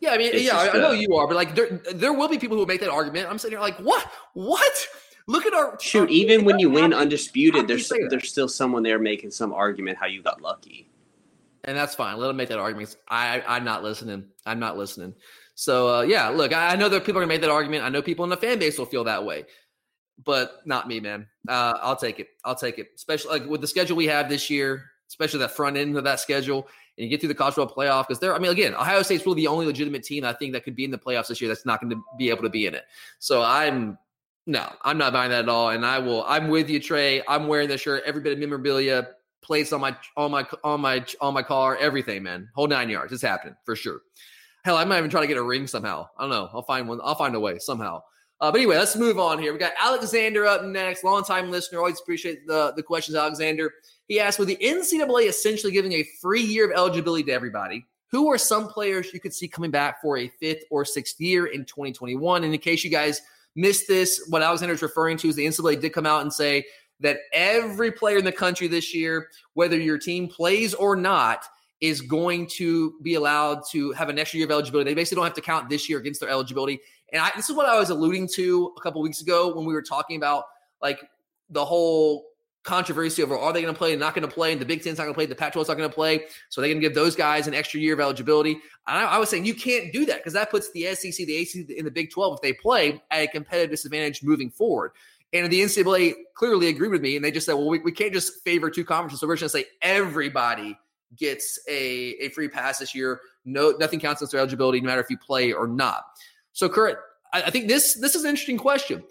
yeah, 0.02 0.14
I 0.14 0.18
mean, 0.18 0.32
yeah, 0.34 0.58
I, 0.58 0.72
I 0.72 0.78
know 0.78 0.92
you 0.92 1.16
are, 1.16 1.28
but 1.28 1.36
like 1.36 1.54
there, 1.54 1.80
there 1.94 2.12
will 2.12 2.28
be 2.28 2.40
people 2.40 2.58
who 2.58 2.62
will 2.62 2.68
make 2.68 2.82
that 2.82 2.90
argument. 2.90 3.30
I'm 3.30 3.38
sitting 3.38 3.58
here 3.58 3.62
like, 3.62 3.78
what, 3.78 4.12
what? 4.34 4.88
Look 5.28 5.46
at 5.46 5.54
our 5.54 5.78
shoot. 5.80 6.02
Our, 6.02 6.08
even 6.08 6.44
when 6.44 6.58
you 6.58 6.72
win 6.72 6.94
undisputed, 6.96 7.68
there's 7.68 7.88
there's 8.10 8.28
still 8.28 8.50
someone 8.50 8.82
there 8.82 8.98
making 8.98 9.30
some 9.30 9.54
argument 9.54 10.00
how 10.00 10.08
you 10.08 10.24
got 10.24 10.42
lucky. 10.42 10.90
And 11.64 11.78
that's 11.78 11.94
fine. 11.94 12.18
Let 12.18 12.28
them 12.28 12.38
make 12.38 12.50
that 12.50 12.58
argument. 12.58 12.98
I 13.08 13.44
I'm 13.48 13.64
not 13.64 13.84
listening. 13.84 14.26
I'm 14.48 14.60
not 14.60 14.78
listening. 14.78 15.14
So 15.62 15.94
uh, 15.94 16.02
yeah, 16.02 16.28
look, 16.30 16.54
I, 16.54 16.76
know 16.76 16.90
that 16.90 17.06
people 17.06 17.20
are 17.20 17.22
gonna 17.22 17.28
make 17.28 17.42
that 17.42 17.52
argument. 17.52 17.84
I 17.84 17.90
know 17.90 18.02
people 18.02 18.24
in 18.24 18.32
the 18.32 18.38
fan 18.38 18.58
base 18.58 18.80
will 18.80 18.88
feel 18.88 19.04
that 19.04 19.24
way, 19.24 19.46
but 20.26 20.62
not 20.66 20.88
me, 20.88 21.00
man. 21.00 21.28
Uh, 21.48 21.78
I'll 21.80 21.96
take 21.96 22.20
it. 22.20 22.30
I'll 22.44 22.56
take 22.56 22.80
it. 22.80 22.88
Especially 22.96 23.30
like 23.30 23.48
with 23.48 23.62
the 23.62 23.68
schedule 23.68 23.96
we 23.96 24.08
have 24.08 24.28
this 24.28 24.50
year, 24.50 24.86
especially 25.08 25.38
that 25.42 25.52
front 25.52 25.78
end 25.78 25.96
of 25.96 26.04
that 26.04 26.20
schedule, 26.20 26.68
and 26.98 27.04
you 27.04 27.10
get 27.10 27.20
through 27.20 27.28
the 27.28 27.36
college 27.36 27.54
football 27.54 27.76
playoff 27.76 28.08
because 28.08 28.18
they're. 28.18 28.34
I 28.34 28.40
mean, 28.40 28.52
again, 28.52 28.74
Ohio 28.74 29.04
State's 29.04 29.24
really 29.24 29.36
the 29.36 29.46
only 29.46 29.68
legitimate 29.68 30.02
team 30.02 30.26
I 30.26 30.34
think 30.34 30.54
that 30.54 30.64
could 30.64 30.76
be 30.76 30.84
in 30.84 30.90
the 30.90 30.98
playoffs 30.98 31.28
this 31.28 31.40
year. 31.40 31.48
That's 31.48 31.64
not 31.64 31.80
going 31.80 31.92
to 31.92 32.02
be 32.18 32.32
able 32.32 32.42
to 32.42 32.50
be 32.50 32.66
in 32.66 32.74
it. 32.74 32.86
So 33.20 33.44
I'm 33.44 34.00
no, 34.48 34.68
I'm 34.82 34.98
not 34.98 35.14
buying 35.14 35.30
that 35.30 35.44
at 35.44 35.50
all. 35.50 35.70
And 35.70 35.86
I 35.86 36.00
will. 36.00 36.24
I'm 36.24 36.48
with 36.48 36.72
you, 36.72 36.80
Trey. 36.80 37.22
I'm 37.28 37.48
wearing 37.48 37.68
the 37.68 37.78
shirt. 37.78 38.02
Every 38.08 38.22
bit 38.22 38.34
of 38.34 38.40
memorabilia, 38.40 39.10
plates 39.44 39.74
on 39.74 39.82
my 39.82 39.96
on 40.18 40.32
my 40.32 40.48
on 40.64 40.82
my 40.82 41.06
on 41.22 41.36
my 41.36 41.44
car, 41.44 41.78
everything, 41.78 42.24
man. 42.24 42.50
Whole 42.56 42.66
nine 42.66 42.90
yards. 42.90 43.14
It's 43.14 43.22
happening 43.22 43.56
for 43.64 43.76
sure. 43.76 44.02
Hell, 44.64 44.78
I 44.78 44.86
might 44.86 45.00
even 45.00 45.10
try 45.10 45.22
to 45.22 45.28
get 45.28 45.38
a 45.38 45.44
ring 45.44 45.66
somehow. 45.68 46.08
I 46.18 46.24
don't 46.24 46.30
know. 46.30 46.50
I'll 46.54 46.62
find 46.64 46.88
one. 46.88 47.00
I'll 47.04 47.16
find 47.16 47.36
a 47.36 47.40
way 47.40 47.58
somehow. 47.60 48.04
Uh, 48.40 48.52
but 48.52 48.58
anyway, 48.58 48.78
let's 48.78 48.96
move 48.96 49.20
on 49.20 49.38
here. 49.38 49.54
We 49.54 49.60
got 49.60 49.74
Alexander 49.80 50.46
up 50.48 50.64
next, 50.64 51.04
longtime 51.04 51.52
listener. 51.52 51.80
Always 51.80 52.00
appreciate 52.00 52.48
the, 52.48 52.74
the 52.76 52.82
questions, 52.82 53.16
Alexander. 53.16 53.72
He 54.08 54.20
asked, 54.20 54.40
with 54.40 54.48
the 54.48 54.58
NCAA 54.58 55.28
essentially 55.28 55.72
giving 55.72 55.94
a 55.94 56.08
free 56.20 56.42
year 56.42 56.66
of 56.70 56.76
eligibility 56.76 57.24
to 57.26 57.32
everybody, 57.32 57.86
who 58.12 58.30
are 58.32 58.38
some 58.38 58.68
players 58.68 59.14
you 59.14 59.20
could 59.20 59.34
see 59.34 59.48
coming 59.48 59.72
back 59.72 60.02
for 60.02 60.18
a 60.18 60.28
fifth 60.40 60.64
or 60.70 60.84
sixth 60.84 61.20
year 61.22 61.48
in 61.48 61.66
2021? 61.66 62.44
And 62.44 62.54
in 62.54 62.60
case 62.60 62.84
you 62.84 62.90
guys 62.90 63.22
missed 63.56 63.88
this, 63.88 64.26
what 64.30 64.42
Alexander 64.42 64.74
is 64.74 64.82
referring 64.82 65.18
to 65.18 65.30
is 65.30 65.36
the 65.36 65.46
NCAA 65.46 65.80
did 65.80 65.94
come 65.94 66.08
out 66.08 66.24
and 66.24 66.34
say 66.34 66.66
that 67.00 67.20
every 67.34 67.92
player 67.92 68.18
in 68.18 68.26
the 68.26 68.32
country 68.32 68.68
this 68.68 68.94
year, 68.94 69.30
whether 69.54 69.78
your 69.78 69.98
team 69.98 70.28
plays 70.28 70.74
or 70.74 70.96
not, 70.96 71.46
is 71.82 72.02
going 72.02 72.46
to 72.46 72.94
be 73.02 73.16
allowed 73.16 73.64
to 73.72 73.92
have 73.94 74.08
an 74.08 74.20
extra 74.20 74.38
year 74.38 74.46
of 74.46 74.52
eligibility. 74.52 74.90
They 74.90 74.96
basically 74.96 75.18
don't 75.18 75.26
have 75.26 75.34
to 75.34 75.42
count 75.42 75.68
this 75.68 75.90
year 75.90 75.98
against 75.98 76.20
their 76.20 76.30
eligibility. 76.30 76.80
And 77.12 77.22
I, 77.22 77.32
this 77.36 77.50
is 77.50 77.56
what 77.56 77.68
I 77.68 77.78
was 77.78 77.90
alluding 77.90 78.30
to 78.36 78.72
a 78.78 78.82
couple 78.82 79.02
weeks 79.02 79.22
ago 79.22 79.54
when 79.56 79.66
we 79.66 79.74
were 79.74 79.82
talking 79.82 80.16
about 80.16 80.46
like 80.82 81.00
the 81.50 81.66
whole 81.66 82.26
controversy 82.64 83.24
over 83.24 83.36
are 83.36 83.52
they 83.52 83.62
going 83.62 83.74
to 83.74 83.78
play 83.78 83.92
and 83.92 84.00
not 84.00 84.14
going 84.14 84.28
to 84.28 84.34
play, 84.34 84.52
and 84.52 84.62
the 84.62 84.66
Big 84.66 84.84
Ten's 84.84 85.00
not 85.00 85.06
going 85.06 85.14
to 85.14 85.18
play, 85.18 85.26
the 85.26 85.36
Pac-12's 85.36 85.68
not 85.68 85.78
going 85.78 85.90
to 85.90 85.94
play, 85.94 86.26
so 86.50 86.62
they're 86.62 86.70
going 86.70 86.80
to 86.80 86.88
give 86.88 86.94
those 86.94 87.16
guys 87.16 87.48
an 87.48 87.56
extra 87.56 87.80
year 87.80 87.96
of 87.96 88.00
eligibility. 88.00 88.52
And 88.88 88.98
I, 88.98 89.04
I 89.04 89.18
was 89.18 89.30
saying 89.30 89.46
you 89.46 89.56
can't 89.56 89.92
do 89.92 90.06
that 90.06 90.18
because 90.18 90.34
that 90.34 90.52
puts 90.52 90.72
the 90.72 90.94
SEC, 90.94 91.26
the 91.26 91.38
ACC, 91.38 91.72
in 91.72 91.86
the 91.86 91.92
Big 91.92 92.12
12 92.12 92.36
if 92.36 92.42
they 92.42 92.54
play 92.54 93.02
at 93.10 93.24
a 93.24 93.28
competitive 93.28 93.72
disadvantage 93.72 94.22
moving 94.22 94.52
forward. 94.52 94.92
And 95.34 95.52
the 95.52 95.62
NCAA 95.62 96.14
clearly 96.36 96.68
agreed 96.68 96.90
with 96.90 97.02
me, 97.02 97.16
and 97.16 97.26
they 97.26 97.32
just 97.32 97.46
said, 97.46 97.54
well, 97.54 97.68
we, 97.68 97.80
we 97.80 97.92
can't 97.92 98.14
just 98.14 98.44
favor 98.44 98.70
two 98.70 98.86
conferences. 98.86 99.22
So 99.22 99.28
we're 99.28 99.38
just 99.38 99.54
going 99.54 99.64
to 99.64 99.70
say 99.70 99.76
everybody 99.82 100.78
gets 101.18 101.60
a, 101.68 102.16
a 102.20 102.30
free 102.30 102.48
pass 102.48 102.80
this 102.80 102.96
year. 102.96 103.22
No, 103.46 103.72
nothing 103.80 104.00
counts 104.00 104.22
as 104.22 104.32
their 104.32 104.40
eligibility, 104.40 104.82
no 104.82 104.88
matter 104.88 105.02
if 105.02 105.10
you 105.10 105.18
play 105.18 105.52
or 105.52 105.68
not. 105.68 106.04
So, 106.54 106.70
Kurt, 106.70 107.00
I, 107.34 107.44
I 107.44 107.50
think 107.50 107.68
this 107.68 107.96
this 107.96 108.16
is 108.16 108.24
an 108.24 108.30
interesting 108.30 108.58
question. 108.58 109.04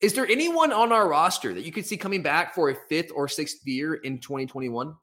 Is 0.00 0.12
there 0.12 0.26
anyone 0.26 0.72
on 0.72 0.92
our 0.92 1.08
roster 1.08 1.52
that 1.54 1.64
you 1.64 1.72
could 1.72 1.84
see 1.84 1.96
coming 1.96 2.22
back 2.22 2.54
for 2.54 2.70
a 2.70 2.74
fifth 2.88 3.10
or 3.14 3.26
sixth 3.26 3.66
year 3.66 3.94
in 3.94 4.18
2021? 4.18 4.94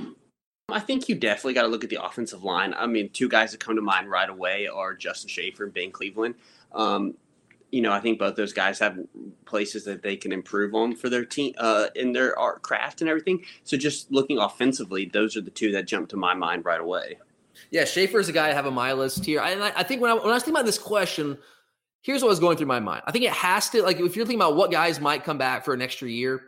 I 0.69 0.79
think 0.79 1.09
you 1.09 1.15
definitely 1.15 1.53
got 1.53 1.63
to 1.63 1.67
look 1.67 1.83
at 1.83 1.89
the 1.89 2.03
offensive 2.03 2.43
line. 2.43 2.73
I 2.73 2.87
mean, 2.87 3.09
two 3.11 3.29
guys 3.29 3.51
that 3.51 3.59
come 3.59 3.75
to 3.75 3.81
mind 3.81 4.09
right 4.09 4.29
away 4.29 4.67
are 4.67 4.95
Justin 4.95 5.29
Shaffer 5.29 5.65
and 5.65 5.73
Ben 5.73 5.91
Cleveland. 5.91 6.35
Um, 6.71 7.15
you 7.71 7.81
know, 7.81 7.91
I 7.91 7.99
think 7.99 8.19
both 8.19 8.35
those 8.35 8.53
guys 8.53 8.79
have 8.79 8.97
places 9.45 9.83
that 9.85 10.01
they 10.01 10.15
can 10.15 10.31
improve 10.31 10.73
on 10.73 10.95
for 10.95 11.09
their 11.09 11.25
team 11.25 11.53
uh, 11.57 11.87
in 11.95 12.13
their 12.13 12.37
art 12.39 12.61
craft 12.61 13.01
and 13.01 13.09
everything. 13.09 13.43
So 13.63 13.77
just 13.77 14.11
looking 14.11 14.37
offensively, 14.37 15.05
those 15.05 15.35
are 15.35 15.41
the 15.41 15.51
two 15.51 15.71
that 15.73 15.83
jump 15.87 16.09
to 16.09 16.17
my 16.17 16.33
mind 16.33 16.65
right 16.65 16.79
away. 16.79 17.17
Yeah, 17.71 17.85
Shaffer 17.85 18.19
is 18.19 18.29
a 18.29 18.33
guy 18.33 18.49
I 18.49 18.53
have 18.53 18.67
on 18.67 18.73
my 18.73 18.93
list 18.93 19.25
here. 19.25 19.41
And 19.41 19.63
I, 19.63 19.73
I 19.75 19.83
think 19.83 20.01
when 20.01 20.11
I, 20.11 20.13
when 20.13 20.27
I 20.27 20.33
was 20.33 20.43
thinking 20.43 20.55
about 20.55 20.65
this 20.65 20.77
question, 20.77 21.37
here's 22.01 22.21
what 22.21 22.29
was 22.29 22.39
going 22.39 22.55
through 22.55 22.67
my 22.67 22.79
mind. 22.79 23.01
I 23.05 23.11
think 23.11 23.25
it 23.25 23.31
has 23.31 23.69
to 23.71 23.81
like 23.81 23.99
if 23.99 24.15
you're 24.15 24.25
thinking 24.25 24.39
about 24.39 24.55
what 24.55 24.71
guys 24.71 24.99
might 24.99 25.23
come 25.23 25.37
back 25.37 25.65
for 25.65 25.73
an 25.73 25.81
extra 25.81 26.07
year 26.07 26.43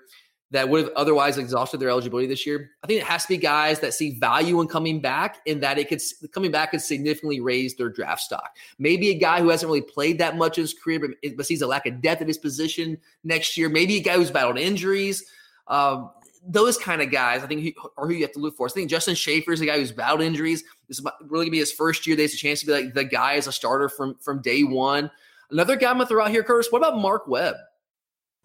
that 0.52 0.70
would 0.70 0.86
have 0.86 0.94
otherwise 0.96 1.38
exhausted 1.38 1.80
their 1.80 1.90
eligibility 1.90 2.28
this 2.28 2.46
year. 2.46 2.72
I 2.84 2.88
think 2.88 3.02
it 3.02 3.06
has 3.06 3.24
to 3.24 3.30
be 3.30 3.38
guys 3.38 3.80
that 3.82 3.94
see 3.94 4.18
value 4.18 4.62
in 4.62 4.68
coming 4.68 5.02
back 5.02 5.40
and 5.46 5.62
that 5.62 5.78
it 5.78 5.90
could 5.90 6.02
coming 6.32 6.52
back 6.52 6.72
could 6.72 6.82
significantly 6.82 7.42
raise 7.42 7.76
their 7.76 7.90
draft 7.90 8.22
stock. 8.22 8.56
Maybe 8.80 9.10
a 9.10 9.18
guy 9.18 9.42
who 9.42 9.50
hasn't 9.50 9.68
really 9.68 9.82
played 9.82 10.20
that 10.20 10.38
much 10.38 10.58
in 10.58 10.64
his 10.64 10.74
career, 10.74 11.00
but, 11.00 11.36
but 11.36 11.46
sees 11.46 11.62
a 11.62 11.68
lack 11.68 11.86
of 11.86 12.02
depth 12.02 12.22
at 12.22 12.28
his 12.28 12.38
position 12.38 12.98
next 13.24 13.58
year. 13.58 13.68
Maybe 13.68 13.98
a 13.98 14.02
guy 14.02 14.16
who's 14.16 14.32
battled 14.32 14.58
injuries. 14.58 15.26
Um, 15.68 16.12
those 16.50 16.78
kind 16.78 17.02
of 17.02 17.12
guys, 17.12 17.44
I 17.44 17.48
think, 17.48 17.62
he, 17.62 17.76
or 17.98 18.08
who 18.08 18.14
you 18.14 18.22
have 18.22 18.32
to 18.34 18.40
look 18.40 18.56
for. 18.56 18.68
I 18.68 18.70
think 18.70 18.90
Justin 18.90 19.16
Shaffer 19.16 19.52
is 19.52 19.60
a 19.60 19.66
guy 19.66 19.78
who's 19.78 19.92
battled 19.92 20.22
injuries. 20.22 20.64
This 20.88 21.00
is 21.00 21.06
really 21.24 21.46
gonna 21.46 21.52
be 21.52 21.60
his 21.60 21.74
first 21.74 22.08
year. 22.08 22.16
There's 22.16 22.34
a 22.34 22.38
chance 22.38 22.62
to 22.62 22.68
be 22.68 22.72
like 22.72 22.94
the 22.94 23.04
guy 23.04 23.34
as 23.34 23.48
a 23.48 23.52
starter 23.52 23.90
from 23.90 24.16
from 24.22 24.42
day 24.42 24.64
one. 24.64 25.12
Another 25.52 25.76
guy 25.76 25.90
I'm 25.90 25.98
gonna 25.98 26.08
throw 26.08 26.24
out 26.24 26.32
here, 26.32 26.44
Curtis. 26.44 26.72
What 26.72 26.80
about 26.80 27.02
Mark 27.02 27.28
Webb? 27.28 27.56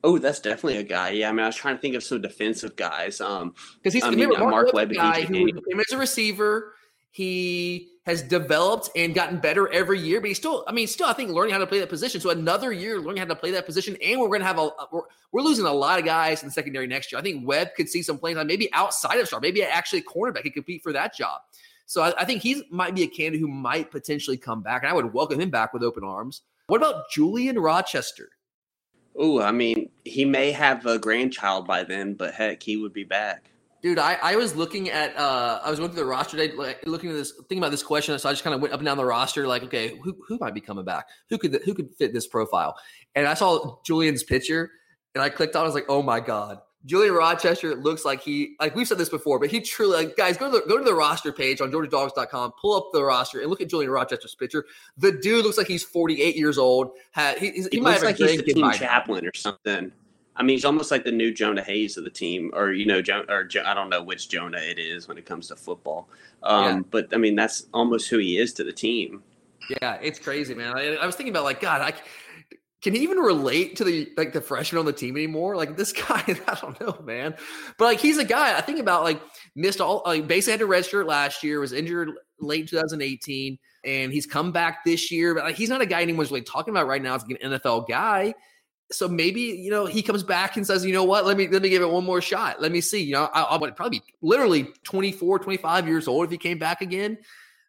Oh, 0.05 0.19
that's 0.19 0.41
definitely 0.41 0.79
a 0.79 0.83
guy. 0.83 1.11
Yeah, 1.11 1.29
I 1.29 1.33
mean, 1.33 1.45
I 1.45 1.47
was 1.47 1.57
trying 1.57 1.77
to 1.77 1.81
think 1.81 1.95
of 1.95 2.03
some 2.03 2.21
defensive 2.21 2.75
guys. 2.77 3.21
Um, 3.21 3.55
because 3.77 3.95
he's 3.95 4.05
I 4.05 4.11
mean, 4.11 4.31
Mark, 4.31 4.41
Mark 4.41 4.73
Webb, 4.73 4.93
guy 4.93 5.23
who 5.23 5.47
came 5.47 5.81
as 5.81 5.93
a 5.93 5.99
receiver. 5.99 6.75
He 7.13 7.93
has 8.05 8.23
developed 8.23 8.89
and 8.97 9.15
gotten 9.15 9.39
better 9.39 9.71
every 9.71 10.01
year, 10.01 10.21
but 10.21 10.29
he's 10.29 10.39
still, 10.39 10.65
I 10.67 10.73
mean, 10.73 10.89
still, 10.89 11.07
I 11.07 11.13
think 11.13 11.31
learning 11.31 11.53
how 11.53 11.59
to 11.59 11.67
play 11.67 11.79
that 11.79 11.91
position. 11.91 12.21
So 12.21 12.31
another 12.31 12.73
year 12.73 12.99
learning 12.99 13.19
how 13.19 13.27
to 13.27 13.37
play 13.37 13.51
that 13.53 13.67
position, 13.67 13.97
and 14.03 14.19
we're 14.19 14.29
going 14.29 14.41
to 14.41 14.47
have 14.47 14.59
a, 14.59 14.71
we're, 14.91 15.03
we're, 15.31 15.43
losing 15.43 15.67
a 15.67 15.73
lot 15.73 15.99
of 15.99 16.05
guys 16.05 16.43
in 16.43 16.49
the 16.49 16.53
secondary 16.53 16.87
next 16.87 17.13
year. 17.13 17.19
I 17.19 17.23
think 17.23 17.47
Webb 17.47 17.75
could 17.77 17.89
see 17.89 18.03
some 18.03 18.19
playing 18.19 18.39
time, 18.39 18.47
maybe 18.47 18.73
outside 18.73 19.19
of 19.19 19.29
star, 19.29 19.41
maybe 19.41 19.63
actually 19.63 20.01
a 20.01 20.03
cornerback. 20.03 20.43
He 20.43 20.51
could 20.51 20.65
compete 20.65 20.83
for 20.83 20.93
that 20.95 21.15
job. 21.15 21.43
So 21.85 22.03
I, 22.03 22.15
I 22.19 22.25
think 22.25 22.43
he 22.43 22.65
might 22.71 22.95
be 22.95 23.03
a 23.03 23.09
candidate 23.09 23.41
who 23.41 23.49
might 23.49 23.91
potentially 23.91 24.39
come 24.39 24.63
back, 24.63 24.83
and 24.83 24.91
I 24.91 24.95
would 24.95 25.13
welcome 25.13 25.39
him 25.39 25.51
back 25.51 25.75
with 25.75 25.83
open 25.83 26.03
arms. 26.03 26.43
What 26.67 26.79
about 26.79 27.11
Julian 27.11 27.59
Rochester? 27.59 28.31
Oh, 29.17 29.41
I 29.43 29.53
mean, 29.53 29.82
he 30.05 30.25
may 30.25 30.53
have 30.53 30.87
a 30.87 30.99
grandchild 30.99 31.67
by 31.67 31.85
then, 31.85 32.15
but 32.15 32.35
heck, 32.35 32.63
he 32.63 32.77
would 32.77 32.93
be 32.93 33.05
back. 33.05 33.51
Dude, 33.83 33.99
I, 33.99 34.15
I 34.23 34.37
was 34.37 34.55
looking 34.55 34.91
at 34.91 35.17
uh 35.17 35.61
I 35.65 35.69
was 35.69 35.81
going 35.81 35.91
through 35.91 36.05
the 36.05 36.07
roster 36.07 36.37
today, 36.37 36.55
like 36.55 36.87
looking 36.87 37.11
at 37.11 37.17
this 37.17 37.33
thinking 37.33 37.59
about 37.59 37.73
this 37.73 37.83
question. 37.83 38.17
So 38.19 38.29
I 38.29 38.33
just 38.33 38.45
kind 38.45 38.55
of 38.55 38.61
went 38.61 38.73
up 38.73 38.79
and 38.79 38.87
down 38.87 38.97
the 38.97 39.05
roster, 39.05 39.47
like, 39.47 39.65
okay, 39.65 39.99
who 40.03 40.17
who 40.29 40.39
might 40.41 40.55
be 40.55 40.61
coming 40.61 40.85
back? 40.85 41.07
Who 41.31 41.39
could 41.39 41.61
who 41.65 41.75
could 41.75 41.91
fit 41.99 42.13
this 42.13 42.29
profile? 42.29 42.77
And 43.17 43.27
I 43.27 43.35
saw 43.35 43.79
Julian's 43.85 44.23
picture 44.23 44.71
and 45.15 45.23
I 45.23 45.31
clicked 45.31 45.57
on, 45.57 45.63
I 45.63 45.67
was 45.67 45.75
like, 45.75 45.87
oh 45.89 46.03
my 46.03 46.21
God. 46.21 46.59
Julian 46.85 47.15
Rochester 47.15 47.77
looks 47.77 48.05
like 48.05 48.21
he 48.21 48.57
like 48.59 48.75
we've 48.75 48.89
said 48.89 48.99
this 48.99 49.09
before, 49.09 49.39
but 49.39 49.51
he 49.51 49.61
truly 49.61 50.05
like 50.05 50.17
guys 50.17 50.37
go 50.37 50.51
to 50.51 50.59
the, 50.59 50.65
go 50.67 50.79
to 50.79 50.85
the 50.85 50.95
roster 50.95 51.33
page 51.33 51.61
on 51.61 51.71
GeorgiaDogs.com, 51.71 52.53
pull 52.61 52.77
up 52.77 52.89
the 52.93 53.03
roster 53.03 53.41
and 53.41 53.51
look 53.51 53.61
at 53.61 53.69
Julian 53.69 53.91
Rochester's 53.91 54.35
picture. 54.35 54.65
The 54.99 55.13
dude 55.13 55.45
looks 55.45 55.59
like 55.59 55.69
he's 55.69 55.85
48 55.85 56.35
years 56.37 56.59
old. 56.59 56.93
Had, 57.13 57.39
he, 57.39 57.51
he, 57.51 57.67
he 57.73 57.81
might 57.81 57.95
have 57.95 58.03
like 58.03 58.17
he's 58.17 58.39
the 58.39 58.55
team 58.55 58.73
chaplain 58.73 59.27
or 59.27 59.35
something. 59.35 59.93
I 60.35 60.43
mean, 60.43 60.57
he's 60.57 60.65
almost 60.65 60.91
like 60.91 61.05
the 61.05 61.13
new 61.13 61.33
Jonah 61.33 61.63
Hayes 61.63 61.97
of 61.99 62.05
the 62.05 62.11
team, 62.11 62.51
or 62.55 62.73
you 62.73 62.87
know, 62.87 63.03
jo- 63.03 63.25
or 63.29 63.45
jo- 63.45 63.65
I 63.65 63.75
don't 63.75 63.91
know 63.91 64.03
which 64.03 64.29
Jonah 64.29 64.59
it 64.59 64.79
is 64.79 65.07
when 65.07 65.19
it 65.19 65.27
comes 65.27 65.49
to 65.49 65.57
football. 65.57 66.09
Um, 66.43 66.65
yeah. 66.65 66.81
But 66.91 67.09
I 67.13 67.19
mean, 67.19 67.37
that's 67.37 67.67
almost 67.75 68.09
who 68.09 68.19
he 68.19 68.39
is 68.39 68.53
to 68.55 68.65
the 68.65 68.73
team. 68.73 69.23
Yeah, 69.69 69.99
it's 70.03 70.19
crazy, 70.19 70.55
man. 70.55 70.77
I, 70.77 70.97
I 70.97 71.07
was 71.07 71.15
thinking 71.15 71.33
about 71.33 71.45
like 71.45 71.61
God, 71.61 71.81
I 71.83 71.93
can 72.83 72.95
he 72.95 73.03
even 73.03 73.19
relate 73.19 73.77
to 73.77 73.85
the 73.85 74.13
like 74.17 74.33
the 74.33 74.41
freshman 74.41 74.81
on 74.81 74.87
the 74.87 74.93
team 74.93 75.17
anymore? 75.17 75.57
Like 75.57 75.77
this 75.77 75.93
guy, 76.09 76.23
I 76.27 76.59
don't 76.61 76.79
know, 76.81 76.99
man. 77.05 77.35
But 77.79 77.85
like 77.85 78.01
he's 78.01 78.19
a 78.19 78.25
guy 78.25 78.57
I 78.57 78.61
think 78.61 78.81
about 78.81 79.05
like 79.05 79.23
missed 79.55 79.81
all 79.81 80.03
like 80.05 80.27
basically 80.27 80.53
had 80.53 80.61
a 80.63 80.67
red 80.67 80.85
shirt 80.85 81.07
last 81.07 81.43
year, 81.43 81.61
was 81.61 81.73
injured 81.73 82.11
late 82.41 82.69
2018, 82.69 83.59
and 83.85 84.13
he's 84.13 84.27
come 84.27 84.51
back 84.51 84.85
this 84.85 85.13
year. 85.13 85.35
But 85.35 85.45
like 85.45 85.55
he's 85.55 85.69
not 85.69 85.81
a 85.81 85.87
guy 85.87 86.03
anyone's 86.03 86.31
really 86.31 86.43
talking 86.43 86.75
about 86.75 86.89
right 86.89 87.01
now 87.01 87.15
as 87.15 87.23
like 87.23 87.41
an 87.41 87.53
NFL 87.53 87.89
guy. 87.89 88.35
So 88.91 89.09
maybe 89.09 89.41
you 89.41 89.71
know 89.71 89.87
he 89.87 90.03
comes 90.03 90.25
back 90.25 90.57
and 90.57 90.67
says, 90.67 90.85
you 90.85 90.93
know 90.93 91.05
what, 91.05 91.25
let 91.25 91.37
me 91.37 91.47
let 91.47 91.63
me 91.63 91.69
give 91.69 91.83
it 91.83 91.91
one 91.91 92.05
more 92.05 92.21
shot. 92.21 92.61
Let 92.61 92.73
me 92.73 92.81
see. 92.81 93.03
You 93.03 93.13
know, 93.13 93.31
I, 93.33 93.43
I 93.43 93.57
would 93.59 93.77
probably 93.77 94.01
be 94.01 94.05
literally 94.23 94.69
24, 94.83 95.39
25 95.39 95.87
years 95.87 96.09
old 96.09 96.25
if 96.25 96.33
he 96.33 96.39
came 96.39 96.59
back 96.59 96.81
again 96.81 97.19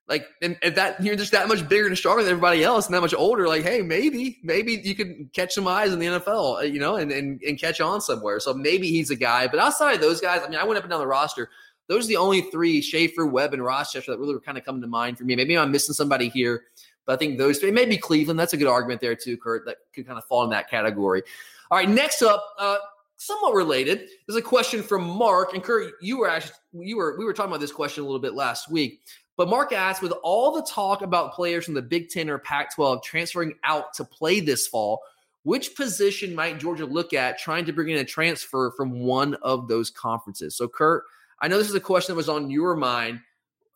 like 0.08 0.28
and 0.42 0.58
if 0.62 0.76
that 0.76 1.02
you're 1.02 1.16
just 1.16 1.32
that 1.32 1.48
much 1.48 1.68
bigger 1.70 1.88
and 1.88 1.98
stronger 1.98 2.24
than 2.24 2.32
everybody 2.32 2.64
else 2.64 2.88
and 2.88 2.94
that 2.94 3.02
much 3.02 3.14
older 3.14 3.48
like 3.48 3.64
hey 3.64 3.82
maybe 3.82 4.40
maybe 4.44 4.82
you 4.84 4.94
could 4.96 5.32
catch 5.34 5.54
some 5.54 5.68
eyes 5.68 5.94
in 5.94 6.00
the 6.00 6.06
nfl 6.06 6.58
uh, 6.58 6.62
you 6.62 6.80
know 6.80 6.96
and, 6.96 7.12
and 7.12 7.42
and 7.42 7.60
catch 7.60 7.80
on 7.80 8.02
somewhere 8.02 8.40
so 8.40 8.54
maybe 8.54 8.90
he's 8.90 9.10
a 9.10 9.16
guy 9.16 9.48
but 9.48 9.60
outside 9.60 9.94
of 9.94 10.02
those 10.02 10.20
guys 10.20 10.42
i 10.46 10.50
mean 10.50 10.60
i 10.60 10.64
went 10.64 10.78
up 10.78 10.84
and 10.84 10.92
down 10.92 11.00
the 11.00 11.08
roster 11.08 11.50
those 11.88 12.06
are 12.06 12.08
the 12.08 12.18
only 12.18 12.42
three 12.42 12.82
Shaffer 12.82 13.26
Webb, 13.26 13.54
and 13.54 13.64
Rochester 13.64 14.12
that 14.12 14.20
really 14.20 14.34
were 14.34 14.40
kind 14.40 14.58
of 14.58 14.64
coming 14.64 14.82
to 14.82 14.88
mind 14.88 15.18
for 15.18 15.26
me. 15.26 15.36
Maybe 15.36 15.58
I'm 15.58 15.72
missing 15.72 15.94
somebody 15.94 16.30
here, 16.30 16.64
but 17.06 17.14
I 17.14 17.16
think 17.18 17.38
those 17.38 17.60
three, 17.60 17.72
maybe 17.72 17.98
Cleveland. 17.98 18.40
That's 18.40 18.54
a 18.54 18.58
good 18.58 18.68
argument 18.68 19.02
there 19.02 19.16
too, 19.16 19.38
Kurt. 19.38 19.66
That 19.66 19.78
could 19.94 20.08
kind 20.08 20.18
of 20.18 20.24
fall 20.26 20.44
in 20.44 20.50
that 20.52 20.70
category. 20.70 21.24
All 21.70 21.78
right, 21.78 21.90
next 21.90 22.22
up, 22.22 22.44
uh, 22.58 22.78
somewhat 23.18 23.54
related. 23.54 24.08
There's 24.28 24.38
a 24.38 24.42
question 24.42 24.82
from 24.82 25.04
Mark 25.04 25.54
and 25.54 25.64
Kurt. 25.64 25.94
You 26.02 26.20
were 26.20 26.30
actually 26.30 26.56
you 26.74 26.98
were 26.98 27.18
we 27.18 27.26
were 27.26 27.34
talking 27.34 27.52
about 27.52 27.62
this 27.62 27.72
question 27.72 28.04
a 28.04 28.08
little 28.08 28.22
bit 28.22 28.34
last 28.34 28.72
week. 28.72 29.02
But 29.36 29.50
Mark 29.50 29.74
asked, 29.74 30.02
with 30.02 30.14
all 30.24 30.54
the 30.54 30.62
talk 30.64 31.02
about 31.02 31.34
players 31.34 31.66
from 31.66 31.74
the 31.74 31.82
Big 31.82 32.10
Ten 32.10 32.30
or 32.30 32.38
Pac 32.38 32.76
12 32.76 33.04
transferring 33.04 33.54
out 33.64 33.94
to 33.96 34.06
play 34.06 34.40
this 34.40 34.68
fall, 34.68 35.02
which 35.44 35.76
position 35.76 36.36
might 36.36 36.60
Georgia 36.60 36.86
look 36.86 37.14
at 37.14 37.40
trying 37.40 37.66
to 37.66 37.74
bring 37.74 37.90
in 37.90 37.98
a 37.98 38.06
transfer 38.06 38.72
from 38.78 39.00
one 39.00 39.34
of 39.36 39.68
those 39.68 39.90
conferences? 39.90 40.56
So, 40.56 40.68
Kurt, 40.68 41.04
I 41.42 41.48
know 41.48 41.58
this 41.58 41.70
is 41.70 41.76
a 41.76 41.80
question 41.80 42.14
that 42.14 42.18
was 42.18 42.30
on 42.30 42.50
your 42.50 42.76
mind. 42.76 43.20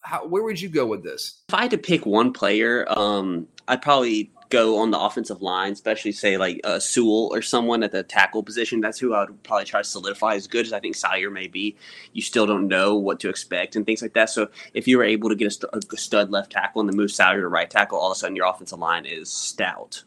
How, 0.02 0.26
where 0.26 0.44
would 0.44 0.62
you 0.62 0.70
go 0.70 0.86
with 0.86 1.04
this? 1.04 1.44
If 1.50 1.56
I 1.56 1.64
had 1.64 1.72
to 1.72 1.78
pick 1.78 2.06
one 2.06 2.32
player, 2.32 2.86
um, 2.88 3.48
I'd 3.68 3.82
probably 3.82 4.32
go 4.50 4.78
on 4.78 4.92
the 4.92 5.00
offensive 5.00 5.42
line, 5.42 5.74
especially 5.74 6.12
say 6.12 6.38
like 6.38 6.60
uh, 6.64 6.80
Sewell 6.80 7.30
or 7.34 7.42
someone 7.42 7.84
at 7.84 7.92
the 7.92 8.04
tackle 8.04 8.44
position. 8.44 8.82
That's 8.82 9.00
who 9.00 9.14
I 9.14 9.22
would 9.22 9.44
probably 9.44 9.66
try 9.66 9.82
to 9.82 9.88
solidify. 9.88 10.36
As 10.36 10.48
good 10.48 10.66
as 10.66 10.74
I 10.74 10.80
think 10.80 10.96
Salyer 10.96 11.30
may 11.30 11.48
be, 11.48 11.76
you 12.14 12.22
still 12.22 12.46
don't 12.46 12.68
know 12.68 12.96
what 12.96 13.20
to 13.22 13.30
expect 13.30 13.76
and 13.76 13.86
things 13.86 14.02
like 14.02 14.14
that. 14.14 14.30
So 14.30 14.50
if 14.74 14.88
you 14.88 14.98
were 14.98 15.04
able 15.04 15.30
to 15.30 15.36
get 15.36 15.48
a, 15.48 15.52
st- 15.52 15.74
a 15.74 15.98
stud 15.98 16.32
left 16.32 16.52
tackle 16.52 16.82
and 16.82 16.90
then 16.90 16.98
move 16.98 17.12
Salyer 17.12 17.42
to 17.42 17.48
right 17.48 17.70
tackle, 17.70 17.98
all 17.98 18.12
of 18.12 18.16
a 18.16 18.20
sudden 18.20 18.36
your 18.36 18.48
offensive 18.48 18.80
line 18.80 19.06
is 19.06 19.30
stout. 19.30 20.04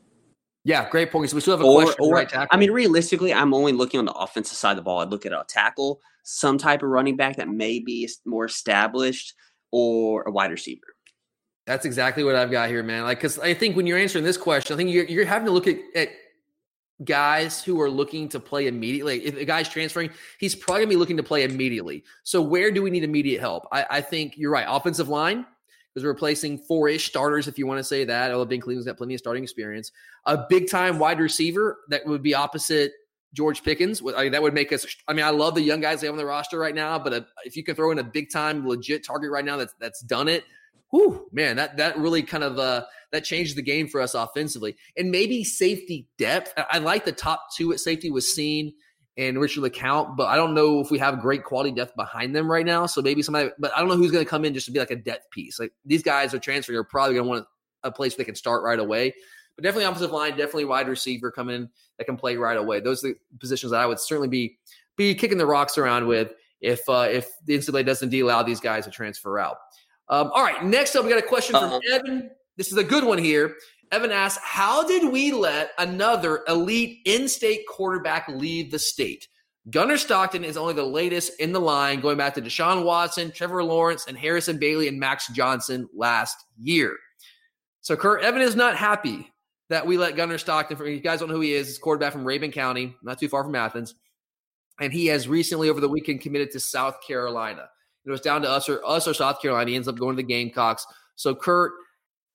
Yeah, 0.65 0.89
great 0.91 1.11
point. 1.11 1.31
So 1.31 1.37
we 1.37 1.41
still 1.41 1.57
have 1.57 1.65
a 1.65 1.69
or, 1.69 1.83
question. 1.83 2.05
Or, 2.05 2.15
right 2.15 2.29
tackle. 2.29 2.49
I 2.51 2.57
mean, 2.59 2.71
realistically, 2.71 3.33
I'm 3.33 3.55
only 3.55 3.73
looking 3.73 3.99
on 3.99 4.05
the 4.05 4.13
offensive 4.13 4.57
side 4.57 4.73
of 4.73 4.77
the 4.77 4.83
ball. 4.83 5.01
I'd 5.01 5.09
look 5.09 5.25
at 5.25 5.33
a 5.33 5.45
tackle, 5.49 6.01
some 6.23 6.59
type 6.59 6.83
of 6.83 6.91
running 6.91 7.17
back 7.17 7.37
that 7.37 7.49
may 7.49 7.79
be 7.79 8.09
more 8.27 8.45
established, 8.45 9.35
or 9.73 10.23
a 10.23 10.31
wide 10.31 10.51
receiver. 10.51 10.90
That's 11.71 11.87
exactly 11.87 12.25
what 12.25 12.35
I've 12.35 12.51
got 12.51 12.69
here, 12.69 12.83
man. 12.83 13.05
Like, 13.05 13.19
because 13.19 13.39
I 13.39 13.55
think 13.55 13.77
when 13.77 13.87
you're 13.87 13.97
answering 13.97 14.25
this 14.25 14.37
question, 14.37 14.75
I 14.75 14.77
think 14.77 14.91
you're, 14.91 15.05
you're 15.05 15.25
having 15.25 15.47
to 15.47 15.53
look 15.53 15.69
at, 15.69 15.77
at 15.95 16.09
guys 17.05 17.63
who 17.63 17.81
are 17.81 17.89
looking 17.89 18.29
to 18.31 18.41
play 18.41 18.67
immediately. 18.67 19.25
If 19.25 19.37
a 19.37 19.45
guy's 19.45 19.69
transferring, 19.69 20.11
he's 20.41 20.57
probably 20.57 20.83
gonna 20.83 20.91
be 20.91 20.97
looking 20.97 21.17
to 21.19 21.23
play 21.23 21.45
immediately. 21.45 22.03
So 22.25 22.43
where 22.43 22.73
do 22.73 22.83
we 22.83 22.91
need 22.91 23.05
immediate 23.05 23.39
help? 23.39 23.69
I, 23.71 23.87
I 23.89 24.01
think 24.01 24.37
you're 24.37 24.51
right. 24.51 24.67
Offensive 24.69 25.09
line, 25.09 25.47
because 25.95 26.05
replacing 26.05 26.59
four-ish 26.59 27.07
starters, 27.07 27.47
if 27.47 27.57
you 27.57 27.69
want 27.69 27.79
to 27.79 27.85
say 27.85 28.05
that. 28.05 28.33
Although 28.33 28.47
Ben 28.47 28.61
Cleveland's 28.61 28.87
got 28.87 28.97
plenty 28.97 29.15
of 29.15 29.21
starting 29.21 29.45
experience. 29.45 29.93
A 30.25 30.45
big-time 30.49 30.99
wide 30.99 31.21
receiver 31.21 31.79
that 31.89 32.05
would 32.05 32.21
be 32.21 32.35
opposite 32.35 32.95
George 33.33 33.63
Pickens. 33.63 34.03
I 34.17 34.25
mean, 34.25 34.33
that 34.33 34.43
would 34.43 34.55
make 34.55 34.73
us. 34.73 34.85
I 35.07 35.13
mean, 35.13 35.25
I 35.25 35.31
love 35.31 35.55
the 35.55 35.63
young 35.63 35.81
guys 35.81 36.01
they 36.01 36.09
have 36.09 36.15
on 36.15 36.19
the 36.19 36.27
roster 36.27 36.59
right 36.59 36.75
now, 36.75 36.99
but 36.99 37.13
a, 37.13 37.27
if 37.45 37.57
you 37.57 37.63
can 37.63 37.77
throw 37.77 37.93
in 37.93 38.01
a 38.01 38.05
big-time, 38.05 38.67
legit 38.67 39.05
target 39.05 39.31
right 39.31 39.45
now 39.45 39.57
that's 39.57 39.75
that's 39.79 40.01
done 40.01 40.27
it, 40.27 40.43
whew, 40.91 41.29
man, 41.33 41.57
that 41.57 41.77
that 41.79 41.99
really 41.99 42.23
kind 42.23 42.45
of 42.45 42.59
uh, 42.59 42.85
that 43.13 43.25
changed 43.25 43.57
the 43.57 43.63
game 43.63 43.89
for 43.89 44.01
us 44.01 44.15
offensively. 44.15 44.77
And 44.97 45.11
maybe 45.11 45.45
safety 45.45 46.07
depth. 46.19 46.53
I, 46.57 46.67
I 46.73 46.79
like 46.79 47.05
the 47.05 47.13
top 47.13 47.47
two 47.57 47.73
at 47.73 47.81
safety 47.81 48.11
Lewis 48.11 48.37
Cine 48.37 48.73
and 49.17 49.41
Richard 49.41 49.63
LeCounte, 49.65 50.17
but 50.17 50.29
I 50.29 50.37
don't 50.37 50.55
know 50.55 50.81
if 50.81 50.91
we 50.91 50.99
have 50.99 51.21
great 51.21 51.45
quality 51.45 51.73
depth 51.73 51.95
behind 51.97 52.35
them 52.35 52.51
right 52.51 52.65
now. 52.65 52.87
So 52.87 53.03
maybe 53.03 53.23
somebody, 53.23 53.51
but 53.59 53.73
I 53.77 53.81
don't 53.81 53.89
know 53.89 53.97
who's 53.97 54.13
going 54.13 54.25
to 54.25 54.29
come 54.29 54.45
in 54.45 54.55
just 54.55 54.67
to 54.67 54.73
be 54.73 54.79
like 54.79 54.91
a 54.91 54.97
depth 54.97 55.31
piece. 55.31 55.59
Like 55.59 55.73
these 55.85 56.03
guys 56.03 56.33
are 56.33 56.39
transferring, 56.39 56.79
are 56.79 56.85
probably 56.85 57.15
going 57.15 57.25
to 57.25 57.31
want 57.31 57.47
a 57.83 57.91
place 57.91 58.15
they 58.15 58.25
can 58.25 58.35
start 58.35 58.63
right 58.63 58.79
away. 58.79 59.15
But 59.57 59.65
definitely 59.65 59.85
offensive 59.85 60.13
line, 60.13 60.31
definitely 60.31 60.65
wide 60.67 60.89
receiver 60.89 61.31
come 61.31 61.51
in 61.51 61.69
that 61.99 62.05
can 62.05 62.17
play 62.17 62.37
right 62.37 62.57
away. 62.57 62.81
Those 62.81 63.05
are 63.05 63.09
the 63.09 63.17
positions 63.39 63.73
that 63.73 63.81
I 63.81 63.87
would 63.87 63.99
certainly 63.99 64.29
be 64.29 64.59
be 64.97 65.15
kicking 65.15 65.39
the 65.39 65.47
rocks 65.47 65.77
around 65.77 66.07
with 66.07 66.33
if 66.61 66.89
uh, 66.89 67.09
if 67.11 67.29
the 67.45 67.59
NCAA 67.59 67.85
doesn't 67.85 68.15
allow 68.15 68.43
these 68.43 68.61
guys 68.61 68.85
to 68.85 68.91
transfer 68.91 69.39
out. 69.39 69.57
Um, 70.11 70.31
all 70.35 70.43
right, 70.43 70.63
next 70.65 70.97
up, 70.97 71.05
we 71.05 71.11
got 71.11 71.21
a 71.21 71.27
question 71.27 71.55
from 71.55 71.73
uh-huh. 71.73 71.81
Evan. 71.93 72.31
This 72.57 72.73
is 72.73 72.77
a 72.77 72.85
good 72.85 73.05
one 73.05 73.19
here. 73.19 73.55
Evan 73.93 74.11
asks, 74.11 74.43
How 74.45 74.87
did 74.87 75.11
we 75.11 75.33
let 75.33 75.71
another 75.79 76.43
elite 76.49 76.99
in 77.05 77.29
state 77.29 77.61
quarterback 77.69 78.29
leave 78.29 78.73
the 78.73 78.79
state? 78.79 79.29
Gunnar 79.71 79.99
Stockton 79.99 80.43
is 80.43 80.57
only 80.57 80.75
the 80.75 80.85
latest 80.85 81.39
in 81.39 81.53
the 81.53 81.61
line, 81.61 82.01
going 82.01 82.17
back 82.17 82.35
to 82.35 82.43
Deshaun 82.43 82.85
Watson, 82.85 83.31
Trevor 83.31 83.63
Lawrence, 83.63 84.07
and 84.09 84.19
Harrison 84.19 84.59
Bailey 84.59 84.89
and 84.89 84.99
Max 84.99 85.29
Johnson 85.29 85.89
last 85.95 86.37
year. 86.59 86.97
So 87.81 87.95
Kurt 87.95 88.23
Evan 88.23 88.43
is 88.43 88.57
not 88.57 88.77
happy 88.77 89.31
that 89.69 89.87
we 89.87 89.97
let 89.97 90.17
Gunnar 90.17 90.39
Stockton. 90.39 90.77
For 90.77 90.89
you 90.89 91.01
guys 91.01 91.21
don't 91.21 91.29
know 91.29 91.37
who 91.37 91.43
he 91.43 91.55
is. 91.55 91.69
He's 91.69 91.79
quarterback 91.79 92.13
from 92.13 92.25
Rabun 92.25 92.53
County, 92.53 92.97
not 93.03 93.21
too 93.21 93.29
far 93.29 93.45
from 93.45 93.55
Athens, 93.55 93.95
and 94.81 94.93
he 94.93 95.07
has 95.07 95.29
recently 95.29 95.69
over 95.69 95.81
the 95.81 95.89
weekend 95.89 96.21
committed 96.21 96.51
to 96.53 96.61
South 96.61 96.97
Carolina. 97.07 97.69
It 98.05 98.11
was 98.11 98.21
down 98.21 98.43
to 98.43 98.51
us 98.51 98.69
or 98.69 98.85
us 98.85 99.07
or 99.07 99.15
South 99.15 99.41
Carolina. 99.41 99.71
He 99.71 99.77
ends 99.77 99.89
up 99.89 99.99
going 99.99 100.17
to 100.17 100.23
the 100.23 100.27
Gamecocks. 100.27 100.87
So 101.17 101.35
Kurt, 101.35 101.73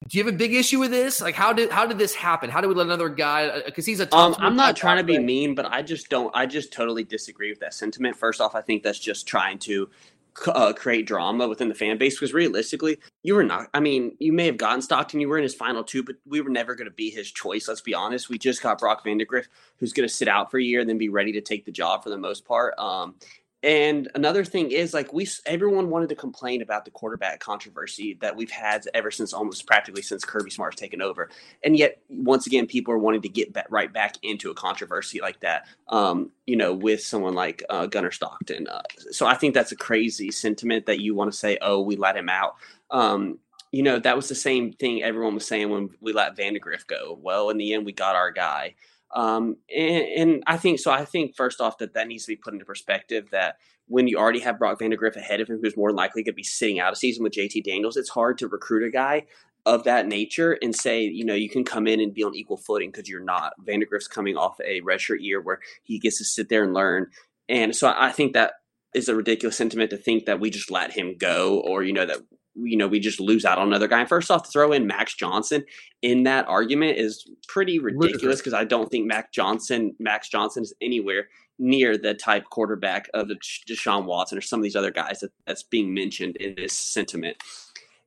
do 0.07 0.17
you 0.17 0.23
have 0.23 0.33
a 0.33 0.37
big 0.37 0.53
issue 0.53 0.79
with 0.79 0.91
this? 0.91 1.21
Like, 1.21 1.35
how 1.35 1.51
did 1.51 1.71
how 1.71 1.87
did 1.87 1.97
this 1.97 2.13
happen? 2.13 2.49
How 2.49 2.61
did 2.61 2.67
we 2.67 2.75
let 2.75 2.85
another 2.85 3.09
guy? 3.09 3.61
Because 3.65 3.85
uh, 3.85 3.89
he's 3.89 3.99
a. 3.99 4.15
Um, 4.15 4.35
I'm 4.37 4.55
not 4.55 4.75
trying 4.75 4.97
to 4.97 5.03
be 5.03 5.17
mean, 5.17 5.55
but 5.55 5.65
I 5.65 5.81
just 5.81 6.09
don't. 6.09 6.35
I 6.35 6.45
just 6.45 6.71
totally 6.71 7.03
disagree 7.03 7.49
with 7.49 7.59
that 7.61 7.73
sentiment. 7.73 8.15
First 8.15 8.41
off, 8.41 8.53
I 8.53 8.61
think 8.61 8.83
that's 8.83 8.99
just 8.99 9.27
trying 9.27 9.57
to 9.59 9.89
uh, 10.47 10.73
create 10.73 11.07
drama 11.07 11.47
within 11.47 11.69
the 11.69 11.75
fan 11.75 11.97
base 11.97 12.15
because 12.15 12.33
realistically, 12.33 12.97
you 13.23 13.35
were 13.35 13.43
not. 13.43 13.67
I 13.73 13.79
mean, 13.79 14.15
you 14.19 14.33
may 14.33 14.45
have 14.45 14.57
gotten 14.57 14.81
Stockton, 14.81 15.21
you 15.21 15.29
were 15.29 15.37
in 15.37 15.43
his 15.43 15.55
final 15.55 15.83
two, 15.83 16.03
but 16.03 16.15
we 16.27 16.41
were 16.41 16.49
never 16.49 16.75
going 16.75 16.89
to 16.89 16.93
be 16.93 17.09
his 17.09 17.31
choice. 17.31 17.67
Let's 17.67 17.81
be 17.81 17.93
honest. 17.93 18.29
We 18.29 18.37
just 18.37 18.61
got 18.61 18.79
Brock 18.79 19.05
Vandagriff, 19.05 19.45
who's 19.77 19.93
going 19.93 20.07
to 20.07 20.13
sit 20.13 20.27
out 20.27 20.51
for 20.51 20.59
a 20.59 20.63
year 20.63 20.81
and 20.81 20.89
then 20.89 20.97
be 20.97 21.09
ready 21.09 21.31
to 21.31 21.41
take 21.41 21.65
the 21.65 21.71
job 21.71 22.03
for 22.03 22.09
the 22.09 22.17
most 22.17 22.45
part. 22.45 22.77
Um, 22.77 23.15
and 23.65 24.11
another 24.13 24.45
thing 24.45 24.69
is 24.69 24.93
like 24.93 25.11
we 25.11 25.27
everyone 25.47 25.89
wanted 25.89 26.09
to 26.09 26.15
complain 26.15 26.61
about 26.61 26.85
the 26.85 26.91
quarterback 26.91 27.39
controversy 27.39 28.15
that 28.21 28.35
we've 28.35 28.51
had 28.51 28.85
ever 28.93 29.09
since 29.09 29.33
almost 29.33 29.65
practically 29.65 30.03
since 30.03 30.23
Kirby 30.23 30.51
Smart's 30.51 30.79
taken 30.79 31.01
over. 31.01 31.31
And 31.63 31.75
yet 31.75 31.99
once 32.07 32.45
again 32.45 32.67
people 32.67 32.93
are 32.93 32.99
wanting 32.99 33.23
to 33.23 33.29
get 33.29 33.53
back, 33.53 33.65
right 33.71 33.91
back 33.91 34.17
into 34.21 34.51
a 34.51 34.53
controversy 34.53 35.19
like 35.19 35.39
that. 35.39 35.65
Um, 35.87 36.29
you 36.45 36.55
know, 36.55 36.75
with 36.75 37.01
someone 37.01 37.33
like 37.33 37.63
uh, 37.71 37.87
Gunnar 37.87 38.11
Stockton. 38.11 38.67
Uh, 38.67 38.83
so 39.09 39.25
I 39.25 39.33
think 39.33 39.55
that's 39.55 39.71
a 39.71 39.75
crazy 39.75 40.29
sentiment 40.29 40.85
that 40.85 40.99
you 40.99 41.15
want 41.15 41.31
to 41.31 41.37
say, 41.37 41.57
"Oh, 41.59 41.81
we 41.81 41.95
let 41.95 42.15
him 42.15 42.29
out." 42.29 42.57
Um, 42.91 43.39
you 43.71 43.81
know, 43.81 43.97
that 43.97 44.15
was 44.15 44.29
the 44.29 44.35
same 44.35 44.73
thing 44.73 45.01
everyone 45.01 45.33
was 45.33 45.47
saying 45.47 45.71
when 45.71 45.89
we 46.01 46.13
let 46.13 46.37
Vandagriff 46.37 46.85
go. 46.85 47.17
Well, 47.19 47.49
in 47.49 47.57
the 47.57 47.73
end, 47.73 47.83
we 47.83 47.93
got 47.93 48.15
our 48.15 48.29
guy. 48.31 48.75
Um, 49.15 49.55
and, 49.73 50.05
and, 50.17 50.43
I 50.45 50.57
think 50.57 50.79
so. 50.79 50.91
I 50.91 51.05
think 51.05 51.37
first 51.37 51.61
off 51.61 51.77
that 51.77 51.93
that 51.93 52.07
needs 52.07 52.25
to 52.25 52.33
be 52.33 52.35
put 52.35 52.51
into 52.53 52.65
perspective 52.65 53.29
that 53.31 53.55
when 53.87 54.09
you 54.09 54.17
already 54.17 54.39
have 54.39 54.59
Brock 54.59 54.79
Vandagriff 54.79 55.15
ahead 55.15 55.39
of 55.39 55.47
him, 55.47 55.59
who's 55.61 55.77
more 55.77 55.93
likely 55.93 56.21
going 56.21 56.33
to 56.33 56.35
be 56.35 56.43
sitting 56.43 56.81
out 56.81 56.91
a 56.91 56.97
season 56.97 57.23
with 57.23 57.31
JT 57.31 57.63
Daniels, 57.63 57.95
it's 57.95 58.09
hard 58.09 58.37
to 58.39 58.49
recruit 58.49 58.85
a 58.85 58.91
guy 58.91 59.25
of 59.65 59.85
that 59.85 60.05
nature 60.05 60.57
and 60.61 60.75
say, 60.75 61.03
you 61.03 61.25
know, 61.25 61.33
you 61.33 61.49
can 61.49 61.63
come 61.63 61.87
in 61.87 61.99
and 61.99 62.13
be 62.13 62.23
on 62.23 62.35
equal 62.35 62.57
footing 62.57 62.91
because 62.91 63.09
you're 63.09 63.23
not. 63.23 63.53
Vandagriff's 63.65 64.07
coming 64.07 64.37
off 64.37 64.59
a 64.59 64.81
redshirt 64.81 65.21
year 65.21 65.41
where 65.41 65.59
he 65.83 65.97
gets 65.97 66.17
to 66.19 66.25
sit 66.25 66.49
there 66.49 66.63
and 66.63 66.73
learn. 66.73 67.07
And 67.49 67.75
so 67.75 67.93
I 67.95 68.11
think 68.11 68.33
that 68.33 68.53
is 68.93 69.09
a 69.09 69.15
ridiculous 69.15 69.57
sentiment 69.57 69.89
to 69.91 69.97
think 69.97 70.25
that 70.25 70.39
we 70.39 70.49
just 70.49 70.71
let 70.71 70.91
him 70.91 71.15
go 71.17 71.59
or, 71.59 71.83
you 71.83 71.93
know, 71.93 72.05
that 72.05 72.17
you 72.55 72.77
know, 72.77 72.87
we 72.87 72.99
just 72.99 73.19
lose 73.19 73.45
out 73.45 73.57
on 73.57 73.67
another 73.67 73.87
guy. 73.87 73.99
And 73.99 74.09
first 74.09 74.31
off, 74.31 74.43
to 74.43 74.49
throw 74.49 74.71
in 74.71 74.87
Max 74.87 75.13
Johnson 75.15 75.65
in 76.01 76.23
that 76.23 76.47
argument 76.47 76.97
is 76.97 77.29
pretty 77.47 77.79
ridiculous 77.79 78.39
because 78.39 78.53
I 78.53 78.63
don't 78.63 78.89
think 78.89 79.05
Max 79.05 79.29
Johnson, 79.31 79.95
Max 79.99 80.29
Johnson 80.29 80.63
is 80.63 80.73
anywhere 80.81 81.27
near 81.59 81.97
the 81.97 82.13
type 82.13 82.45
quarterback 82.49 83.09
of 83.13 83.27
the 83.27 83.35
Deshaun 83.35 84.05
Watson 84.05 84.37
or 84.37 84.41
some 84.41 84.59
of 84.59 84.63
these 84.63 84.75
other 84.75 84.91
guys 84.91 85.19
that, 85.19 85.31
that's 85.45 85.63
being 85.63 85.93
mentioned 85.93 86.37
in 86.37 86.55
this 86.55 86.73
sentiment. 86.73 87.37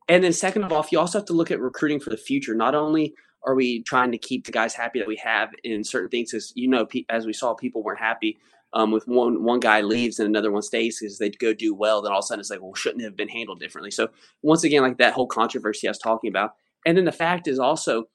And 0.09 0.25
then 0.25 0.33
second 0.33 0.65
of 0.65 0.73
all, 0.73 0.87
you 0.91 0.99
also 0.99 1.19
have 1.19 1.27
to 1.27 1.35
look 1.35 1.51
at 1.51 1.61
recruiting 1.61 2.01
for 2.01 2.11
the 2.11 2.17
future. 2.17 2.55
Not 2.55 2.75
only 2.75 3.15
are 3.47 3.55
we 3.55 3.83
trying 3.83 4.13
to 4.13 4.19
keep 4.19 4.47
the 4.47 4.53
guys 4.53 4.75
happy 4.75 4.99
that 4.99 5.09
we 5.09 5.17
have 5.17 5.51
in 5.65 5.85
certain 5.85 6.09
things, 6.09 6.33
as 6.35 6.53
you 6.57 6.69
know, 6.69 6.87
as 7.09 7.27
we 7.27 7.33
saw, 7.33 7.55
people 7.55 7.83
weren't 7.83 8.01
happy 8.01 8.39
um, 8.73 8.91
with 8.91 9.07
one 9.09 9.43
one 9.43 9.61
guy 9.61 9.81
leaves 9.81 10.19
and 10.19 10.29
another 10.29 10.51
one 10.51 10.63
stays 10.63 10.99
because 11.01 11.19
they 11.19 11.31
go 11.31 11.55
do 11.55 11.75
well, 11.75 12.03
then 12.03 12.13
all 12.13 12.19
of 12.19 12.25
a 12.25 12.27
sudden 12.27 12.41
it's 12.41 12.51
like, 12.51 12.61
well, 12.61 12.75
shouldn't 12.75 13.03
it 13.03 13.07
have 13.07 13.17
been 13.17 13.29
handled 13.29 13.61
differently? 13.61 13.91
So 13.91 14.09
once 14.43 14.65
again, 14.65 14.83
like 14.83 14.99
that 14.99 15.15
whole 15.15 15.27
controversy 15.27 15.89
I 15.89 15.91
was 15.91 15.99
talking 15.99 16.29
about, 16.29 16.53
and 16.87 16.97
then 16.97 17.05
the 17.05 17.13
fact 17.13 17.49
is 17.49 17.59
also 17.59 18.09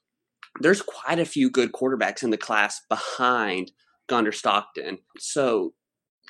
there's 0.59 0.81
quite 0.81 1.19
a 1.19 1.25
few 1.25 1.49
good 1.49 1.71
quarterbacks 1.71 2.23
in 2.23 2.29
the 2.29 2.37
class 2.37 2.81
behind 2.87 3.71
Gunnar 4.07 4.31
Stockton. 4.31 4.99
So 5.17 5.73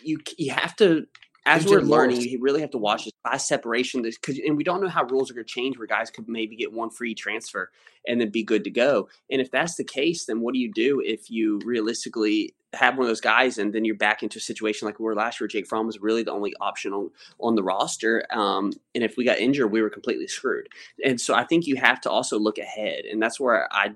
you 0.02 0.20
you 0.38 0.52
have 0.52 0.76
to 0.78 1.06
as 1.46 1.66
we're 1.66 1.82
learning, 1.82 2.22
you 2.22 2.40
really 2.40 2.62
have 2.62 2.70
to 2.72 2.78
watch 2.78 3.04
this 3.04 3.14
class 3.26 3.48
separation. 3.48 4.02
This 4.02 4.18
Because 4.18 4.40
and 4.40 4.56
we 4.56 4.64
don't 4.64 4.82
know 4.82 4.88
how 4.88 5.04
rules 5.04 5.30
are 5.30 5.34
going 5.34 5.46
to 5.46 5.54
change 5.54 5.78
where 5.78 5.88
guys 5.88 6.10
could 6.10 6.28
maybe 6.30 6.56
get 6.56 6.72
one 6.72 6.90
free 6.90 7.14
transfer 7.14 7.70
and 8.08 8.22
then 8.22 8.30
be 8.30 8.44
good 8.44 8.64
to 8.64 8.70
go. 8.70 9.10
And 9.30 9.42
if 9.42 9.52
that's 9.52 9.76
the 9.76 9.84
case, 9.84 10.26
then 10.26 10.40
what 10.40 10.54
do 10.54 10.60
you 10.60 10.72
do 10.72 11.02
if 11.04 11.30
you 11.30 11.60
realistically 11.66 12.56
have 12.74 12.98
one 12.98 13.06
of 13.06 13.10
those 13.10 13.22
guys 13.22 13.58
and 13.58 13.74
then 13.74 13.86
you're 13.86 13.96
back 13.96 14.24
into 14.24 14.38
a 14.38 14.42
situation 14.42 14.86
like 14.86 15.00
we 15.00 15.06
were 15.06 15.16
last 15.16 15.40
year? 15.40 15.48
Jake 15.48 15.68
Fromm 15.68 15.88
was 15.88 16.00
really 16.00 16.24
the 16.24 16.32
only 16.32 16.54
option 16.60 16.94
on, 16.94 17.10
on 17.40 17.56
the 17.56 17.64
roster. 17.64 18.26
Um, 18.32 18.72
and 18.96 19.04
if 19.04 19.16
we 19.18 19.26
got 19.26 19.40
injured, 19.40 19.72
we 19.72 19.82
were 19.82 19.90
completely 19.90 20.28
screwed. 20.28 20.68
And 21.04 21.20
so 21.20 21.34
I 21.34 21.44
think 21.44 21.68
you 21.68 21.76
have 21.78 22.02
to 22.02 22.10
also 22.10 22.38
look 22.38 22.58
ahead. 22.58 23.06
And 23.06 23.22
that's 23.22 23.40
where 23.40 23.68
I, 23.72 23.92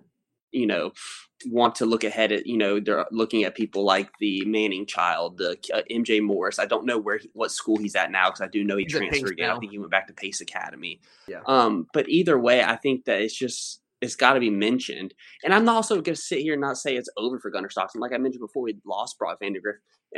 you 0.51 0.67
know, 0.67 0.91
want 1.45 1.75
to 1.75 1.85
look 1.85 2.03
ahead 2.03 2.31
at 2.31 2.47
you 2.47 2.57
know 2.57 2.79
they're 2.79 3.05
looking 3.11 3.43
at 3.43 3.55
people 3.55 3.83
like 3.83 4.09
the 4.19 4.43
Manning 4.45 4.85
child, 4.85 5.37
the 5.37 5.51
uh, 5.73 5.81
MJ 5.89 6.21
Morris. 6.21 6.59
I 6.59 6.65
don't 6.65 6.85
know 6.85 6.97
where 6.97 7.17
he, 7.17 7.29
what 7.33 7.51
school 7.51 7.77
he's 7.77 7.95
at 7.95 8.11
now 8.11 8.29
because 8.29 8.41
I 8.41 8.47
do 8.47 8.63
know 8.63 8.77
he 8.77 8.83
he's 8.83 8.93
transferred 8.93 9.31
again. 9.31 9.51
I 9.51 9.59
think 9.59 9.71
he 9.71 9.77
went 9.77 9.91
back 9.91 10.07
to 10.07 10.13
Pace 10.13 10.41
Academy. 10.41 10.99
Yeah. 11.27 11.41
Um, 11.45 11.87
but 11.93 12.09
either 12.09 12.39
way, 12.39 12.63
I 12.63 12.75
think 12.75 13.05
that 13.05 13.21
it's 13.21 13.37
just 13.37 13.81
it's 14.01 14.15
got 14.15 14.34
to 14.34 14.39
be 14.39 14.49
mentioned. 14.49 15.13
And 15.43 15.53
I'm 15.53 15.67
also 15.67 15.95
going 15.95 16.15
to 16.15 16.22
sit 16.22 16.39
here 16.39 16.53
and 16.53 16.61
not 16.61 16.78
say 16.78 16.95
it's 16.95 17.09
over 17.17 17.39
for 17.39 17.49
Gunnar 17.49 17.69
Stockton. 17.69 18.01
Like 18.01 18.13
I 18.13 18.17
mentioned 18.17 18.41
before, 18.41 18.63
we 18.63 18.78
lost 18.86 19.17
Brock 19.17 19.39
Vandagriff, 19.41 19.78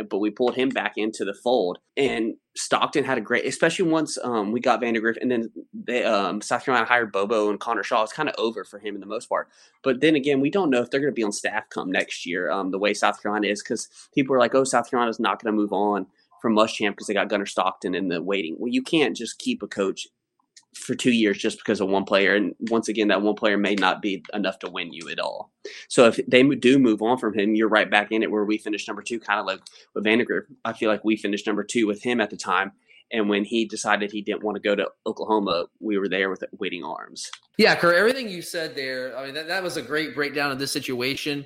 but 0.09 0.19
we 0.19 0.31
pulled 0.31 0.55
him 0.55 0.69
back 0.69 0.93
into 0.97 1.23
the 1.23 1.33
fold. 1.33 1.79
And 1.95 2.35
Stockton 2.55 3.05
had 3.05 3.17
a 3.17 3.21
great, 3.21 3.45
especially 3.45 3.89
once 3.89 4.17
um, 4.21 4.51
we 4.51 4.59
got 4.59 4.81
Vandagriff, 4.81 5.17
and 5.21 5.31
then 5.31 5.49
they, 5.73 6.03
um, 6.03 6.41
South 6.41 6.65
Carolina 6.65 6.87
hired 6.87 7.11
Bobo 7.13 7.49
and 7.49 7.59
Connor 7.59 7.83
Shaw. 7.83 8.03
It's 8.03 8.13
kind 8.13 8.27
of 8.27 8.35
over 8.37 8.65
for 8.65 8.79
him 8.79 8.95
in 8.95 9.01
the 9.01 9.07
most 9.07 9.27
part. 9.27 9.47
But 9.81 10.01
then 10.01 10.15
again, 10.15 10.41
we 10.41 10.49
don't 10.49 10.69
know 10.69 10.81
if 10.81 10.89
they're 10.89 10.99
going 10.99 11.13
to 11.13 11.15
be 11.15 11.23
on 11.23 11.31
staff 11.31 11.69
come 11.69 11.89
next 11.89 12.25
year. 12.25 12.51
Um, 12.51 12.71
the 12.71 12.79
way 12.79 12.93
South 12.93 13.21
Carolina 13.21 13.47
is, 13.47 13.63
because 13.63 13.87
people 14.13 14.35
are 14.35 14.39
like, 14.39 14.55
"Oh, 14.55 14.65
South 14.65 14.89
Carolina's 14.89 15.19
not 15.19 15.41
going 15.41 15.53
to 15.53 15.59
move 15.59 15.73
on." 15.73 16.07
From 16.41 16.55
Muschamp 16.55 16.91
because 16.91 17.07
they 17.07 17.13
got 17.13 17.27
Gunnar 17.27 17.45
Stockton 17.45 17.93
in 17.93 18.07
the 18.07 18.21
waiting. 18.21 18.55
Well, 18.57 18.71
you 18.71 18.81
can't 18.81 19.13
just 19.13 19.39
keep 19.39 19.61
a 19.61 19.67
coach 19.67 20.07
for 20.75 20.95
two 20.95 21.11
years 21.11 21.37
just 21.37 21.57
because 21.57 21.81
of 21.81 21.89
one 21.89 22.03
player. 22.03 22.35
And 22.35 22.53
once 22.69 22.87
again, 22.87 23.07
that 23.09 23.21
one 23.21 23.35
player 23.35 23.57
may 23.57 23.75
not 23.75 24.01
be 24.01 24.23
enough 24.33 24.59
to 24.59 24.69
win 24.69 24.93
you 24.93 25.09
at 25.09 25.19
all. 25.19 25.51
So 25.87 26.05
if 26.05 26.19
they 26.27 26.43
do 26.43 26.79
move 26.79 27.01
on 27.01 27.17
from 27.17 27.37
him, 27.37 27.55
you're 27.55 27.69
right 27.69 27.89
back 27.89 28.11
in 28.11 28.23
it 28.23 28.31
where 28.31 28.45
we 28.45 28.57
finished 28.57 28.87
number 28.87 29.01
two, 29.01 29.19
kind 29.19 29.39
of 29.39 29.45
like 29.45 29.61
with 29.93 30.05
Vandagriff. 30.05 30.43
I 30.65 30.73
feel 30.73 30.89
like 30.89 31.03
we 31.03 31.15
finished 31.15 31.47
number 31.47 31.63
two 31.63 31.87
with 31.87 32.03
him 32.03 32.21
at 32.21 32.29
the 32.29 32.37
time. 32.37 32.71
And 33.11 33.27
when 33.27 33.43
he 33.43 33.65
decided 33.65 34.11
he 34.11 34.21
didn't 34.21 34.43
want 34.43 34.55
to 34.55 34.61
go 34.61 34.75
to 34.75 34.87
Oklahoma, 35.07 35.65
we 35.79 35.97
were 35.97 36.07
there 36.07 36.29
with 36.29 36.43
waiting 36.59 36.83
arms. 36.83 37.31
Yeah, 37.57 37.75
Kurt, 37.75 37.95
everything 37.95 38.29
you 38.29 38.43
said 38.43 38.75
there, 38.75 39.17
I 39.17 39.25
mean, 39.25 39.33
that, 39.33 39.47
that 39.47 39.63
was 39.63 39.77
a 39.77 39.81
great 39.81 40.13
breakdown 40.13 40.51
of 40.51 40.59
this 40.59 40.71
situation. 40.71 41.45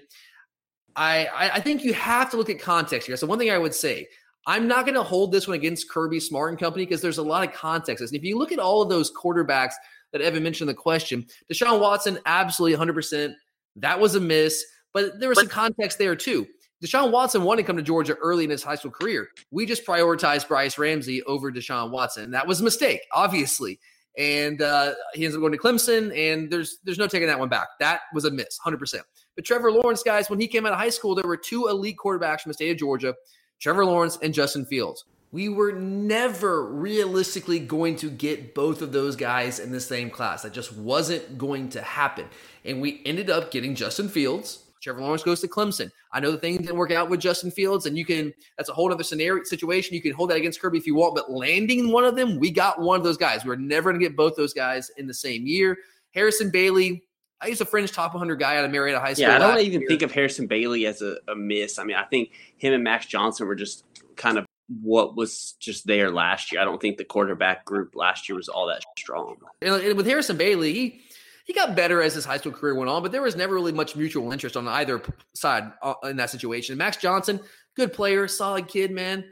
I, 0.96 1.28
I 1.34 1.60
think 1.62 1.84
you 1.84 1.94
have 1.94 2.30
to 2.32 2.38
look 2.38 2.50
at 2.50 2.60
context 2.60 3.08
here. 3.08 3.18
So 3.18 3.26
one 3.26 3.40
thing 3.40 3.50
I 3.50 3.58
would 3.58 3.74
say, 3.74 4.08
I'm 4.46 4.68
not 4.68 4.86
going 4.86 4.96
to 4.96 5.04
hold 5.04 5.32
this 5.32 5.48
one 5.48 5.56
against 5.56 5.90
Kirby 5.90 6.20
Smart 6.20 6.50
and 6.50 6.60
company 6.60 6.86
because 6.86 7.02
there's 7.02 7.18
a 7.18 7.24
lot 7.24 7.48
of 7.48 7.54
context. 7.54 8.02
And 8.02 8.14
if 8.14 8.24
you 8.24 8.38
look 8.38 8.52
at 8.52 8.60
all 8.60 8.82
of 8.82 8.90
those 8.90 9.12
quarterbacks 9.12 9.74
that 10.12 10.22
Evan 10.22 10.44
mentioned 10.44 10.70
in 10.70 10.76
the 10.76 10.82
question, 10.82 11.26
Deshaun 11.52 11.80
Watson, 11.80 12.20
absolutely 12.26 12.78
100%. 12.78 13.34
That 13.78 14.00
was 14.00 14.16
a 14.16 14.20
miss, 14.20 14.64
but 14.94 15.20
there 15.20 15.30
was 15.30 15.40
some 15.40 15.48
context 15.48 15.98
there 15.98 16.16
too. 16.16 16.46
Deshaun 16.84 17.12
Watson 17.12 17.44
wanted 17.44 17.62
to 17.62 17.68
come 17.68 17.78
to 17.78 17.84
Georgia 17.84 18.16
early 18.16 18.44
in 18.44 18.50
his 18.50 18.62
high 18.62 18.76
school 18.76 18.92
career. 18.92 19.30
We 19.52 19.66
just 19.66 19.86
prioritized 19.86 20.50
Brice 20.50 20.78
Ramsey 20.78 21.24
over 21.24 21.50
Deshaun 21.50 21.92
Watson. 21.92 22.32
That 22.32 22.46
was 22.46 22.60
a 22.60 22.64
mistake, 22.64 23.02
obviously. 23.14 23.80
And 24.18 24.62
uh, 24.62 24.94
he 25.14 25.24
ends 25.24 25.36
up 25.36 25.40
going 25.40 25.54
to 25.54 25.58
Clemson, 25.58 26.16
and 26.16 26.52
there's 26.52 26.78
there's 26.84 27.00
no 27.00 27.08
taking 27.08 27.28
that 27.28 27.40
one 27.40 27.50
back. 27.50 27.70
That 27.80 28.02
was 28.14 28.26
a 28.26 28.32
miss, 28.32 28.60
100%. 28.64 29.00
But 29.36 29.46
Trevor 29.46 29.72
Lawrence, 29.72 30.04
guys, 30.04 30.30
when 30.30 30.40
he 30.40 30.48
came 30.48 30.68
out 30.68 30.74
of 30.74 30.78
high 30.78 30.90
school, 30.90 31.16
there 31.16 31.26
were 31.26 31.38
two 31.38 31.68
elite 31.68 31.96
quarterbacks 32.04 32.42
from 32.42 32.52
the 32.52 32.54
state 32.54 32.70
of 32.70 32.78
Georgia 32.78 33.16
Trevor 33.64 33.86
Lawrence 33.86 34.18
and 34.22 34.34
Justin 34.34 34.66
Fields. 34.66 35.06
We 35.32 35.48
were 35.48 35.72
never 35.72 36.66
realistically 36.66 37.60
going 37.60 37.96
to 37.96 38.10
get 38.10 38.54
both 38.54 38.82
of 38.82 38.92
those 38.92 39.16
guys 39.16 39.60
in 39.60 39.72
the 39.72 39.80
same 39.80 40.10
class. 40.10 40.42
That 40.42 40.52
just 40.52 40.76
wasn't 40.76 41.38
going 41.38 41.70
to 41.70 41.82
happen. 41.82 42.26
And 42.66 42.82
we 42.82 43.02
ended 43.06 43.30
up 43.30 43.52
getting 43.52 43.74
Justin 43.74 44.10
Fields. 44.10 44.66
Trevor 44.82 45.00
Lawrence 45.00 45.24
goes 45.24 45.40
to 45.40 45.48
Clemson. 45.48 45.90
I 46.12 46.20
know 46.20 46.32
the 46.32 46.38
thing 46.38 46.58
didn't 46.58 46.76
work 46.76 46.92
out 46.92 47.10
with 47.10 47.22
Justin 47.22 47.52
Fields, 47.52 47.86
and 47.86 47.98
you 47.98 48.04
can, 48.04 48.34
that's 48.58 48.68
a 48.68 48.74
whole 48.74 48.92
other 48.92 49.02
scenario 49.02 49.46
situation. 49.46 49.96
You 49.96 50.02
can 50.02 50.12
hold 50.12 50.32
that 50.32 50.38
against 50.38 50.60
Kirby 50.60 50.78
if 50.78 50.86
you 50.86 50.96
want, 50.96 51.16
but 51.16 51.32
landing 51.32 51.90
one 51.90 52.04
of 52.04 52.18
them, 52.18 52.40
we 52.40 52.52
got 52.52 52.82
one 52.82 52.98
of 52.98 53.06
those 53.06 53.16
guys. 53.16 53.46
We 53.46 53.50
we're 53.52 53.56
never 53.56 53.92
going 53.92 54.02
to 54.02 54.06
get 54.06 54.18
both 54.18 54.36
those 54.36 54.54
guys 54.54 54.92
in 54.98 55.08
the 55.08 55.14
same 55.14 55.48
year. 55.48 55.78
Harrison 56.12 56.52
Bailey, 56.52 57.02
I 57.44 57.48
used 57.48 57.62
a 57.62 57.66
fringe 57.66 57.92
top 57.92 58.14
100 58.14 58.36
guy 58.38 58.58
out 58.58 58.66
of 58.66 58.72
Marietta 58.72 59.00
High 59.00 59.14
School. 59.14 59.28
Yeah, 59.28 59.36
I 59.36 59.40
don't 59.40 59.60
even 59.60 59.82
year. 59.82 59.90
think 59.90 60.02
of 60.02 60.12
Harrison 60.12 60.48
Bailey 60.48 60.86
as 60.86 61.02
a, 61.02 61.18
a, 61.28 61.36
miss. 61.36 61.78
I 61.78 61.84
mean, 61.84 61.96
I 61.96 62.04
think 62.04 62.32
him 62.58 62.74
and 62.74 62.84
Max 62.84 63.06
Johnson 63.06 63.48
were 63.48 63.56
just 63.56 63.84
kind 64.16 64.38
of 64.38 64.46
what 64.82 65.16
was 65.16 65.54
just 65.60 65.86
there 65.86 66.10
last 66.10 66.52
year. 66.52 66.62
I 66.62 66.64
don't 66.66 66.82
think 66.82 66.98
the 66.98 67.04
quarterback 67.04 67.66
group 67.66 67.96
last 67.96 68.30
year 68.30 68.36
was 68.36 68.48
all 68.48 68.68
that 68.68 68.84
strong. 68.98 69.36
And 69.62 69.98
with 69.98 70.06
Harrison 70.06 70.38
Bailey, 70.38 70.74
he 70.74 71.02
he 71.46 71.54
got 71.54 71.76
better 71.76 72.02
as 72.02 72.14
his 72.14 72.24
high 72.24 72.38
school 72.38 72.54
career 72.54 72.74
went 72.74 72.90
on, 72.90 73.04
but 73.04 73.12
there 73.12 73.22
was 73.22 73.36
never 73.36 73.54
really 73.54 73.74
much 73.74 73.96
mutual 73.98 74.32
interest 74.32 74.56
on 74.56 74.66
either 74.68 75.02
side 75.34 75.74
uh, 75.82 75.96
in 76.06 76.16
that 76.16 76.30
situation. 76.30 76.78
Max 76.78 76.96
Johnson, 76.96 77.40
good 77.76 77.92
player, 77.92 78.28
solid 78.30 78.70
kid, 78.70 78.92
man. 78.92 79.26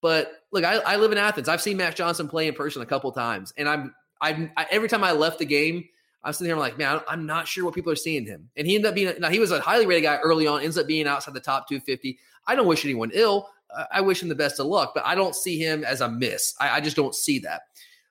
But 0.00 0.32
look, 0.50 0.64
I, 0.64 0.76
I 0.76 0.96
live 0.96 1.12
in 1.12 1.18
Athens. 1.18 1.48
I've 1.48 1.60
seen 1.60 1.76
Max 1.76 1.94
Johnson 1.94 2.28
play 2.28 2.48
in 2.48 2.54
person 2.54 2.80
a 2.80 2.86
couple 2.86 3.12
times, 3.12 3.52
and 3.56 3.68
I'm 3.68 3.94
I'm 4.20 4.50
I, 4.56 4.66
every 4.70 4.88
time 4.88 5.04
I 5.04 5.12
left 5.12 5.38
the 5.38 5.46
game 5.46 5.88
I'm 6.24 6.32
sitting 6.32 6.46
here, 6.46 6.56
I'm 6.56 6.60
like, 6.60 6.78
man, 6.78 7.00
I'm 7.08 7.26
not 7.26 7.46
sure 7.46 7.64
what 7.64 7.74
people 7.74 7.92
are 7.92 7.96
seeing 7.96 8.26
him. 8.26 8.48
And 8.56 8.66
he 8.66 8.74
ended 8.74 8.88
up 8.88 8.94
being, 8.94 9.12
now 9.20 9.30
he 9.30 9.38
was 9.38 9.50
a 9.50 9.60
highly 9.60 9.86
rated 9.86 10.02
guy 10.02 10.18
early 10.18 10.46
on, 10.46 10.62
ends 10.62 10.76
up 10.76 10.86
being 10.86 11.06
outside 11.06 11.34
the 11.34 11.40
top 11.40 11.68
250. 11.68 12.18
I 12.46 12.54
don't 12.54 12.66
wish 12.66 12.84
anyone 12.84 13.10
ill. 13.14 13.48
I 13.92 14.00
wish 14.00 14.22
him 14.22 14.28
the 14.28 14.34
best 14.34 14.58
of 14.60 14.66
luck, 14.66 14.92
but 14.94 15.04
I 15.04 15.14
don't 15.14 15.34
see 15.34 15.58
him 15.58 15.84
as 15.84 16.00
a 16.00 16.08
miss. 16.08 16.54
I, 16.58 16.76
I 16.76 16.80
just 16.80 16.96
don't 16.96 17.14
see 17.14 17.38
that. 17.40 17.62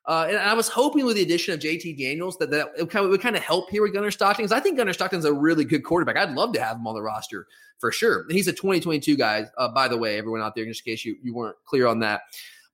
Uh, 0.06 0.28
and 0.30 0.38
I 0.38 0.54
was 0.54 0.70
hoping 0.70 1.06
with 1.06 1.18
the 1.18 1.22
addition 1.24 1.54
of 1.54 1.60
JT 1.60 1.98
Daniels 1.98 2.38
that, 2.38 2.50
that 2.52 2.70
it, 2.78 2.90
kind 2.90 3.04
of, 3.04 3.12
would 3.12 3.22
kind 3.22 3.36
of 3.36 3.44
help 3.44 3.70
here 3.70 3.82
with 3.82 3.94
Gunnar 3.94 4.12
Stockton 4.12 4.46
because 4.46 4.58
I 4.58 4.62
think 4.62 4.78
Gunnar 4.78 4.94
Stockton's 4.94 5.26
a 5.26 5.34
really 5.34 5.66
good 5.66 5.84
quarterback. 5.84 6.16
I'd 6.16 6.34
love 6.34 6.54
to 6.54 6.64
have 6.64 6.78
him 6.78 6.88
on 6.88 6.96
the 6.96 7.02
roster 7.02 7.46
for 7.80 7.92
sure. 7.92 8.26
He's 8.30 8.48
a 8.48 8.54
2022 8.54 9.18
guy, 9.18 9.48
uh, 9.58 9.68
by 9.68 9.90
the 9.90 9.98
way, 9.98 10.18
everyone 10.18 10.42
out 10.42 10.56
there, 10.56 10.66
just 10.66 10.88
in 10.88 10.94
case 10.94 11.04
you, 11.04 11.18
you 11.22 11.34
weren't 11.34 11.58
clear 11.66 11.88
on 11.88 12.00
that. 12.00 12.22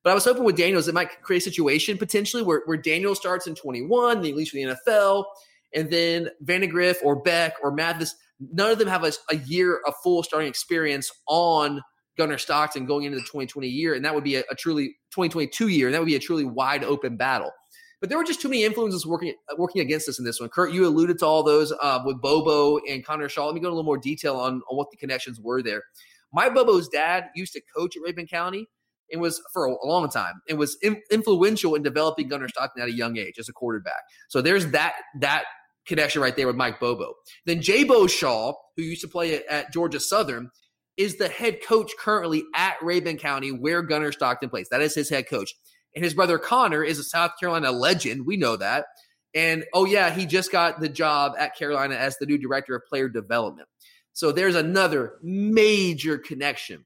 But 0.04 0.10
I 0.10 0.14
was 0.14 0.24
hoping 0.24 0.44
with 0.44 0.56
Daniels, 0.56 0.86
it 0.86 0.94
might 0.94 1.22
create 1.22 1.38
a 1.38 1.44
situation 1.44 1.98
potentially 1.98 2.42
where, 2.42 2.62
where 2.66 2.76
Daniels 2.76 3.18
starts 3.18 3.46
in 3.46 3.54
21, 3.54 4.18
then 4.18 4.24
he 4.24 4.32
leaves 4.34 4.50
for 4.50 4.56
the 4.56 4.76
NFL 4.86 5.24
and 5.74 5.90
then 5.90 6.30
Vandagriff 6.44 6.96
or 7.02 7.20
Beck 7.20 7.54
or 7.62 7.72
Mathis, 7.72 8.14
none 8.40 8.70
of 8.70 8.78
them 8.78 8.88
have 8.88 9.04
a, 9.04 9.12
a 9.30 9.36
year 9.36 9.80
of 9.86 9.94
full 10.02 10.22
starting 10.22 10.48
experience 10.48 11.10
on 11.26 11.82
Gunnar 12.16 12.38
Stockton 12.38 12.86
going 12.86 13.04
into 13.04 13.16
the 13.16 13.22
2020 13.22 13.66
year, 13.66 13.94
and 13.94 14.04
that 14.04 14.14
would 14.14 14.24
be 14.24 14.36
a, 14.36 14.44
a, 14.50 14.54
truly 14.54 14.96
2022 15.10 15.68
year, 15.68 15.88
and 15.88 15.94
that 15.94 15.98
would 15.98 16.06
be 16.06 16.14
a 16.14 16.20
truly 16.20 16.44
wide 16.44 16.84
open 16.84 17.16
battle. 17.16 17.50
But 18.00 18.08
there 18.08 18.18
were 18.18 18.24
just 18.24 18.40
too 18.40 18.48
many 18.48 18.64
influences 18.64 19.06
working 19.06 19.34
working 19.56 19.80
against 19.80 20.08
us 20.08 20.18
in 20.18 20.24
this 20.24 20.38
one. 20.38 20.50
Kurt, 20.50 20.72
you 20.72 20.86
alluded 20.86 21.18
to 21.20 21.26
all 21.26 21.42
those 21.42 21.72
uh, 21.72 22.02
with 22.04 22.20
Bobo 22.20 22.78
and 22.88 23.04
Connor 23.04 23.28
Shaw. 23.28 23.46
Let 23.46 23.54
me 23.54 23.60
go 23.60 23.68
into 23.68 23.74
a 23.74 23.76
little 23.76 23.84
more 23.84 23.98
detail 23.98 24.36
on, 24.36 24.62
on 24.70 24.76
what 24.76 24.90
the 24.90 24.96
connections 24.96 25.40
were 25.40 25.62
there. 25.62 25.82
Mike 26.32 26.54
Bobo's 26.54 26.88
dad 26.88 27.30
used 27.34 27.54
to 27.54 27.62
coach 27.74 27.96
at 27.96 28.02
Rabun 28.02 28.28
County 28.28 28.68
and 29.10 29.20
was 29.20 29.40
for 29.52 29.66
a, 29.66 29.86
long 29.86 30.08
time 30.08 30.34
and 30.48 30.58
was 30.58 30.76
in, 30.82 31.00
influential 31.10 31.74
in 31.74 31.82
developing 31.82 32.28
Gunnar 32.28 32.48
Stockton 32.48 32.82
at 32.82 32.88
a 32.88 32.92
young 32.92 33.16
age 33.16 33.34
as 33.38 33.48
a 33.48 33.52
quarterback. 33.52 34.02
So 34.28 34.40
there's 34.40 34.68
that 34.68 34.94
that 35.20 35.44
connection 35.86 36.22
right 36.22 36.34
there 36.34 36.46
with 36.46 36.56
Mike 36.56 36.80
Bobo. 36.80 37.14
Then 37.46 37.60
Jaybo 37.60 38.08
Shaw, 38.08 38.54
who 38.76 38.82
used 38.82 39.02
to 39.02 39.08
play 39.08 39.44
at, 39.44 39.72
Georgia 39.72 40.00
Southern, 40.00 40.50
is 40.96 41.16
the 41.16 41.28
head 41.28 41.58
coach 41.62 41.92
currently 41.98 42.44
at 42.54 42.78
Rabun 42.80 43.18
County, 43.18 43.50
where 43.50 43.82
Gunnar 43.82 44.12
Stockton 44.12 44.48
plays. 44.48 44.68
That 44.70 44.80
is 44.80 44.94
his 44.94 45.10
head 45.10 45.28
coach. 45.28 45.54
And 45.94 46.04
his 46.04 46.14
brother 46.14 46.38
Connor 46.38 46.82
is 46.82 46.98
a 46.98 47.04
South 47.04 47.32
Carolina 47.38 47.70
legend. 47.70 48.26
We 48.26 48.36
know 48.36 48.56
that. 48.56 48.86
And 49.34 49.64
oh, 49.74 49.84
yeah, 49.84 50.10
he 50.10 50.26
just 50.26 50.52
got 50.52 50.80
the 50.80 50.88
job 50.88 51.32
at 51.38 51.56
Carolina 51.56 51.96
as 51.96 52.16
the 52.16 52.26
new 52.26 52.38
director 52.38 52.74
of 52.76 52.82
player 52.88 53.08
development. 53.08 53.68
So 54.12 54.30
there's 54.30 54.54
another 54.54 55.14
major 55.22 56.18
connection. 56.18 56.84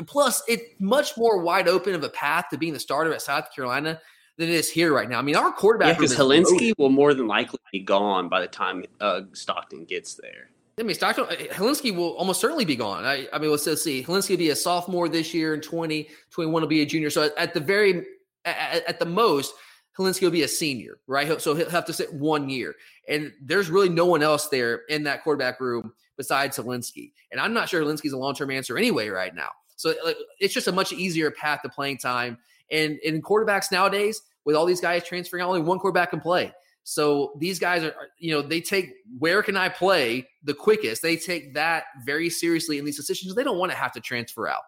And 0.00 0.08
plus, 0.08 0.42
it's 0.48 0.64
much 0.78 1.18
more 1.18 1.42
wide 1.42 1.68
open 1.68 1.94
of 1.94 2.02
a 2.02 2.08
path 2.08 2.46
to 2.52 2.56
being 2.56 2.72
the 2.72 2.80
starter 2.80 3.12
at 3.12 3.20
South 3.20 3.54
Carolina 3.54 4.00
than 4.38 4.48
it 4.48 4.54
is 4.54 4.70
here 4.70 4.94
right 4.94 5.06
now. 5.06 5.18
I 5.18 5.22
mean, 5.22 5.36
our 5.36 5.52
quarterback 5.52 5.98
because 5.98 6.12
yeah, 6.12 6.20
Hilinski 6.20 6.72
will 6.78 6.88
more 6.88 7.12
than 7.12 7.26
likely 7.26 7.58
be 7.70 7.80
gone 7.80 8.30
by 8.30 8.40
the 8.40 8.46
time 8.46 8.82
uh, 9.02 9.20
Stockton 9.34 9.84
gets 9.84 10.14
there. 10.14 10.48
I 10.78 10.84
mean, 10.84 10.94
Stockton, 10.94 11.24
uh, 11.24 11.34
Hilinski 11.52 11.94
will 11.94 12.12
almost 12.16 12.40
certainly 12.40 12.64
be 12.64 12.76
gone. 12.76 13.04
I, 13.04 13.28
I 13.30 13.38
mean, 13.38 13.50
let's, 13.50 13.66
let's 13.66 13.84
see. 13.84 14.02
Hilinski 14.02 14.30
will 14.30 14.36
be 14.38 14.48
a 14.48 14.56
sophomore 14.56 15.06
this 15.06 15.34
year, 15.34 15.52
and 15.52 15.62
20, 15.62 16.08
21 16.30 16.62
will 16.62 16.66
be 16.66 16.80
a 16.80 16.86
junior. 16.86 17.10
So 17.10 17.24
at, 17.24 17.36
at 17.36 17.52
the 17.52 17.60
very, 17.60 18.06
at, 18.46 18.82
at, 18.88 18.98
the 19.00 19.04
most, 19.04 19.52
Hilinski 19.98 20.22
will 20.22 20.30
be 20.30 20.44
a 20.44 20.48
senior, 20.48 21.00
right? 21.08 21.42
So 21.42 21.54
he'll 21.54 21.68
have 21.68 21.84
to 21.84 21.92
sit 21.92 22.10
one 22.10 22.48
year. 22.48 22.74
And 23.06 23.34
there's 23.42 23.68
really 23.68 23.90
no 23.90 24.06
one 24.06 24.22
else 24.22 24.48
there 24.48 24.76
in 24.88 25.02
that 25.02 25.22
quarterback 25.24 25.60
room 25.60 25.92
besides 26.16 26.56
Hilinski. 26.56 27.12
And 27.32 27.38
I'm 27.38 27.52
not 27.52 27.68
sure 27.68 27.82
Hilinski's 27.82 28.14
a 28.14 28.18
long 28.18 28.34
term 28.34 28.50
answer 28.50 28.78
anyway 28.78 29.10
right 29.10 29.34
now. 29.34 29.50
So 29.80 29.94
it's 30.38 30.52
just 30.52 30.68
a 30.68 30.72
much 30.72 30.92
easier 30.92 31.30
path 31.30 31.62
to 31.62 31.68
playing 31.68 31.98
time. 31.98 32.38
And 32.70 32.98
in 32.98 33.22
quarterbacks 33.22 33.72
nowadays, 33.72 34.22
with 34.44 34.54
all 34.56 34.66
these 34.66 34.80
guys 34.80 35.04
transferring, 35.04 35.42
only 35.42 35.60
one 35.60 35.78
quarterback 35.78 36.10
can 36.10 36.20
play. 36.20 36.52
So 36.84 37.32
these 37.38 37.58
guys 37.58 37.84
are, 37.84 37.94
you 38.18 38.32
know, 38.32 38.42
they 38.42 38.60
take 38.60 38.94
where 39.18 39.42
can 39.42 39.56
I 39.56 39.68
play 39.68 40.26
the 40.42 40.54
quickest? 40.54 41.02
They 41.02 41.16
take 41.16 41.54
that 41.54 41.84
very 42.04 42.30
seriously 42.30 42.78
in 42.78 42.84
these 42.84 42.96
decisions. 42.96 43.34
They 43.34 43.44
don't 43.44 43.58
want 43.58 43.72
to 43.72 43.78
have 43.78 43.92
to 43.92 44.00
transfer 44.00 44.48
out. 44.48 44.62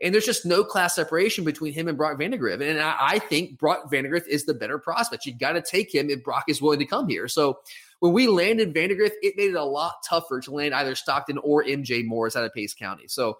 And 0.00 0.12
there's 0.12 0.26
just 0.26 0.44
no 0.44 0.64
class 0.64 0.96
separation 0.96 1.44
between 1.44 1.72
him 1.72 1.86
and 1.86 1.96
Brock 1.96 2.18
Vandagriff. 2.18 2.60
And 2.60 2.80
I, 2.80 2.96
I 2.98 3.18
think 3.20 3.58
Brock 3.58 3.90
Vandagriff 3.90 4.26
is 4.26 4.44
the 4.44 4.54
better 4.54 4.78
prospect. 4.78 5.26
You 5.26 5.34
got 5.34 5.52
to 5.52 5.62
take 5.62 5.94
him 5.94 6.10
if 6.10 6.24
Brock 6.24 6.44
is 6.48 6.60
willing 6.60 6.80
to 6.80 6.86
come 6.86 7.08
here. 7.08 7.28
So 7.28 7.60
when 8.00 8.12
we 8.12 8.26
landed 8.26 8.74
Vandagriff, 8.74 9.12
it 9.22 9.36
made 9.36 9.50
it 9.50 9.54
a 9.54 9.64
lot 9.64 9.94
tougher 10.08 10.40
to 10.40 10.50
land 10.50 10.74
either 10.74 10.96
Stockton 10.96 11.38
or 11.38 11.62
MJ 11.62 12.04
Morris 12.04 12.34
out 12.34 12.44
of 12.44 12.52
Pace 12.52 12.74
County. 12.74 13.04
So 13.06 13.38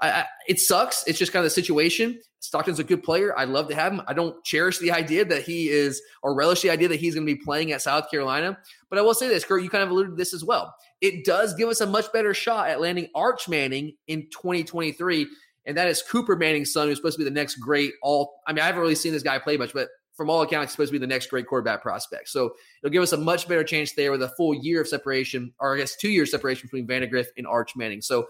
I, 0.00 0.10
I, 0.10 0.24
it 0.48 0.58
sucks. 0.58 1.04
It's 1.06 1.18
just 1.18 1.32
kind 1.32 1.44
of 1.44 1.46
the 1.46 1.54
situation. 1.54 2.20
Stockton's 2.40 2.78
a 2.78 2.84
good 2.84 3.02
player. 3.02 3.36
I'd 3.38 3.48
love 3.48 3.68
to 3.68 3.74
have 3.74 3.92
him. 3.92 4.02
I 4.06 4.12
don't 4.12 4.42
cherish 4.44 4.78
the 4.78 4.92
idea 4.92 5.24
that 5.24 5.42
he 5.42 5.68
is, 5.68 6.00
or 6.22 6.34
relish 6.34 6.60
the 6.60 6.70
idea 6.70 6.88
that 6.88 7.00
he's 7.00 7.14
going 7.14 7.26
to 7.26 7.34
be 7.34 7.40
playing 7.42 7.72
at 7.72 7.80
South 7.80 8.10
Carolina. 8.10 8.58
But 8.90 8.98
I 8.98 9.02
will 9.02 9.14
say 9.14 9.28
this, 9.28 9.44
Kurt, 9.44 9.62
you 9.62 9.70
kind 9.70 9.82
of 9.82 9.90
alluded 9.90 10.12
to 10.12 10.16
this 10.16 10.34
as 10.34 10.44
well. 10.44 10.74
It 11.00 11.24
does 11.24 11.54
give 11.54 11.68
us 11.68 11.80
a 11.80 11.86
much 11.86 12.12
better 12.12 12.34
shot 12.34 12.68
at 12.68 12.80
landing 12.80 13.08
Arch 13.14 13.48
Manning 13.48 13.94
in 14.08 14.28
2023. 14.30 15.26
And 15.66 15.76
that 15.78 15.88
is 15.88 16.02
Cooper 16.02 16.36
Manning's 16.36 16.72
son, 16.72 16.88
who's 16.88 16.98
supposed 16.98 17.16
to 17.16 17.24
be 17.24 17.24
the 17.24 17.34
next 17.34 17.56
great 17.56 17.92
all. 18.02 18.40
I 18.46 18.52
mean, 18.52 18.62
I 18.62 18.66
haven't 18.66 18.82
really 18.82 18.94
seen 18.94 19.12
this 19.12 19.22
guy 19.22 19.38
play 19.38 19.56
much, 19.56 19.72
but 19.72 19.88
from 20.14 20.30
all 20.30 20.42
accounts, 20.42 20.70
he's 20.70 20.72
supposed 20.72 20.90
to 20.90 20.92
be 20.92 20.98
the 20.98 21.06
next 21.06 21.28
great 21.28 21.46
quarterback 21.46 21.82
prospect. 21.82 22.28
So 22.28 22.54
it'll 22.82 22.92
give 22.92 23.02
us 23.02 23.12
a 23.12 23.16
much 23.16 23.48
better 23.48 23.64
chance 23.64 23.92
there 23.92 24.12
with 24.12 24.22
a 24.22 24.28
full 24.36 24.54
year 24.54 24.80
of 24.80 24.88
separation, 24.88 25.52
or 25.58 25.74
I 25.74 25.78
guess 25.78 25.96
two 25.96 26.10
years 26.10 26.30
separation 26.30 26.66
between 26.66 26.86
Vandagriff 26.86 27.26
and 27.36 27.46
Arch 27.46 27.74
Manning. 27.74 28.00
So 28.00 28.26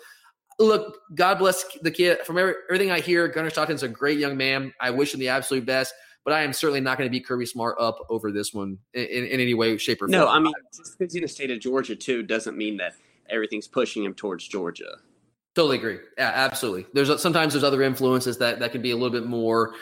look, 0.58 1.00
God 1.14 1.38
bless 1.38 1.64
the 1.82 1.90
kid. 1.90 2.20
From 2.20 2.38
every, 2.38 2.54
everything 2.68 2.90
I 2.90 3.00
hear, 3.00 3.28
Gunnar 3.28 3.50
Stockton's 3.50 3.82
a 3.82 3.88
great 3.88 4.18
young 4.18 4.36
man. 4.36 4.72
I 4.80 4.90
wish 4.90 5.14
him 5.14 5.20
the 5.20 5.28
absolute 5.28 5.66
best, 5.66 5.94
but 6.24 6.32
I 6.32 6.42
am 6.42 6.52
certainly 6.52 6.80
not 6.80 6.98
going 6.98 7.08
to 7.08 7.12
be 7.12 7.20
Kirby 7.20 7.46
Smart 7.46 7.76
up 7.78 7.98
over 8.08 8.30
this 8.32 8.54
one 8.54 8.78
in, 8.92 9.04
in, 9.04 9.24
in 9.24 9.40
any 9.40 9.54
way, 9.54 9.76
shape, 9.76 10.02
or 10.02 10.06
form. 10.06 10.12
No, 10.12 10.28
I 10.28 10.38
mean, 10.38 10.52
just 10.74 10.98
because 10.98 11.12
he's 11.12 11.16
in 11.16 11.22
the 11.22 11.28
state 11.28 11.50
of 11.50 11.60
Georgia 11.60 11.96
too 11.96 12.22
doesn't 12.22 12.56
mean 12.56 12.76
that 12.78 12.94
everything's 13.30 13.68
pushing 13.68 14.04
him 14.04 14.14
towards 14.14 14.46
Georgia. 14.46 14.96
Totally 15.54 15.78
agree. 15.78 15.98
Yeah, 16.18 16.32
absolutely. 16.34 16.86
There's 16.94 17.20
sometimes 17.22 17.52
there's 17.52 17.64
other 17.64 17.82
influences 17.82 18.38
that 18.38 18.58
that 18.58 18.72
can 18.72 18.82
be 18.82 18.90
a 18.90 18.96
little 18.96 19.10
bit 19.10 19.26
more 19.26 19.74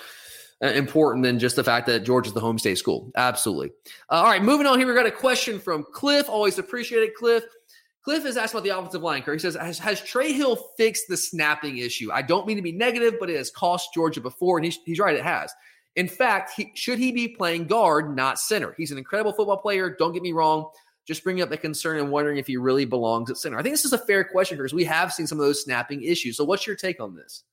uh, 0.63 0.67
important 0.69 1.25
than 1.25 1.39
just 1.39 1.57
the 1.57 1.65
fact 1.65 1.87
that 1.87 2.05
Georgia's 2.05 2.35
the 2.35 2.41
home 2.41 2.59
state 2.59 2.77
school. 2.77 3.11
Absolutely. 3.17 3.71
Uh, 4.11 4.17
all 4.17 4.25
right, 4.25 4.43
moving 4.43 4.67
on 4.67 4.79
here. 4.79 4.87
We 4.87 4.95
got 4.95 5.07
a 5.07 5.11
question 5.11 5.59
from 5.59 5.85
Cliff. 5.93 6.29
Always 6.29 6.59
appreciate 6.59 7.03
it, 7.03 7.15
Cliff. 7.15 7.43
Cliff 8.05 8.27
is 8.27 8.37
asked 8.37 8.53
about 8.53 8.65
the 8.65 8.77
offensive 8.77 9.03
line. 9.03 9.23
He 9.23 9.39
says, 9.39 9.55
has, 9.55 9.79
has, 9.79 10.01
Trey 10.01 10.33
Hill 10.33 10.57
fixed 10.77 11.05
the 11.09 11.17
snapping 11.17 11.79
issue? 11.79 12.11
I 12.13 12.23
don't 12.23 12.47
mean 12.47 12.57
to 12.57 12.63
be 12.63 12.73
negative, 12.73 13.15
but 13.21 13.31
it 13.31 13.37
has 13.37 13.51
cost 13.51 13.95
Georgia 13.95 14.21
before, 14.21 14.59
and 14.59 14.65
he's, 14.65 14.79
he's 14.85 14.99
right, 14.99 15.15
it 15.15 15.23
has. 15.23 15.53
In 15.95 16.09
fact, 16.09 16.53
he, 16.57 16.73
should 16.75 16.99
he 16.99 17.13
be 17.13 17.29
playing 17.29 17.67
guard, 17.67 18.17
not 18.17 18.41
center? 18.41 18.75
He's 18.77 18.91
an 18.91 18.99
incredible 18.99 19.33
football 19.33 19.59
player. 19.59 19.95
Don't 19.97 20.13
get 20.13 20.23
me 20.23 20.33
wrong 20.33 20.69
just 21.07 21.25
bringing 21.25 21.43
up 21.43 21.51
the 21.51 21.57
concern 21.57 21.99
and 21.99 22.11
wondering 22.11 22.39
if 22.39 22.47
he 22.47 22.57
really 22.57 22.85
belongs 22.85 23.31
at 23.31 23.37
center. 23.37 23.59
I 23.59 23.63
think 23.63 23.73
this 23.73 23.85
is 23.85 23.93
a 23.93 23.99
fair 23.99 24.25
question 24.25 24.57
because 24.57 24.73
we 24.73 24.85
have 24.85 25.13
seen 25.13 25.27
some 25.27 25.39
of 25.39 25.45
those 25.45 25.63
snapping 25.63 26.03
issues. 26.03 26.37
So, 26.37 26.45
what's 26.45 26.67
your 26.67 26.77
take 26.77 27.01
on 27.01 27.15
this? 27.15 27.45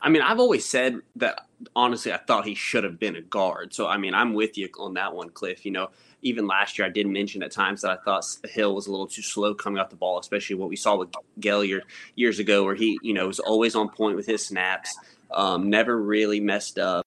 I 0.00 0.08
mean, 0.08 0.22
I've 0.22 0.38
always 0.38 0.64
said 0.64 1.00
that 1.16 1.46
honestly, 1.74 2.12
I 2.12 2.18
thought 2.18 2.46
he 2.46 2.54
should 2.54 2.84
have 2.84 2.98
been 2.98 3.16
a 3.16 3.20
guard. 3.20 3.74
So, 3.74 3.86
I 3.86 3.96
mean, 3.96 4.14
I'm 4.14 4.34
with 4.34 4.56
you 4.56 4.68
on 4.78 4.94
that 4.94 5.14
one, 5.14 5.30
Cliff. 5.30 5.64
You 5.64 5.72
know, 5.72 5.90
even 6.22 6.46
last 6.46 6.78
year, 6.78 6.86
I 6.86 6.90
did 6.90 7.06
mention 7.06 7.42
at 7.42 7.50
times 7.50 7.82
that 7.82 7.90
I 7.90 7.96
thought 8.04 8.24
Hill 8.44 8.74
was 8.74 8.86
a 8.86 8.90
little 8.90 9.06
too 9.06 9.22
slow 9.22 9.54
coming 9.54 9.80
off 9.80 9.90
the 9.90 9.96
ball, 9.96 10.18
especially 10.18 10.56
what 10.56 10.68
we 10.68 10.76
saw 10.76 10.96
with 10.96 11.08
Gaillard 11.40 11.84
years 12.14 12.38
ago, 12.38 12.64
where 12.64 12.74
he, 12.74 12.98
you 13.02 13.14
know, 13.14 13.26
was 13.26 13.40
always 13.40 13.74
on 13.74 13.88
point 13.88 14.16
with 14.16 14.26
his 14.26 14.46
snaps, 14.46 14.96
um, 15.32 15.68
never 15.68 16.00
really 16.00 16.40
messed 16.40 16.78
up. 16.78 17.04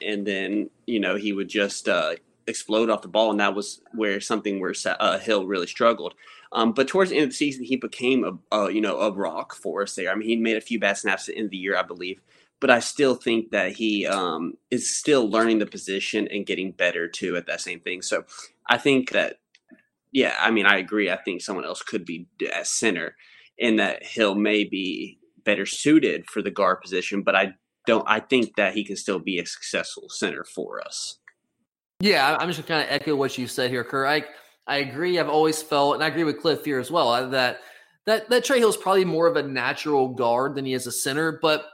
And 0.00 0.26
then, 0.26 0.70
you 0.86 1.00
know, 1.00 1.16
he 1.16 1.32
would 1.32 1.48
just, 1.48 1.88
uh, 1.88 2.14
explode 2.46 2.90
off 2.90 3.02
the 3.02 3.08
ball, 3.08 3.30
and 3.30 3.40
that 3.40 3.54
was 3.54 3.80
where 3.92 4.20
something 4.20 4.60
where 4.60 4.74
uh, 4.86 5.18
Hill 5.18 5.46
really 5.46 5.66
struggled. 5.66 6.14
Um, 6.52 6.72
but 6.72 6.88
towards 6.88 7.10
the 7.10 7.16
end 7.16 7.24
of 7.24 7.30
the 7.30 7.36
season, 7.36 7.64
he 7.64 7.76
became 7.76 8.24
a, 8.24 8.56
a, 8.56 8.72
you 8.72 8.80
know 8.80 9.00
a 9.00 9.12
rock 9.12 9.54
for 9.54 9.82
us 9.82 9.94
there. 9.94 10.10
I 10.10 10.14
mean, 10.14 10.28
he 10.28 10.36
made 10.36 10.56
a 10.56 10.60
few 10.60 10.80
bad 10.80 10.98
snaps 10.98 11.28
at 11.28 11.34
the 11.34 11.38
end 11.38 11.46
of 11.46 11.50
the 11.52 11.56
year, 11.56 11.76
I 11.76 11.82
believe, 11.82 12.20
but 12.60 12.70
I 12.70 12.80
still 12.80 13.14
think 13.14 13.50
that 13.52 13.72
he 13.72 14.06
um, 14.06 14.54
is 14.70 14.94
still 14.94 15.30
learning 15.30 15.60
the 15.60 15.66
position 15.66 16.26
and 16.28 16.46
getting 16.46 16.72
better 16.72 17.08
too 17.08 17.36
at 17.36 17.46
that 17.46 17.60
same 17.60 17.80
thing. 17.80 18.02
So 18.02 18.24
I 18.68 18.78
think 18.78 19.10
that 19.12 19.38
yeah, 20.12 20.34
I 20.40 20.50
mean, 20.50 20.66
I 20.66 20.78
agree. 20.78 21.10
I 21.10 21.16
think 21.16 21.40
someone 21.40 21.64
else 21.64 21.82
could 21.82 22.04
be 22.04 22.26
at 22.52 22.66
center, 22.66 23.16
and 23.60 23.78
that 23.78 24.04
Hill 24.04 24.34
may 24.34 24.64
be 24.64 25.18
better 25.44 25.66
suited 25.66 26.28
for 26.28 26.42
the 26.42 26.50
guard 26.50 26.80
position, 26.80 27.22
but 27.22 27.36
I 27.36 27.54
don't. 27.86 28.04
I 28.08 28.20
think 28.20 28.56
that 28.56 28.74
he 28.74 28.84
can 28.84 28.96
still 28.96 29.18
be 29.18 29.38
a 29.38 29.46
successful 29.46 30.08
center 30.08 30.44
for 30.44 30.80
us. 30.84 31.18
Yeah, 32.00 32.36
I'm 32.40 32.48
just 32.48 32.66
going 32.66 32.82
to 32.82 32.86
kind 32.86 32.88
of 32.88 33.02
echo 33.02 33.14
what 33.14 33.36
you 33.36 33.46
said 33.46 33.70
here, 33.70 33.84
Kerr. 33.84 34.06
I, 34.06 34.24
I 34.70 34.76
agree. 34.76 35.18
I've 35.18 35.28
always 35.28 35.60
felt, 35.60 35.96
and 35.96 36.04
I 36.04 36.06
agree 36.06 36.22
with 36.22 36.40
Cliff 36.40 36.64
here 36.64 36.78
as 36.78 36.90
well, 36.92 37.10
uh, 37.10 37.26
that 37.26 37.58
that 38.06 38.30
that 38.30 38.44
Trey 38.44 38.60
Hill's 38.60 38.76
probably 38.76 39.04
more 39.04 39.26
of 39.26 39.36
a 39.36 39.42
natural 39.42 40.08
guard 40.08 40.54
than 40.54 40.64
he 40.64 40.74
is 40.74 40.86
a 40.86 40.92
center. 40.92 41.40
But 41.42 41.66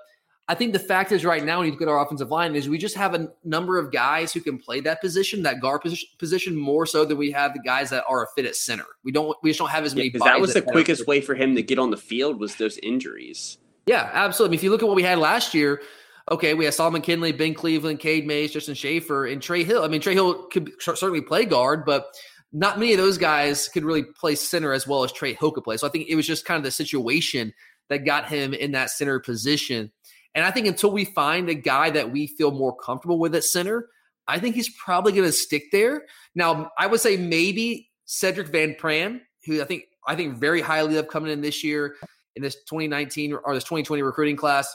I 0.48 0.54
think 0.54 0.72
the 0.72 0.78
fact 0.78 1.12
is, 1.12 1.22
right 1.22 1.44
now, 1.44 1.58
when 1.58 1.66
you 1.66 1.72
look 1.72 1.82
at 1.82 1.88
our 1.88 2.02
offensive 2.02 2.30
line, 2.30 2.56
is 2.56 2.70
we 2.70 2.78
just 2.78 2.96
have 2.96 3.14
a 3.14 3.28
number 3.44 3.78
of 3.78 3.92
guys 3.92 4.32
who 4.32 4.40
can 4.40 4.58
play 4.58 4.80
that 4.80 5.02
position, 5.02 5.42
that 5.42 5.60
guard 5.60 5.82
position, 5.82 6.08
position 6.18 6.56
more 6.56 6.86
so 6.86 7.04
than 7.04 7.18
we 7.18 7.30
have 7.32 7.52
the 7.52 7.60
guys 7.60 7.90
that 7.90 8.04
are 8.08 8.24
a 8.24 8.26
fit 8.34 8.46
at 8.46 8.56
center. 8.56 8.86
We 9.04 9.12
don't, 9.12 9.36
we 9.42 9.50
just 9.50 9.58
don't 9.58 9.70
have 9.70 9.84
as 9.84 9.94
many. 9.94 10.08
Because 10.08 10.24
that 10.24 10.40
was 10.40 10.54
the 10.54 10.62
quickest 10.62 11.06
way 11.06 11.20
for 11.20 11.34
him 11.34 11.54
to 11.54 11.62
get 11.62 11.78
on 11.78 11.90
the 11.90 11.96
field 11.98 12.40
was 12.40 12.56
those 12.56 12.78
injuries. 12.78 13.58
Yeah, 13.86 14.08
absolutely. 14.14 14.50
I 14.50 14.52
mean, 14.52 14.58
if 14.60 14.64
you 14.64 14.70
look 14.70 14.82
at 14.82 14.88
what 14.88 14.96
we 14.96 15.02
had 15.02 15.18
last 15.18 15.52
year, 15.52 15.82
okay, 16.30 16.54
we 16.54 16.64
have 16.64 16.74
Solomon 16.74 17.02
Kindley, 17.02 17.32
Ben 17.32 17.52
Cleveland, 17.52 17.98
Cade 18.00 18.26
Mays, 18.26 18.52
Justin 18.52 18.74
Shaffer, 18.74 19.26
and 19.26 19.42
Trey 19.42 19.64
Hill. 19.64 19.84
I 19.84 19.88
mean, 19.88 20.00
Trey 20.00 20.14
Hill 20.14 20.44
could 20.44 20.72
certainly 20.80 21.20
play 21.20 21.44
guard, 21.44 21.84
but 21.84 22.16
not 22.52 22.78
many 22.78 22.92
of 22.92 22.98
those 22.98 23.18
guys 23.18 23.68
could 23.68 23.84
really 23.84 24.02
play 24.02 24.34
center 24.34 24.72
as 24.72 24.86
well 24.86 25.04
as 25.04 25.12
Trey 25.12 25.34
Hill 25.34 25.50
could 25.50 25.64
play. 25.64 25.76
So 25.76 25.86
I 25.86 25.90
think 25.90 26.08
it 26.08 26.16
was 26.16 26.26
just 26.26 26.44
kind 26.44 26.58
of 26.58 26.64
the 26.64 26.70
situation 26.70 27.52
that 27.88 28.04
got 28.04 28.28
him 28.28 28.54
in 28.54 28.72
that 28.72 28.90
center 28.90 29.20
position. 29.20 29.92
And 30.34 30.44
I 30.44 30.50
think 30.50 30.66
until 30.66 30.90
we 30.90 31.04
find 31.04 31.48
a 31.48 31.54
guy 31.54 31.90
that 31.90 32.10
we 32.10 32.26
feel 32.26 32.50
more 32.50 32.76
comfortable 32.76 33.18
with 33.18 33.34
at 33.34 33.44
center, 33.44 33.88
I 34.28 34.38
think 34.38 34.54
he's 34.54 34.70
probably 34.70 35.12
going 35.12 35.28
to 35.28 35.32
stick 35.32 35.64
there. 35.72 36.04
Now, 36.34 36.70
I 36.78 36.86
would 36.86 37.00
say 37.00 37.16
maybe 37.16 37.88
Sedrick 38.06 38.48
Van 38.48 38.74
Pran, 38.74 39.20
who 39.44 39.60
I 39.60 39.64
think 39.64 39.84
I 40.06 40.14
think 40.14 40.38
very 40.38 40.60
highly 40.60 40.96
of 40.96 41.08
coming 41.08 41.32
in 41.32 41.40
this 41.40 41.64
year 41.64 41.96
in 42.36 42.42
this 42.42 42.56
2019 42.68 43.32
or 43.32 43.54
this 43.54 43.64
2020 43.64 44.02
recruiting 44.02 44.36
class 44.36 44.74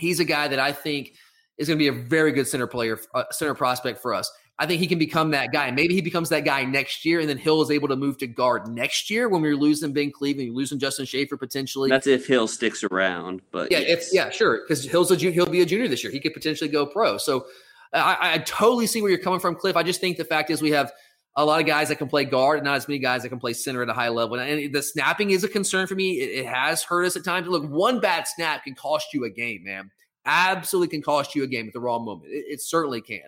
he's 0.00 0.18
a 0.18 0.24
guy 0.24 0.48
that 0.48 0.58
I 0.58 0.72
think 0.72 1.12
is 1.58 1.68
going 1.68 1.78
to 1.78 1.82
be 1.82 1.88
a 1.88 2.02
very 2.08 2.32
good 2.32 2.48
center 2.48 2.66
player, 2.66 2.98
uh, 3.14 3.24
center 3.30 3.54
prospect 3.54 4.00
for 4.00 4.14
us. 4.14 4.30
I 4.60 4.66
think 4.66 4.78
he 4.78 4.86
can 4.86 4.98
become 4.98 5.30
that 5.30 5.52
guy. 5.52 5.70
Maybe 5.70 5.94
he 5.94 6.02
becomes 6.02 6.28
that 6.28 6.44
guy 6.44 6.64
next 6.64 7.06
year, 7.06 7.18
and 7.20 7.28
then 7.28 7.38
Hill 7.38 7.62
is 7.62 7.70
able 7.70 7.88
to 7.88 7.96
move 7.96 8.18
to 8.18 8.26
guard 8.26 8.68
next 8.68 9.08
year 9.08 9.26
when 9.26 9.40
we're 9.40 9.56
losing 9.56 9.94
Ben 9.94 10.12
Cleveland, 10.12 10.48
you're 10.48 10.54
losing 10.54 10.78
Justin 10.78 11.06
Shaffer 11.06 11.38
potentially. 11.38 11.88
That's 11.88 12.06
if 12.06 12.26
Hill 12.26 12.46
sticks 12.46 12.84
around, 12.84 13.40
but 13.52 13.72
yeah, 13.72 13.78
yes. 13.78 14.08
if, 14.08 14.14
yeah, 14.14 14.28
sure, 14.28 14.60
because 14.62 14.84
Hill's 14.84 15.10
a 15.10 15.16
he'll 15.16 15.46
be 15.46 15.62
a 15.62 15.66
junior 15.66 15.88
this 15.88 16.04
year. 16.04 16.12
He 16.12 16.20
could 16.20 16.34
potentially 16.34 16.68
go 16.68 16.84
pro. 16.84 17.16
So 17.16 17.46
I, 17.94 18.34
I 18.34 18.38
totally 18.38 18.86
see 18.86 19.00
where 19.00 19.10
you're 19.10 19.20
coming 19.20 19.40
from, 19.40 19.54
Cliff. 19.54 19.76
I 19.76 19.82
just 19.82 19.98
think 19.98 20.18
the 20.18 20.26
fact 20.26 20.50
is 20.50 20.60
we 20.60 20.72
have 20.72 20.92
a 21.36 21.44
lot 21.44 21.58
of 21.58 21.66
guys 21.66 21.88
that 21.88 21.96
can 21.96 22.08
play 22.08 22.26
guard 22.26 22.58
and 22.58 22.66
not 22.66 22.76
as 22.76 22.86
many 22.86 22.98
guys 22.98 23.22
that 23.22 23.30
can 23.30 23.40
play 23.40 23.54
center 23.54 23.82
at 23.82 23.88
a 23.88 23.94
high 23.94 24.10
level. 24.10 24.38
And 24.38 24.74
the 24.74 24.82
snapping 24.82 25.30
is 25.30 25.42
a 25.42 25.48
concern 25.48 25.86
for 25.86 25.94
me. 25.94 26.20
It, 26.20 26.40
it 26.40 26.46
has 26.46 26.82
hurt 26.82 27.06
us 27.06 27.16
at 27.16 27.24
times. 27.24 27.48
Look, 27.48 27.64
one 27.64 27.98
bad 27.98 28.28
snap 28.28 28.64
can 28.64 28.74
cost 28.74 29.14
you 29.14 29.24
a 29.24 29.30
game, 29.30 29.64
man 29.64 29.90
absolutely 30.26 30.88
can 30.88 31.02
cost 31.02 31.34
you 31.34 31.42
a 31.44 31.46
game 31.46 31.66
at 31.66 31.72
the 31.72 31.80
wrong 31.80 32.04
moment. 32.04 32.30
It, 32.30 32.44
it 32.48 32.60
certainly 32.60 33.00
can. 33.00 33.20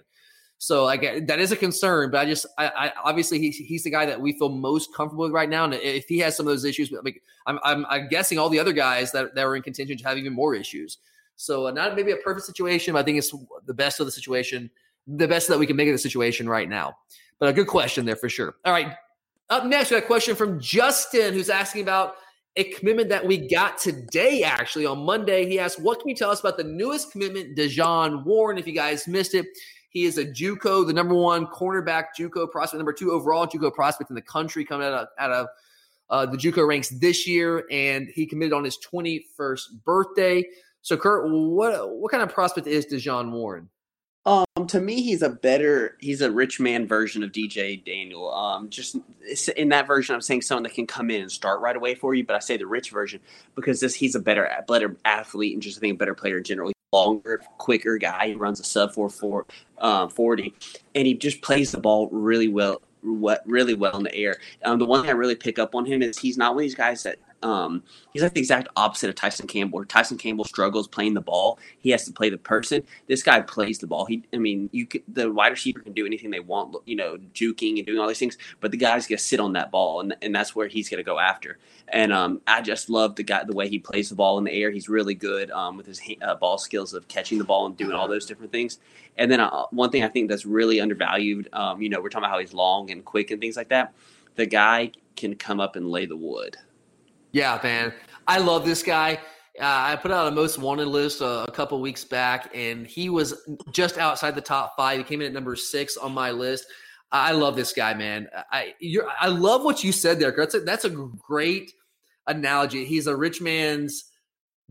So 0.63 0.85
like 0.85 1.27
that 1.27 1.41
is 1.41 1.51
a 1.51 1.57
concern, 1.57 2.13
but 2.13 2.21
I 2.21 2.25
just 2.25 2.47
I, 2.57 2.69
I 2.69 2.93
obviously 3.03 3.41
he's 3.41 3.57
he's 3.57 3.83
the 3.83 3.91
guy 3.91 4.07
that 4.07 4.21
we 4.21 4.39
feel 4.39 4.49
most 4.49 4.95
comfortable 4.95 5.25
with 5.25 5.33
right 5.33 5.49
now. 5.49 5.65
And 5.65 5.75
if 5.75 6.07
he 6.07 6.21
has 6.21 6.37
some 6.37 6.47
of 6.47 6.53
those 6.53 6.65
issues, 6.65 6.93
like 6.93 7.21
I'm 7.49 7.59
I'm, 7.65 7.85
I'm 7.91 8.07
guessing 8.07 8.39
all 8.39 8.49
the 8.49 8.61
other 8.61 8.73
guys 8.73 9.11
that 9.11 9.35
that 9.35 9.45
were 9.45 9.57
in 9.57 9.63
contention 9.63 9.99
to 9.99 10.05
have 10.05 10.19
even 10.19 10.33
more 10.33 10.55
issues. 10.55 10.99
So 11.35 11.67
uh, 11.67 11.73
not 11.73 11.97
maybe 11.97 12.13
a 12.13 12.17
perfect 12.17 12.47
situation, 12.47 12.93
but 12.93 13.01
I 13.01 13.03
think 13.03 13.19
it's 13.19 13.35
the 13.67 13.75
best 13.75 13.99
of 13.99 14.07
the 14.07 14.13
situation, 14.13 14.71
the 15.09 15.27
best 15.27 15.49
that 15.49 15.59
we 15.59 15.67
can 15.67 15.75
make 15.75 15.89
of 15.89 15.95
the 15.95 15.99
situation 15.99 16.49
right 16.49 16.69
now. 16.69 16.97
But 17.41 17.49
a 17.49 17.53
good 17.53 17.67
question 17.67 18.05
there 18.05 18.15
for 18.15 18.29
sure. 18.29 18.55
All 18.65 18.73
right, 18.73 18.95
up 19.51 19.67
next 19.67 19.91
we 19.91 19.97
got 19.97 20.05
a 20.05 20.07
question 20.07 20.37
from 20.37 20.61
Justin 20.61 21.35
who's 21.35 21.51
asking 21.51 21.83
about 21.83 22.15
a 22.57 22.65
commitment 22.65 23.09
that 23.09 23.27
we 23.27 23.49
got 23.49 23.79
today, 23.79 24.43
actually, 24.43 24.85
on 24.85 24.99
Monday. 24.99 25.49
He 25.49 25.59
asked, 25.59 25.81
What 25.81 26.01
can 26.01 26.09
you 26.09 26.15
tell 26.15 26.31
us 26.31 26.41
about 26.41 26.57
the 26.57 26.65
newest 26.65 27.11
commitment, 27.11 27.57
Dejon 27.57 28.25
Warren? 28.25 28.59
If 28.59 28.67
you 28.67 28.75
guys 28.75 29.09
missed 29.09 29.35
it, 29.35 29.47
he 29.93 30.05
is 30.05 30.17
a 30.17 30.25
Juco, 30.25 30.87
the 30.87 30.93
number 30.93 31.15
one 31.15 31.47
cornerback 31.47 32.07
Juco 32.19 32.51
prospect, 32.51 32.79
number 32.79 32.95
two 32.95 33.13
overall 33.13 33.47
Juco 33.47 33.73
prospect 33.73 34.11
in 34.11 34.15
the 34.17 34.23
country, 34.23 34.65
coming 34.65 34.87
out 34.87 34.95
of, 34.95 35.09
out 35.19 35.31
of 35.31 35.47
uh, 36.09 36.27
the 36.27 36.37
Juco 36.37 36.67
ranks 36.67 36.89
this 36.89 37.27
year, 37.27 37.67
and 37.71 38.09
he 38.15 38.27
committed 38.27 38.55
on 38.55 38.65
his 38.65 38.79
21st 38.79 39.85
birthday. 39.85 40.45
So, 40.81 40.97
Kurt, 40.97 41.31
what 41.31 41.97
what 41.97 42.11
kind 42.11 42.23
of 42.23 42.31
prospect 42.31 42.67
is 42.67 42.87
Dejon 42.87 43.33
Warren? 43.33 43.69
Um, 44.25 44.45
to 44.69 44.81
me, 44.81 45.03
he's 45.03 45.23
a 45.23 45.29
better, 45.29 45.97
he's 46.01 46.21
a 46.21 46.31
rich 46.31 46.59
man 46.59 46.87
version 46.87 47.23
of 47.23 47.33
DJ 47.33 47.85
Daniel. 47.85 48.33
Um, 48.33 48.71
just 48.71 48.97
in 49.57 49.69
that 49.71 49.87
version, 49.87 50.15
I'm 50.15 50.21
saying 50.21 50.43
someone 50.43 50.63
that 50.63 50.75
can 50.75 50.87
come 50.87 51.11
in 51.11 51.23
and 51.23 51.31
start 51.31 51.61
right 51.61 51.77
away 51.77 51.97
for 51.97 52.15
you. 52.15 52.25
But 52.25 52.37
I 52.37 52.39
say 52.39 52.57
the 52.57 52.67
rich 52.67 52.91
version 52.91 53.21
because 53.57 53.81
this 53.81 53.95
he's 53.95 54.15
a 54.15 54.21
better, 54.21 54.49
better 54.67 54.97
athlete 55.05 55.55
and 55.55 55.63
just 55.63 55.79
I 55.79 55.81
think 55.81 55.95
a 55.95 55.99
better 55.99 56.15
player 56.15 56.41
generally. 56.41 56.72
Longer, 56.93 57.43
quicker 57.57 57.97
guy. 57.97 58.29
He 58.29 58.35
runs 58.35 58.61
a 58.61 58.65
sub 58.65 58.93
four 58.93 59.09
four 59.09 59.47
um, 59.79 60.11
forty, 60.11 60.55
and 60.95 61.07
he 61.07 61.15
just 61.15 61.41
plays 61.41 61.73
the 61.73 61.81
ball 61.81 62.09
really 62.13 62.49
well, 62.49 62.83
What 63.01 63.43
really 63.47 63.73
well 63.73 63.97
in 63.97 64.03
the 64.03 64.15
air. 64.15 64.37
Um, 64.63 64.79
the 64.79 64.85
one 64.85 65.01
thing 65.01 65.11
I 65.11 65.15
really 65.15 65.35
pick 65.35 65.59
up 65.59 65.75
on 65.75 65.87
him 65.87 66.03
is 66.03 66.19
he's 66.19 66.37
not 66.37 66.55
one 66.55 66.65
of 66.65 66.67
these 66.67 66.75
guys 66.75 67.03
that 67.05 67.17
um, 67.43 67.83
he's 68.13 68.23
like 68.23 68.35
the 68.35 68.41
exact 68.41 68.69
opposite 68.77 69.11
of 69.11 69.15
Tyson 69.15 69.47
Campbell. 69.47 69.79
Where 69.79 69.85
Tyson 69.85 70.19
Campbell 70.19 70.45
struggles 70.45 70.89
playing 70.89 71.15
the 71.15 71.21
ball, 71.21 71.59
he 71.79 71.91
has 71.91 72.05
to 72.05 72.13
play 72.13 72.31
the 72.31 72.39
person. 72.39 72.83
This 73.09 73.23
guy 73.23 73.41
plays 73.41 73.79
the 73.79 73.87
ball. 73.87 74.07
He, 74.07 74.23
I 74.33 74.39
mean, 74.39 74.69
you 74.73 74.87
could, 74.87 75.03
the 75.09 75.31
wide 75.31 75.49
receiver 75.49 75.81
can 75.81 75.93
do 75.93 76.07
anything 76.07 76.31
they 76.31 76.41
want, 76.41 76.77
you 76.87 76.97
know, 76.97 77.19
juking 77.35 77.79
and 77.79 77.87
doing 77.87 77.99
all 77.99 78.09
these 78.09 78.19
things, 78.19 78.39
but 78.61 78.71
the 78.71 78.77
guy's 78.77 79.07
gonna 79.07 79.19
sit 79.19 79.41
on 79.41 79.53
that 79.55 79.71
ball, 79.71 80.01
and 80.01 80.15
and 80.23 80.35
that's 80.35 80.55
where 80.55 80.69
he's 80.69 80.89
gonna 80.89 81.03
go 81.03 81.19
after. 81.19 81.59
And 81.89 82.13
um, 82.13 82.41
I 82.47 82.63
just 82.63 82.89
love 82.89 83.17
the 83.17 83.23
guy, 83.23 83.45
the 83.45 83.55
way 83.55 83.69
he 83.69 83.79
plays 83.79 84.09
the 84.09 84.15
ball 84.15 84.39
in 84.39 84.45
the 84.45 84.53
air. 84.53 84.71
He's 84.71 84.89
really 84.89 85.15
good 85.15 85.51
um, 85.51 85.77
with 85.77 85.87
his 85.87 86.01
uh, 86.23 86.35
ball 86.37 86.59
skills 86.59 86.95
of 86.95 87.07
catching 87.09 87.39
the 87.39 87.45
ball 87.45 87.67
and 87.67 87.77
doing 87.77 87.93
all 87.93 88.09
those 88.09 88.27
different 88.27 88.53
things. 88.53 88.79
And 89.19 89.31
then 89.31 89.41
uh, 89.41 89.67
one 89.71 89.91
thing 89.91 90.03
I 90.03 90.09
think 90.09 90.31
that's 90.31 90.47
really 90.47 90.81
undervalued, 90.81 91.49
um, 91.53 91.83
you 91.83 91.89
know, 91.89 92.01
we're 92.01 92.09
talking 92.09 92.25
about 92.25 92.33
how 92.33 92.39
he's 92.39 92.55
long 92.55 92.91
and 92.91 93.05
quick 93.05 93.31
and 93.31 93.41
things 93.41 93.57
like 93.57 93.69
that. 93.69 93.93
The 94.37 94.47
guy 94.47 94.93
can 95.17 95.35
come 95.35 95.61
up 95.61 95.77
and 95.77 95.91
lay 95.91 96.07
the 96.07 96.17
wood. 96.17 96.57
Yeah, 97.33 97.59
man. 97.63 97.93
I 98.27 98.39
love 98.39 98.65
this 98.65 98.83
guy. 98.83 99.19
Uh, 99.61 99.65
I 99.65 99.97
put 99.97 100.11
out 100.11 100.29
a 100.29 100.31
most 100.31 100.59
wanted 100.59 100.87
list 100.87 101.21
uh, 101.21 101.45
a 101.47 101.51
couple 101.51 101.81
weeks 101.81 102.05
back, 102.05 102.51
and 102.55 102.87
he 102.87 103.11
was 103.11 103.35
just 103.71 103.99
outside 103.99 104.35
the 104.35 104.41
top 104.41 104.75
five. 104.77 104.99
He 104.99 105.05
came 105.05 105.21
in 105.21 105.27
at 105.27 105.33
number 105.33 105.57
six 105.57 105.97
on 105.97 106.13
my 106.13 106.31
list. 106.31 106.67
I 107.11 107.33
love 107.33 107.57
this 107.57 107.75
guy, 107.75 107.93
man. 107.93 108.29
I 108.51 108.75
I 109.21 109.29
love 109.29 109.65
what 109.65 109.85
you 109.85 109.93
said 109.93 110.19
there. 110.19 110.33
That's 110.35 110.55
a, 110.55 110.61
that's 110.61 110.87
a 110.87 110.91
great 110.91 111.73
analogy. 112.27 112.87
He's 112.87 113.07
a 113.07 113.15
rich 113.15 113.43
man's 113.43 114.05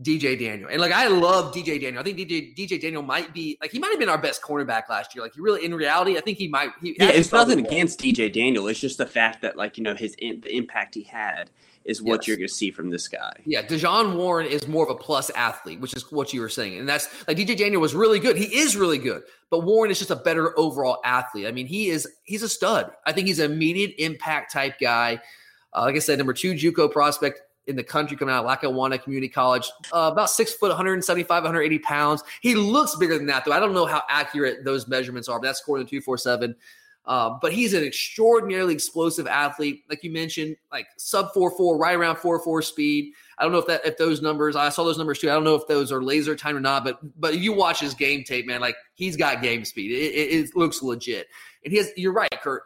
DJ 0.02 0.38
Daniel. 0.38 0.68
And 0.68 0.80
like 0.80 0.90
I 0.90 1.06
love 1.06 1.54
DJ 1.54 1.80
Daniel. 1.80 2.00
I 2.00 2.02
think 2.02 2.18
DJ 2.18 2.56
DJ 2.56 2.80
Daniel 2.80 3.02
might 3.02 3.32
be 3.32 3.56
like 3.60 3.70
he 3.70 3.78
might 3.78 3.90
have 3.90 4.00
been 4.00 4.08
our 4.08 4.18
best 4.18 4.42
cornerback 4.42 4.88
last 4.88 5.14
year. 5.14 5.22
Like 5.22 5.34
he 5.34 5.40
really 5.40 5.64
in 5.64 5.72
reality, 5.72 6.18
I 6.18 6.20
think 6.20 6.38
he 6.38 6.48
might 6.48 6.70
he 6.80 6.96
Yeah, 6.98 7.10
it's 7.10 7.30
nothing 7.30 7.64
against 7.64 8.00
DJ 8.00 8.32
Daniel. 8.32 8.66
It's 8.66 8.80
just 8.80 8.98
the 8.98 9.06
fact 9.06 9.42
that 9.42 9.56
like, 9.56 9.78
you 9.78 9.84
know, 9.84 9.94
his 9.94 10.16
the 10.16 10.56
impact 10.56 10.96
he 10.96 11.04
had 11.04 11.50
is 11.84 12.02
what 12.02 12.20
yes. 12.20 12.28
you're 12.28 12.36
going 12.36 12.48
to 12.48 12.54
see 12.54 12.70
from 12.70 12.90
this 12.90 13.08
guy. 13.08 13.32
Yeah, 13.44 13.62
Dejon 13.62 14.16
Warren 14.16 14.46
is 14.46 14.68
more 14.68 14.84
of 14.84 14.90
a 14.90 14.94
plus 14.94 15.30
athlete, 15.30 15.80
which 15.80 15.94
is 15.94 16.10
what 16.12 16.32
you 16.32 16.40
were 16.40 16.48
saying. 16.48 16.78
And 16.78 16.88
that's 16.88 17.08
like 17.26 17.36
DJ 17.36 17.56
Daniel 17.56 17.80
was 17.80 17.94
really 17.94 18.18
good. 18.18 18.36
He 18.36 18.58
is 18.58 18.76
really 18.76 18.98
good. 18.98 19.22
But 19.50 19.60
Warren 19.60 19.90
is 19.90 19.98
just 19.98 20.10
a 20.10 20.16
better 20.16 20.58
overall 20.58 21.00
athlete. 21.04 21.46
I 21.46 21.52
mean, 21.52 21.66
he 21.66 21.90
is 21.90 22.08
he's 22.24 22.42
a 22.42 22.48
stud. 22.48 22.90
I 23.06 23.12
think 23.12 23.26
he's 23.26 23.38
an 23.38 23.52
immediate 23.52 23.94
impact 23.98 24.52
type 24.52 24.78
guy. 24.80 25.20
Uh, 25.74 25.82
like 25.82 25.96
I 25.96 26.00
said, 26.00 26.18
number 26.18 26.32
two 26.32 26.52
JUCO 26.54 26.90
prospect 26.90 27.42
in 27.66 27.76
the 27.76 27.84
country 27.84 28.16
coming 28.16 28.34
out 28.34 28.40
of 28.40 28.46
Lackawanna 28.46 28.98
Community 28.98 29.28
College, 29.28 29.70
uh, 29.92 30.10
about 30.12 30.30
six 30.30 30.52
foot, 30.52 30.68
175, 30.68 31.28
180 31.28 31.78
pounds. 31.80 32.22
He 32.40 32.54
looks 32.54 32.96
bigger 32.96 33.16
than 33.16 33.26
that, 33.26 33.44
though. 33.44 33.52
I 33.52 33.60
don't 33.60 33.72
know 33.72 33.86
how 33.86 34.02
accurate 34.08 34.64
those 34.64 34.88
measurements 34.88 35.28
are, 35.28 35.38
but 35.38 35.46
that's 35.46 35.60
scored 35.60 35.80
in 35.80 35.86
247. 35.86 36.56
Uh, 37.04 37.36
but 37.42 37.52
he's 37.52 37.74
an 37.74 37.82
extraordinarily 37.82 38.72
explosive 38.72 39.26
athlete, 39.26 39.82
like 39.90 40.04
you 40.04 40.10
mentioned, 40.10 40.56
like 40.70 40.86
sub 40.98 41.32
four 41.34 41.50
four, 41.56 41.76
right 41.76 41.96
around 41.96 42.16
four 42.16 42.38
four 42.38 42.62
speed. 42.62 43.12
I 43.38 43.42
don't 43.42 43.52
know 43.52 43.58
if 43.58 43.66
that 43.66 43.84
if 43.84 43.96
those 43.96 44.22
numbers, 44.22 44.54
I 44.54 44.68
saw 44.68 44.84
those 44.84 44.98
numbers 44.98 45.18
too. 45.18 45.28
I 45.28 45.34
don't 45.34 45.42
know 45.42 45.56
if 45.56 45.66
those 45.66 45.90
are 45.90 46.02
laser 46.02 46.36
time 46.36 46.56
or 46.56 46.60
not, 46.60 46.84
but 46.84 47.00
but 47.20 47.38
you 47.38 47.52
watch 47.52 47.80
his 47.80 47.94
game 47.94 48.22
tape, 48.22 48.46
man, 48.46 48.60
like 48.60 48.76
he's 48.94 49.16
got 49.16 49.42
game 49.42 49.64
speed. 49.64 49.90
It, 49.90 50.14
it, 50.14 50.44
it 50.44 50.56
looks 50.56 50.80
legit, 50.80 51.26
and 51.64 51.72
he 51.72 51.78
has. 51.78 51.90
You're 51.96 52.12
right, 52.12 52.30
Kurt. 52.40 52.62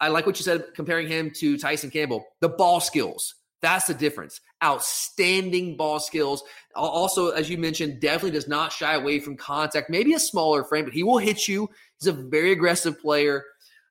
I 0.00 0.08
like 0.08 0.26
what 0.26 0.38
you 0.38 0.44
said 0.44 0.64
comparing 0.74 1.06
him 1.06 1.30
to 1.36 1.58
Tyson 1.58 1.90
Campbell. 1.90 2.24
The 2.40 2.48
ball 2.48 2.80
skills 2.80 3.34
that's 3.64 3.86
the 3.86 3.94
difference. 3.94 4.42
Outstanding 4.62 5.78
ball 5.78 5.98
skills. 5.98 6.44
Also, 6.74 7.30
as 7.30 7.48
you 7.48 7.56
mentioned, 7.56 7.98
definitely 7.98 8.32
does 8.32 8.46
not 8.46 8.72
shy 8.72 8.92
away 8.92 9.20
from 9.20 9.38
contact. 9.38 9.88
Maybe 9.88 10.12
a 10.12 10.18
smaller 10.18 10.64
frame, 10.64 10.84
but 10.84 10.92
he 10.92 11.02
will 11.02 11.16
hit 11.16 11.48
you. 11.48 11.70
He's 11.98 12.06
a 12.06 12.12
very 12.12 12.52
aggressive 12.52 13.00
player. 13.00 13.42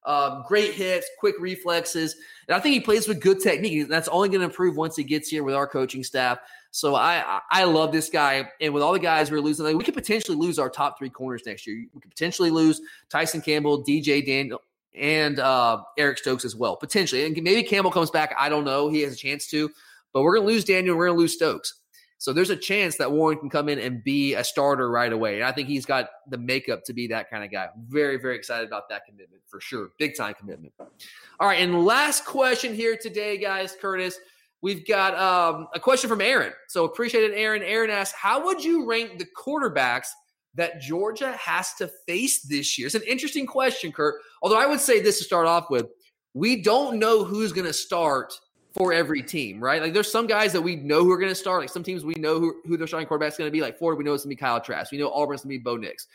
Um, 0.05 0.43
great 0.47 0.73
hits, 0.73 1.09
quick 1.17 1.35
reflexes, 1.39 2.15
and 2.47 2.55
I 2.55 2.59
think 2.59 2.73
he 2.73 2.79
plays 2.81 3.07
with 3.07 3.21
good 3.21 3.39
technique. 3.39 3.87
That's 3.87 4.09
only 4.09 4.27
going 4.29 4.41
to 4.41 4.45
improve 4.45 4.75
once 4.75 4.95
he 4.97 5.03
gets 5.03 5.29
here 5.29 5.43
with 5.43 5.55
our 5.55 5.67
coaching 5.67 6.03
staff. 6.03 6.39
So 6.71 6.95
I 6.95 7.39
I 7.51 7.63
love 7.63 7.91
this 7.91 8.09
guy, 8.09 8.49
and 8.59 8.73
with 8.73 8.83
all 8.83 8.93
the 8.93 8.99
guys 8.99 9.31
we're 9.31 9.39
losing, 9.39 9.65
like, 9.65 9.75
we 9.75 9.83
could 9.83 9.93
potentially 9.93 10.35
lose 10.35 10.59
our 10.59 10.69
top 10.69 10.97
three 10.97 11.09
corners 11.09 11.43
next 11.45 11.65
year. 11.65 11.85
We 11.93 12.01
could 12.01 12.11
potentially 12.11 12.49
lose 12.49 12.81
Tyson 13.09 13.41
Campbell, 13.41 13.83
DJ 13.83 14.25
Daniel, 14.25 14.61
and 14.95 15.39
uh, 15.39 15.83
Eric 15.97 16.17
Stokes 16.17 16.45
as 16.45 16.55
well, 16.55 16.75
potentially. 16.75 17.25
And 17.25 17.41
maybe 17.41 17.63
Campbell 17.63 17.91
comes 17.91 18.09
back. 18.09 18.35
I 18.37 18.49
don't 18.49 18.65
know. 18.65 18.89
He 18.89 19.01
has 19.01 19.13
a 19.13 19.17
chance 19.17 19.47
to, 19.47 19.69
but 20.11 20.23
we're 20.23 20.35
going 20.35 20.47
to 20.47 20.53
lose 20.53 20.65
Daniel. 20.65 20.97
We're 20.97 21.07
going 21.07 21.17
to 21.17 21.21
lose 21.21 21.33
Stokes. 21.33 21.75
So 22.23 22.31
there's 22.31 22.51
a 22.51 22.55
chance 22.55 22.95
that 22.99 23.11
Warren 23.11 23.37
can 23.37 23.49
come 23.49 23.67
in 23.67 23.79
and 23.79 24.01
be 24.01 24.35
a 24.35 24.45
starter 24.45 24.89
right 24.89 25.11
away. 25.11 25.35
And 25.35 25.43
I 25.43 25.51
think 25.51 25.67
he's 25.67 25.85
got 25.85 26.07
the 26.29 26.37
makeup 26.37 26.85
to 26.85 26.93
be 26.93 27.05
that 27.07 27.29
kind 27.29 27.43
of 27.43 27.51
guy. 27.51 27.67
Very, 27.89 28.15
very 28.15 28.37
excited 28.37 28.65
about 28.65 28.87
that 28.87 29.05
commitment 29.05 29.41
for 29.45 29.59
sure. 29.59 29.89
Big 29.99 30.15
time 30.15 30.33
commitment. 30.39 30.73
All 30.79 31.49
right. 31.49 31.59
And 31.59 31.83
last 31.83 32.23
question 32.23 32.73
here 32.73 32.95
today, 32.95 33.37
guys, 33.37 33.75
Curtis. 33.75 34.17
We've 34.61 34.87
got 34.87 35.15
um, 35.15 35.67
a 35.75 35.81
question 35.81 36.09
from 36.09 36.21
Aaron. 36.21 36.53
So 36.69 36.85
appreciate 36.85 37.29
it, 37.29 37.33
Aaron. 37.35 37.61
Aaron 37.61 37.89
asks, 37.89 38.17
How 38.17 38.45
would 38.45 38.63
you 38.63 38.85
rank 38.89 39.19
the 39.19 39.27
quarterbacks 39.37 40.07
that 40.55 40.79
Georgia 40.79 41.33
has 41.33 41.73
to 41.73 41.91
face 42.07 42.43
this 42.43 42.79
year? 42.79 42.85
It's 42.85 42.95
an 42.95 43.03
interesting 43.05 43.45
question, 43.45 43.91
Kurt. 43.91 44.15
Although 44.41 44.61
I 44.61 44.65
would 44.65 44.79
say 44.79 45.01
this 45.01 45.17
to 45.17 45.25
start 45.25 45.45
off 45.45 45.69
with, 45.69 45.87
we 46.33 46.61
don't 46.61 46.99
know 46.99 47.25
who's 47.25 47.51
going 47.51 47.67
to 47.67 47.73
start 47.73 48.33
for 48.73 48.91
every 48.91 49.21
team, 49.21 49.63
right? 49.63 49.81
Like 49.81 49.93
there's 49.93 50.11
some 50.11 50.25
guys 50.25 50.51
that 50.53 50.61
we 50.61 50.75
know 50.75 51.03
who 51.03 51.11
are 51.11 51.17
going 51.17 51.29
to 51.29 51.35
start. 51.35 51.61
Like 51.61 51.69
some 51.69 51.83
teams 51.83 52.03
we 52.03 52.15
know 52.15 52.39
who, 52.39 52.55
who 52.65 52.75
their 52.75 52.87
starting 52.87 53.07
quarterback 53.07 53.33
is 53.33 53.37
going 53.37 53.47
to 53.47 53.51
be. 53.51 53.61
Like 53.61 53.77
Florida, 53.77 53.97
we 53.97 54.03
know 54.03 54.13
it's 54.13 54.23
going 54.23 54.35
to 54.35 54.35
be 54.35 54.39
Kyle 54.39 54.59
Trask. 54.59 54.91
We 54.91 54.97
know 54.97 55.09
Auburn's 55.09 55.41
going 55.41 55.53
to 55.53 55.59
be 55.59 55.63
Bo 55.63 55.77
Nix. 55.77 56.07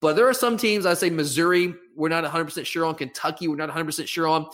But 0.00 0.16
there 0.16 0.28
are 0.28 0.34
some 0.34 0.56
teams, 0.56 0.86
I 0.86 0.94
say 0.94 1.10
Missouri, 1.10 1.74
we're 1.94 2.08
not 2.08 2.24
100% 2.24 2.66
sure 2.66 2.84
on. 2.84 2.94
Kentucky, 2.94 3.48
we're 3.48 3.56
not 3.56 3.70
100% 3.70 4.06
sure 4.06 4.26
on. 4.26 4.46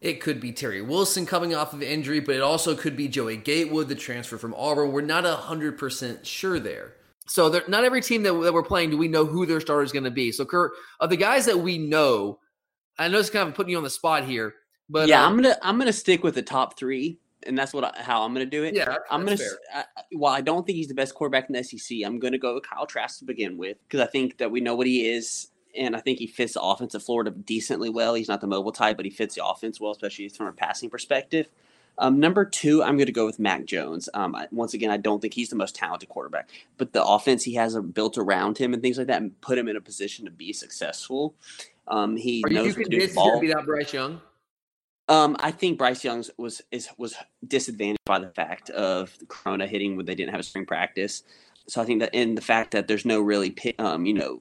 It 0.00 0.20
could 0.20 0.40
be 0.40 0.52
Terry 0.52 0.82
Wilson 0.82 1.26
coming 1.26 1.54
off 1.54 1.72
of 1.72 1.82
injury, 1.82 2.20
but 2.20 2.36
it 2.36 2.42
also 2.42 2.76
could 2.76 2.96
be 2.96 3.08
Joey 3.08 3.36
Gatewood, 3.36 3.88
the 3.88 3.94
transfer 3.96 4.38
from 4.38 4.54
Auburn. 4.54 4.92
We're 4.92 5.00
not 5.00 5.24
100% 5.24 6.24
sure 6.24 6.60
there. 6.60 6.94
So 7.26 7.48
not 7.68 7.84
every 7.84 8.00
team 8.00 8.22
that, 8.22 8.32
that 8.32 8.54
we're 8.54 8.62
playing 8.62 8.90
do 8.90 8.96
we 8.96 9.08
know 9.08 9.24
who 9.24 9.46
their 9.46 9.60
starter 9.60 9.82
is 9.82 9.92
going 9.92 10.04
to 10.04 10.10
be. 10.10 10.32
So 10.32 10.44
Kurt, 10.44 10.72
of 10.98 11.10
the 11.10 11.16
guys 11.16 11.46
that 11.46 11.58
we 11.58 11.78
know, 11.78 12.38
I 12.98 13.08
know 13.08 13.18
it's 13.18 13.30
kind 13.30 13.48
of 13.48 13.54
putting 13.54 13.70
you 13.72 13.76
on 13.76 13.82
the 13.82 13.90
spot 13.90 14.24
here, 14.24 14.54
but 14.88 15.08
yeah, 15.08 15.22
uh, 15.22 15.26
I'm 15.28 15.36
gonna 15.36 15.56
I'm 15.62 15.78
gonna 15.78 15.92
stick 15.92 16.22
with 16.22 16.34
the 16.34 16.42
top 16.42 16.78
three, 16.78 17.18
and 17.46 17.56
that's 17.58 17.72
what 17.72 17.84
I, 17.84 18.02
how 18.02 18.22
I'm 18.22 18.32
gonna 18.32 18.46
do 18.46 18.64
it. 18.64 18.74
Yeah, 18.74 18.96
I'm 19.10 19.24
gonna. 19.24 19.38
I, 19.74 19.84
while 20.12 20.34
I 20.34 20.40
don't 20.40 20.66
think 20.66 20.76
he's 20.76 20.88
the 20.88 20.94
best 20.94 21.14
quarterback 21.14 21.48
in 21.48 21.54
the 21.54 21.62
SEC, 21.62 21.98
I'm 22.04 22.18
gonna 22.18 22.38
go 22.38 22.54
with 22.54 22.68
Kyle 22.68 22.86
Trask 22.86 23.18
to 23.20 23.24
begin 23.24 23.56
with 23.56 23.76
because 23.84 24.00
I 24.00 24.10
think 24.10 24.38
that 24.38 24.50
we 24.50 24.60
know 24.60 24.74
what 24.74 24.86
he 24.86 25.08
is, 25.08 25.48
and 25.76 25.94
I 25.94 26.00
think 26.00 26.18
he 26.18 26.26
fits 26.26 26.54
the 26.54 26.62
offense 26.62 26.94
of 26.94 27.02
Florida 27.02 27.30
decently 27.30 27.90
well. 27.90 28.14
He's 28.14 28.28
not 28.28 28.40
the 28.40 28.46
mobile 28.46 28.72
type, 28.72 28.96
but 28.96 29.06
he 29.06 29.10
fits 29.10 29.34
the 29.34 29.46
offense 29.46 29.80
well, 29.80 29.92
especially 29.92 30.28
from 30.28 30.46
a 30.46 30.52
passing 30.52 30.90
perspective. 30.90 31.48
Um, 31.98 32.20
number 32.20 32.44
two, 32.44 32.82
I'm 32.82 32.96
going 32.96 33.06
to 33.06 33.12
go 33.12 33.26
with 33.26 33.40
Mac 33.40 33.64
Jones. 33.64 34.08
Um, 34.14 34.34
I, 34.34 34.46
once 34.52 34.72
again, 34.72 34.90
I 34.90 34.96
don't 34.96 35.20
think 35.20 35.34
he's 35.34 35.48
the 35.48 35.56
most 35.56 35.74
talented 35.74 36.08
quarterback, 36.08 36.48
but 36.76 36.92
the 36.92 37.04
offense 37.04 37.42
he 37.42 37.54
has 37.54 37.76
built 37.76 38.16
around 38.16 38.56
him 38.56 38.72
and 38.72 38.80
things 38.80 38.98
like 38.98 39.08
that, 39.08 39.20
and 39.20 39.38
put 39.40 39.58
him 39.58 39.68
in 39.68 39.76
a 39.76 39.80
position 39.80 40.24
to 40.24 40.30
be 40.30 40.52
successful. 40.52 41.34
Um, 41.88 42.16
he 42.16 42.44
Are 42.46 42.50
knows 42.50 42.76
you 42.76 42.84
do. 42.84 43.14
Ball. 43.14 43.30
Going 43.30 43.40
to 43.40 43.46
be 43.48 43.52
that 43.52 43.66
Bryce 43.66 43.92
Young? 43.92 44.20
Um, 45.08 45.36
I 45.40 45.50
think 45.50 45.78
Bryce 45.78 46.04
Young 46.04 46.24
was 46.36 46.60
is 46.70 46.88
was 46.98 47.14
disadvantaged 47.46 48.04
by 48.04 48.18
the 48.18 48.30
fact 48.30 48.70
of 48.70 49.18
the 49.18 49.26
Corona 49.26 49.66
hitting 49.66 49.96
when 49.96 50.06
they 50.06 50.14
didn't 50.14 50.32
have 50.32 50.40
a 50.40 50.44
spring 50.44 50.66
practice. 50.66 51.22
So 51.66 51.80
I 51.80 51.84
think 51.84 52.00
that 52.00 52.14
in 52.14 52.34
the 52.34 52.40
fact 52.40 52.72
that 52.72 52.88
there's 52.88 53.04
no 53.04 53.20
really, 53.20 53.54
um, 53.78 54.06
you 54.06 54.14
know, 54.14 54.40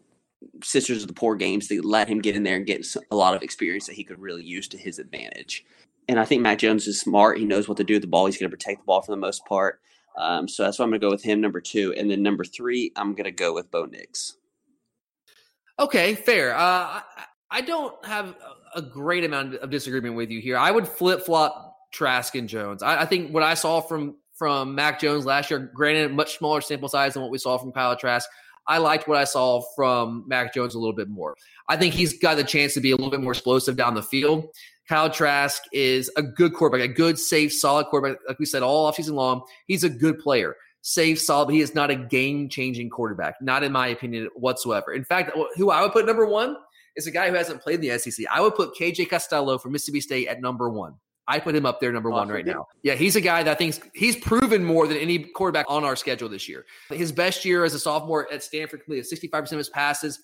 Sisters 0.63 1.01
of 1.01 1.07
the 1.07 1.13
Poor 1.13 1.35
games, 1.35 1.67
that 1.67 1.83
let 1.83 2.07
him 2.07 2.19
get 2.19 2.35
in 2.35 2.43
there 2.43 2.55
and 2.55 2.65
get 2.65 2.85
a 3.11 3.15
lot 3.15 3.35
of 3.35 3.43
experience 3.43 3.85
that 3.87 3.95
he 3.95 4.03
could 4.03 4.19
really 4.19 4.43
use 4.43 4.67
to 4.69 4.77
his 4.77 4.99
advantage 4.99 5.65
and 6.07 6.19
I 6.19 6.25
think 6.25 6.41
Mac 6.41 6.59
Jones 6.59 6.87
is 6.87 6.99
smart. 6.99 7.37
He 7.37 7.45
knows 7.45 7.67
what 7.67 7.77
to 7.77 7.83
do 7.83 7.95
with 7.95 8.01
the 8.01 8.07
ball. 8.07 8.25
He's 8.25 8.37
going 8.37 8.49
to 8.49 8.55
protect 8.55 8.81
the 8.81 8.85
ball 8.85 9.01
for 9.01 9.11
the 9.11 9.17
most 9.17 9.45
part. 9.45 9.81
Um, 10.17 10.47
so 10.47 10.63
that's 10.63 10.79
why 10.79 10.83
I'm 10.83 10.89
going 10.89 11.01
to 11.01 11.05
go 11.05 11.11
with 11.11 11.23
him, 11.23 11.41
number 11.41 11.61
two. 11.61 11.93
And 11.95 12.09
then 12.09 12.23
number 12.23 12.43
three, 12.43 12.91
I'm 12.95 13.11
going 13.11 13.25
to 13.25 13.31
go 13.31 13.53
with 13.53 13.69
Bo 13.69 13.85
Nix. 13.85 14.37
Okay, 15.79 16.15
fair. 16.15 16.55
Uh, 16.55 17.01
I 17.51 17.61
don't 17.61 18.03
have 18.05 18.35
a 18.77 18.81
great 18.81 19.25
amount 19.25 19.55
of 19.55 19.69
disagreement 19.69 20.15
with 20.15 20.29
you 20.29 20.39
here. 20.39 20.55
I 20.55 20.71
would 20.71 20.87
flip 20.87 21.23
flop 21.25 21.75
Trask 21.91 22.35
and 22.35 22.47
Jones. 22.47 22.83
I, 22.83 23.01
I, 23.01 23.05
think 23.05 23.33
what 23.33 23.43
I 23.43 23.55
saw 23.55 23.81
from 23.81 24.15
from 24.33 24.75
Mac 24.75 24.99
Jones 24.99 25.25
last 25.25 25.49
year, 25.49 25.71
granted, 25.73 26.11
a 26.11 26.13
much 26.13 26.37
smaller 26.37 26.61
sample 26.61 26.87
size 26.87 27.15
than 27.15 27.23
what 27.23 27.31
we 27.31 27.39
saw 27.39 27.57
from 27.57 27.71
Kyle 27.71 27.97
Trask. 27.97 28.29
I 28.67 28.77
liked 28.77 29.07
what 29.07 29.17
I 29.17 29.23
saw 29.23 29.63
from 29.75 30.25
Mac 30.27 30.53
Jones 30.53 30.75
a 30.75 30.79
little 30.79 30.95
bit 30.95 31.09
more. 31.09 31.35
I 31.69 31.75
think 31.75 31.93
he's 31.93 32.19
got 32.19 32.35
the 32.35 32.43
chance 32.43 32.73
to 32.75 32.81
be 32.81 32.91
a 32.91 32.95
little 32.95 33.09
bit 33.09 33.21
more 33.21 33.31
explosive 33.31 33.75
down 33.75 33.95
the 33.95 34.03
field. 34.03 34.45
Kyle 34.87 35.09
Trask 35.09 35.63
is 35.73 36.11
a 36.17 36.21
good 36.21 36.53
quarterback, 36.53 36.87
a 36.87 36.93
good, 36.93 37.17
safe, 37.17 37.51
solid 37.51 37.87
quarterback. 37.87 38.19
Like 38.27 38.37
we 38.37 38.45
said 38.45 38.61
all 38.61 38.91
offseason 38.91 39.13
long, 39.13 39.41
he's 39.65 39.83
a 39.83 39.89
good 39.89 40.19
player. 40.19 40.55
Safe, 40.81 41.19
solid, 41.19 41.47
but 41.47 41.55
he 41.55 41.61
is 41.61 41.73
not 41.73 41.89
a 41.89 41.95
game 41.95 42.47
changing 42.47 42.89
quarterback, 42.89 43.35
not 43.41 43.63
in 43.63 43.71
my 43.71 43.87
opinion 43.87 44.29
whatsoever. 44.35 44.93
In 44.93 45.03
fact, 45.03 45.35
who 45.55 45.71
I 45.71 45.81
would 45.81 45.91
put 45.91 46.05
number 46.05 46.25
one 46.25 46.55
is 46.97 47.07
a 47.07 47.11
guy 47.11 47.29
who 47.29 47.35
hasn't 47.35 47.61
played 47.61 47.75
in 47.75 47.89
the 47.89 47.97
SEC. 47.97 48.25
I 48.31 48.41
would 48.41 48.55
put 48.55 48.75
KJ 48.75 49.09
Costello 49.09 49.57
from 49.57 49.71
Mississippi 49.71 50.01
State 50.01 50.27
at 50.27 50.41
number 50.41 50.69
one. 50.69 50.95
I 51.29 51.39
put 51.39 51.55
him 51.55 51.65
up 51.65 51.81
there 51.81 51.91
number 51.91 52.09
one 52.09 52.29
right 52.29 52.45
now. 52.45 52.67
Yeah, 52.83 52.95
he's 52.95 53.17
a 53.17 53.21
guy 53.21 53.43
that 53.43 53.57
thinks 53.57 53.81
he's 53.93 54.15
proven 54.15 54.63
more 54.63 54.87
than 54.87 54.97
any 54.97 55.19
quarterback 55.19 55.65
on 55.67 55.83
our 55.83 55.97
schedule 55.97 56.29
this 56.29 56.47
year. 56.47 56.65
His 56.89 57.11
best 57.11 57.43
year 57.43 57.65
as 57.65 57.73
a 57.73 57.79
sophomore 57.79 58.31
at 58.31 58.43
Stanford 58.43 58.83
completed 58.83 59.05
65% 59.05 59.51
of 59.51 59.57
his 59.57 59.69
passes. 59.69 60.21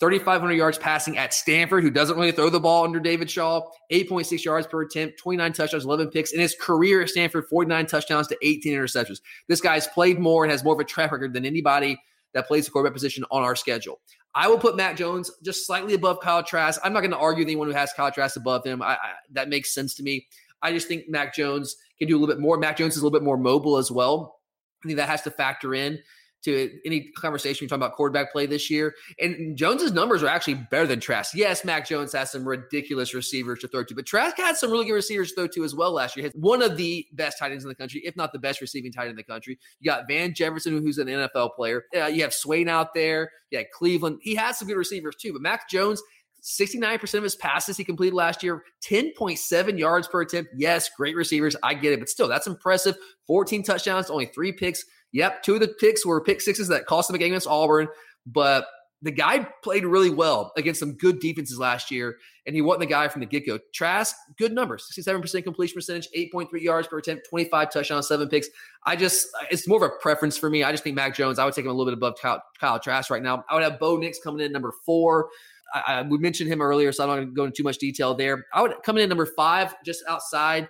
3,500 0.00 0.52
yards 0.52 0.78
passing 0.78 1.18
at 1.18 1.34
Stanford, 1.34 1.82
who 1.82 1.90
doesn't 1.90 2.16
really 2.16 2.30
throw 2.30 2.48
the 2.48 2.60
ball 2.60 2.84
under 2.84 3.00
David 3.00 3.28
Shaw, 3.28 3.68
8.6 3.92 4.44
yards 4.44 4.66
per 4.66 4.82
attempt, 4.82 5.18
29 5.18 5.52
touchdowns, 5.52 5.84
11 5.84 6.10
picks. 6.10 6.32
In 6.32 6.40
his 6.40 6.54
career 6.54 7.02
at 7.02 7.08
Stanford, 7.08 7.46
49 7.48 7.86
touchdowns 7.86 8.28
to 8.28 8.38
18 8.40 8.74
interceptions. 8.74 9.20
This 9.48 9.60
guy's 9.60 9.88
played 9.88 10.20
more 10.20 10.44
and 10.44 10.52
has 10.52 10.62
more 10.62 10.74
of 10.74 10.80
a 10.80 10.84
track 10.84 11.10
record 11.10 11.32
than 11.32 11.44
anybody 11.44 12.00
that 12.32 12.46
plays 12.46 12.66
the 12.66 12.70
quarterback 12.70 12.94
position 12.94 13.24
on 13.30 13.42
our 13.42 13.56
schedule. 13.56 14.00
I 14.34 14.48
will 14.48 14.58
put 14.58 14.76
Mac 14.76 14.96
Jones 14.96 15.30
just 15.42 15.66
slightly 15.66 15.94
above 15.94 16.20
Kyle 16.20 16.42
Trask. 16.42 16.80
I'm 16.84 16.92
not 16.92 17.00
going 17.00 17.10
to 17.10 17.18
argue 17.18 17.40
with 17.40 17.48
anyone 17.48 17.68
who 17.68 17.74
has 17.74 17.92
Kyle 17.96 18.10
Trask 18.10 18.36
above 18.36 18.64
him. 18.64 18.82
I, 18.82 18.94
I, 18.94 19.10
that 19.32 19.48
makes 19.48 19.74
sense 19.74 19.94
to 19.96 20.02
me. 20.02 20.26
I 20.62 20.72
just 20.72 20.88
think 20.88 21.08
Mac 21.08 21.34
Jones 21.34 21.76
can 21.98 22.08
do 22.08 22.16
a 22.16 22.18
little 22.18 22.34
bit 22.34 22.40
more. 22.40 22.58
Mac 22.58 22.76
Jones 22.76 22.96
is 22.96 23.02
a 23.02 23.04
little 23.04 23.18
bit 23.18 23.24
more 23.24 23.36
mobile 23.36 23.76
as 23.76 23.90
well. 23.90 24.40
I 24.84 24.88
think 24.88 24.96
that 24.98 25.08
has 25.08 25.22
to 25.22 25.30
factor 25.30 25.74
in. 25.74 25.98
To 26.44 26.70
any 26.84 27.10
conversation 27.12 27.64
you're 27.64 27.68
talking 27.68 27.82
about 27.82 27.96
quarterback 27.96 28.32
play 28.32 28.46
this 28.46 28.70
year. 28.70 28.94
And 29.18 29.56
Jones's 29.56 29.92
numbers 29.92 30.22
are 30.22 30.28
actually 30.28 30.54
better 30.54 30.86
than 30.86 31.00
Trask. 31.00 31.34
Yes, 31.34 31.64
Mac 31.64 31.86
Jones 31.86 32.12
has 32.12 32.30
some 32.30 32.46
ridiculous 32.46 33.14
receivers 33.14 33.58
to 33.60 33.68
throw 33.68 33.84
to, 33.84 33.94
but 33.94 34.06
Trask 34.06 34.36
had 34.36 34.56
some 34.56 34.70
really 34.70 34.86
good 34.86 34.94
receivers 34.94 35.30
to 35.30 35.34
throw 35.34 35.46
to 35.48 35.64
as 35.64 35.74
well 35.74 35.92
last 35.92 36.16
year. 36.16 36.26
He 36.26 36.38
one 36.38 36.62
of 36.62 36.76
the 36.76 37.06
best 37.12 37.38
tight 37.38 37.52
ends 37.52 37.64
in 37.64 37.68
the 37.68 37.74
country, 37.74 38.00
if 38.04 38.16
not 38.16 38.32
the 38.32 38.38
best 38.38 38.60
receiving 38.60 38.92
tight 38.92 39.02
end 39.02 39.10
in 39.10 39.16
the 39.16 39.24
country. 39.24 39.58
You 39.80 39.90
got 39.90 40.08
Van 40.08 40.34
Jefferson, 40.34 40.78
who's 40.78 40.98
an 40.98 41.08
NFL 41.08 41.54
player. 41.54 41.84
Uh, 41.96 42.06
you 42.06 42.22
have 42.22 42.34
Swain 42.34 42.68
out 42.68 42.94
there. 42.94 43.30
You 43.50 43.58
Yeah, 43.58 43.64
Cleveland. 43.72 44.18
He 44.22 44.34
has 44.36 44.58
some 44.58 44.68
good 44.68 44.76
receivers 44.76 45.16
too, 45.16 45.32
but 45.32 45.42
Mac 45.42 45.68
Jones 45.68 46.02
69% 46.42 47.14
of 47.14 47.22
his 47.24 47.36
passes 47.36 47.76
he 47.76 47.84
completed 47.84 48.14
last 48.14 48.42
year, 48.42 48.62
10.7 48.84 49.78
yards 49.78 50.08
per 50.08 50.20
attempt. 50.20 50.50
Yes, 50.56 50.88
great 50.96 51.16
receivers. 51.16 51.56
I 51.62 51.74
get 51.74 51.92
it, 51.92 51.98
but 51.98 52.08
still, 52.08 52.28
that's 52.28 52.46
impressive. 52.46 52.96
14 53.26 53.62
touchdowns, 53.62 54.10
only 54.10 54.26
three 54.26 54.52
picks. 54.52 54.84
Yep, 55.12 55.42
two 55.42 55.54
of 55.54 55.60
the 55.60 55.68
picks 55.68 56.04
were 56.04 56.22
pick 56.22 56.40
sixes 56.40 56.68
that 56.68 56.86
cost 56.86 57.08
him 57.08 57.16
a 57.16 57.18
game 57.18 57.32
against 57.32 57.46
Auburn, 57.46 57.88
but 58.26 58.66
the 59.00 59.10
guy 59.12 59.48
played 59.62 59.84
really 59.84 60.10
well 60.10 60.52
against 60.56 60.80
some 60.80 60.94
good 60.94 61.20
defenses 61.20 61.58
last 61.58 61.90
year, 61.90 62.16
and 62.46 62.56
he 62.56 62.62
wasn't 62.62 62.80
the 62.80 62.86
guy 62.86 63.06
from 63.06 63.20
the 63.20 63.26
get 63.26 63.46
go. 63.46 63.58
Trask, 63.72 64.14
good 64.38 64.52
numbers 64.52 64.90
67% 64.98 65.44
completion 65.44 65.74
percentage, 65.74 66.08
8.3 66.16 66.48
yards 66.60 66.88
per 66.88 66.98
attempt, 66.98 67.28
25 67.30 67.70
touchdowns, 67.70 68.08
seven 68.08 68.28
picks. 68.28 68.48
I 68.84 68.96
just, 68.96 69.28
it's 69.50 69.68
more 69.68 69.84
of 69.84 69.90
a 69.90 69.94
preference 70.00 70.36
for 70.36 70.50
me. 70.50 70.64
I 70.64 70.72
just 70.72 70.82
think 70.82 70.96
Mac 70.96 71.14
Jones, 71.14 71.38
I 71.38 71.44
would 71.44 71.54
take 71.54 71.64
him 71.64 71.70
a 71.70 71.74
little 71.74 71.86
bit 71.86 71.94
above 71.94 72.14
Kyle, 72.20 72.42
Kyle 72.58 72.80
Trask 72.80 73.10
right 73.10 73.22
now. 73.22 73.44
I 73.48 73.54
would 73.54 73.62
have 73.62 73.78
Bo 73.78 73.96
Nix 73.98 74.18
coming 74.18 74.44
in 74.44 74.50
number 74.50 74.72
four. 74.84 75.28
I, 75.72 75.82
I, 75.86 76.02
we 76.02 76.18
mentioned 76.18 76.50
him 76.50 76.60
earlier, 76.60 76.90
so 76.90 77.04
I'm 77.04 77.08
not 77.08 77.16
going 77.16 77.28
to 77.28 77.34
go 77.34 77.44
into 77.44 77.56
too 77.56 77.64
much 77.64 77.78
detail 77.78 78.14
there. 78.14 78.46
I 78.52 78.62
would 78.62 78.74
come 78.84 78.98
in 78.98 79.08
number 79.08 79.26
five, 79.26 79.76
just 79.84 80.02
outside 80.08 80.68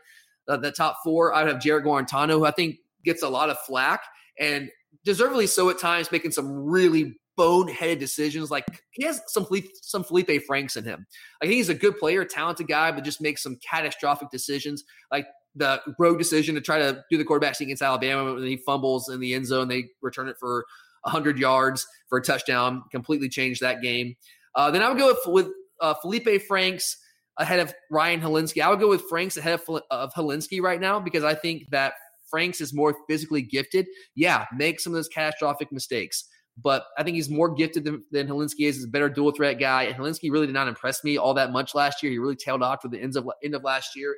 uh, 0.48 0.58
the 0.58 0.70
top 0.70 0.98
four. 1.02 1.32
I 1.32 1.44
would 1.44 1.52
have 1.52 1.62
Jarrett 1.62 1.86
Guarantano, 1.86 2.32
who 2.32 2.44
I 2.44 2.50
think 2.50 2.76
gets 3.04 3.22
a 3.22 3.28
lot 3.28 3.48
of 3.48 3.58
flack 3.60 4.02
and 4.38 4.70
deservedly 5.04 5.46
so 5.46 5.70
at 5.70 5.78
times, 5.78 6.12
making 6.12 6.32
some 6.32 6.52
really 6.52 7.18
boneheaded 7.38 7.98
decisions. 7.98 8.50
Like 8.50 8.64
he 8.90 9.04
has 9.04 9.20
some 9.28 9.46
Felipe, 9.46 9.70
some 9.82 10.04
Felipe 10.04 10.42
Franks 10.46 10.76
in 10.76 10.84
him. 10.84 11.06
I 11.40 11.46
think 11.46 11.56
he's 11.56 11.68
a 11.68 11.74
good 11.74 11.98
player, 11.98 12.24
talented 12.24 12.68
guy, 12.68 12.90
but 12.90 13.04
just 13.04 13.20
makes 13.20 13.42
some 13.42 13.56
catastrophic 13.56 14.30
decisions. 14.30 14.84
Like 15.10 15.26
the 15.54 15.80
road 15.98 16.18
decision 16.18 16.54
to 16.56 16.60
try 16.60 16.78
to 16.78 17.02
do 17.10 17.16
the 17.16 17.24
quarterback 17.24 17.54
sneak 17.54 17.68
against 17.68 17.82
Alabama 17.82 18.34
and 18.34 18.44
he 18.44 18.56
fumbles 18.58 19.08
in 19.08 19.20
the 19.20 19.34
end 19.34 19.46
zone, 19.46 19.68
they 19.68 19.86
return 20.02 20.28
it 20.28 20.36
for 20.38 20.64
100 21.02 21.38
yards 21.38 21.86
for 22.08 22.18
a 22.18 22.22
touchdown, 22.22 22.82
completely 22.90 23.28
changed 23.28 23.60
that 23.60 23.80
game. 23.80 24.14
Uh, 24.54 24.70
then 24.70 24.82
I 24.82 24.88
would 24.88 24.98
go 24.98 25.06
with, 25.06 25.18
with 25.26 25.52
uh, 25.80 25.94
Felipe 25.94 26.42
Franks 26.42 26.98
ahead 27.38 27.60
of 27.60 27.72
Ryan 27.90 28.20
Hilinski. 28.20 28.62
I 28.62 28.68
would 28.68 28.80
go 28.80 28.88
with 28.88 29.02
Franks 29.08 29.36
ahead 29.36 29.60
of, 29.68 29.82
of 29.90 30.12
Hilinski 30.14 30.60
right 30.60 30.80
now 30.80 30.98
because 30.98 31.22
I 31.22 31.34
think 31.34 31.70
that 31.70 31.94
Franks 32.30 32.60
is 32.60 32.74
more 32.74 32.94
physically 33.08 33.42
gifted. 33.42 33.86
Yeah, 34.14 34.46
make 34.56 34.80
some 34.80 34.92
of 34.92 34.96
those 34.96 35.08
catastrophic 35.08 35.72
mistakes. 35.72 36.24
But 36.60 36.86
I 36.98 37.04
think 37.04 37.14
he's 37.14 37.30
more 37.30 37.48
gifted 37.48 37.84
than, 37.84 38.02
than 38.10 38.26
Hilinski 38.26 38.66
is. 38.66 38.76
He's 38.76 38.84
a 38.84 38.88
better 38.88 39.08
dual 39.08 39.30
threat 39.30 39.60
guy. 39.60 39.84
And 39.84 39.96
Hilinski 39.96 40.30
really 40.32 40.46
did 40.46 40.54
not 40.54 40.66
impress 40.66 41.04
me 41.04 41.16
all 41.16 41.32
that 41.34 41.52
much 41.52 41.72
last 41.72 42.02
year. 42.02 42.10
He 42.10 42.18
really 42.18 42.34
tailed 42.34 42.62
off 42.62 42.82
for 42.82 42.88
the 42.88 43.00
ends 43.00 43.16
of 43.16 43.28
end 43.44 43.54
of 43.54 43.62
last 43.62 43.94
year. 43.94 44.16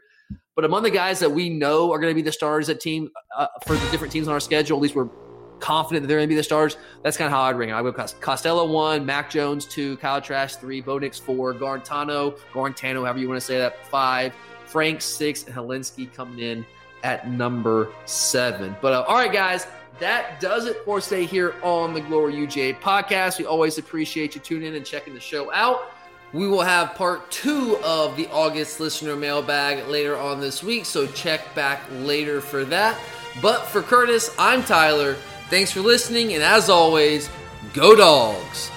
But 0.56 0.64
among 0.64 0.82
the 0.82 0.90
guys 0.90 1.18
that 1.18 1.30
we 1.30 1.50
know 1.50 1.92
are 1.92 1.98
going 1.98 2.10
to 2.10 2.14
be 2.14 2.22
the 2.22 2.32
stars 2.32 2.70
at 2.70 2.80
team 2.80 3.10
uh, 3.36 3.46
for 3.66 3.76
the 3.76 3.90
different 3.90 4.12
teams 4.12 4.26
on 4.26 4.32
our 4.32 4.40
schedule, 4.40 4.78
at 4.78 4.82
least 4.82 4.94
we're 4.94 5.10
confident 5.58 6.02
that 6.02 6.08
they're 6.08 6.16
going 6.16 6.28
to 6.28 6.32
be 6.32 6.36
the 6.36 6.42
stars. 6.42 6.78
That's 7.04 7.18
kind 7.18 7.26
of 7.26 7.32
how 7.32 7.42
I'd 7.42 7.56
ring 7.56 7.68
it. 7.68 7.72
I 7.72 7.82
would 7.82 7.94
Costello 7.94 8.64
one, 8.72 9.04
Mac 9.04 9.28
Jones 9.28 9.66
two, 9.66 9.98
Kyle 9.98 10.20
Trask 10.20 10.58
three, 10.58 10.80
Bo 10.80 10.98
Nix 10.98 11.18
four, 11.18 11.52
Guarantano, 11.52 12.38
Guarantano, 12.54 13.02
however 13.02 13.18
you 13.18 13.28
want 13.28 13.38
to 13.38 13.46
say 13.46 13.58
that, 13.58 13.86
five, 13.86 14.32
Frank 14.64 15.02
six, 15.02 15.44
and 15.44 15.54
Hilinski 15.54 16.10
coming 16.10 16.38
in 16.38 16.64
at 17.02 17.28
number 17.30 17.88
seven. 18.04 18.76
But 18.80 18.92
uh, 18.92 19.04
all 19.06 19.16
right, 19.16 19.32
guys, 19.32 19.66
that 19.98 20.40
does 20.40 20.66
it 20.66 20.78
for 20.84 21.00
today 21.00 21.26
here 21.26 21.54
on 21.62 21.92
the 21.92 22.00
Glory 22.00 22.34
UGA 22.34 22.80
podcast. 22.80 23.38
We 23.38 23.46
always 23.46 23.78
appreciate 23.78 24.34
you 24.34 24.40
tuning 24.40 24.68
in 24.68 24.74
and 24.74 24.86
checking 24.86 25.14
the 25.14 25.20
show 25.20 25.52
out. 25.52 25.92
We 26.32 26.46
will 26.46 26.62
have 26.62 26.94
part 26.94 27.28
two 27.30 27.76
of 27.84 28.16
the 28.16 28.28
August 28.28 28.78
listener 28.78 29.16
mailbag 29.16 29.88
later 29.88 30.16
on 30.16 30.40
this 30.40 30.62
week, 30.62 30.84
so 30.84 31.06
check 31.08 31.54
back 31.54 31.82
later 31.90 32.40
for 32.40 32.64
that. 32.66 32.98
But 33.42 33.66
for 33.66 33.82
Curtis, 33.82 34.34
I'm 34.38 34.62
Tyler. 34.62 35.14
Thanks 35.48 35.72
for 35.72 35.80
listening, 35.80 36.32
and 36.34 36.42
as 36.42 36.70
always, 36.70 37.28
go 37.74 37.96
dogs. 37.96 38.70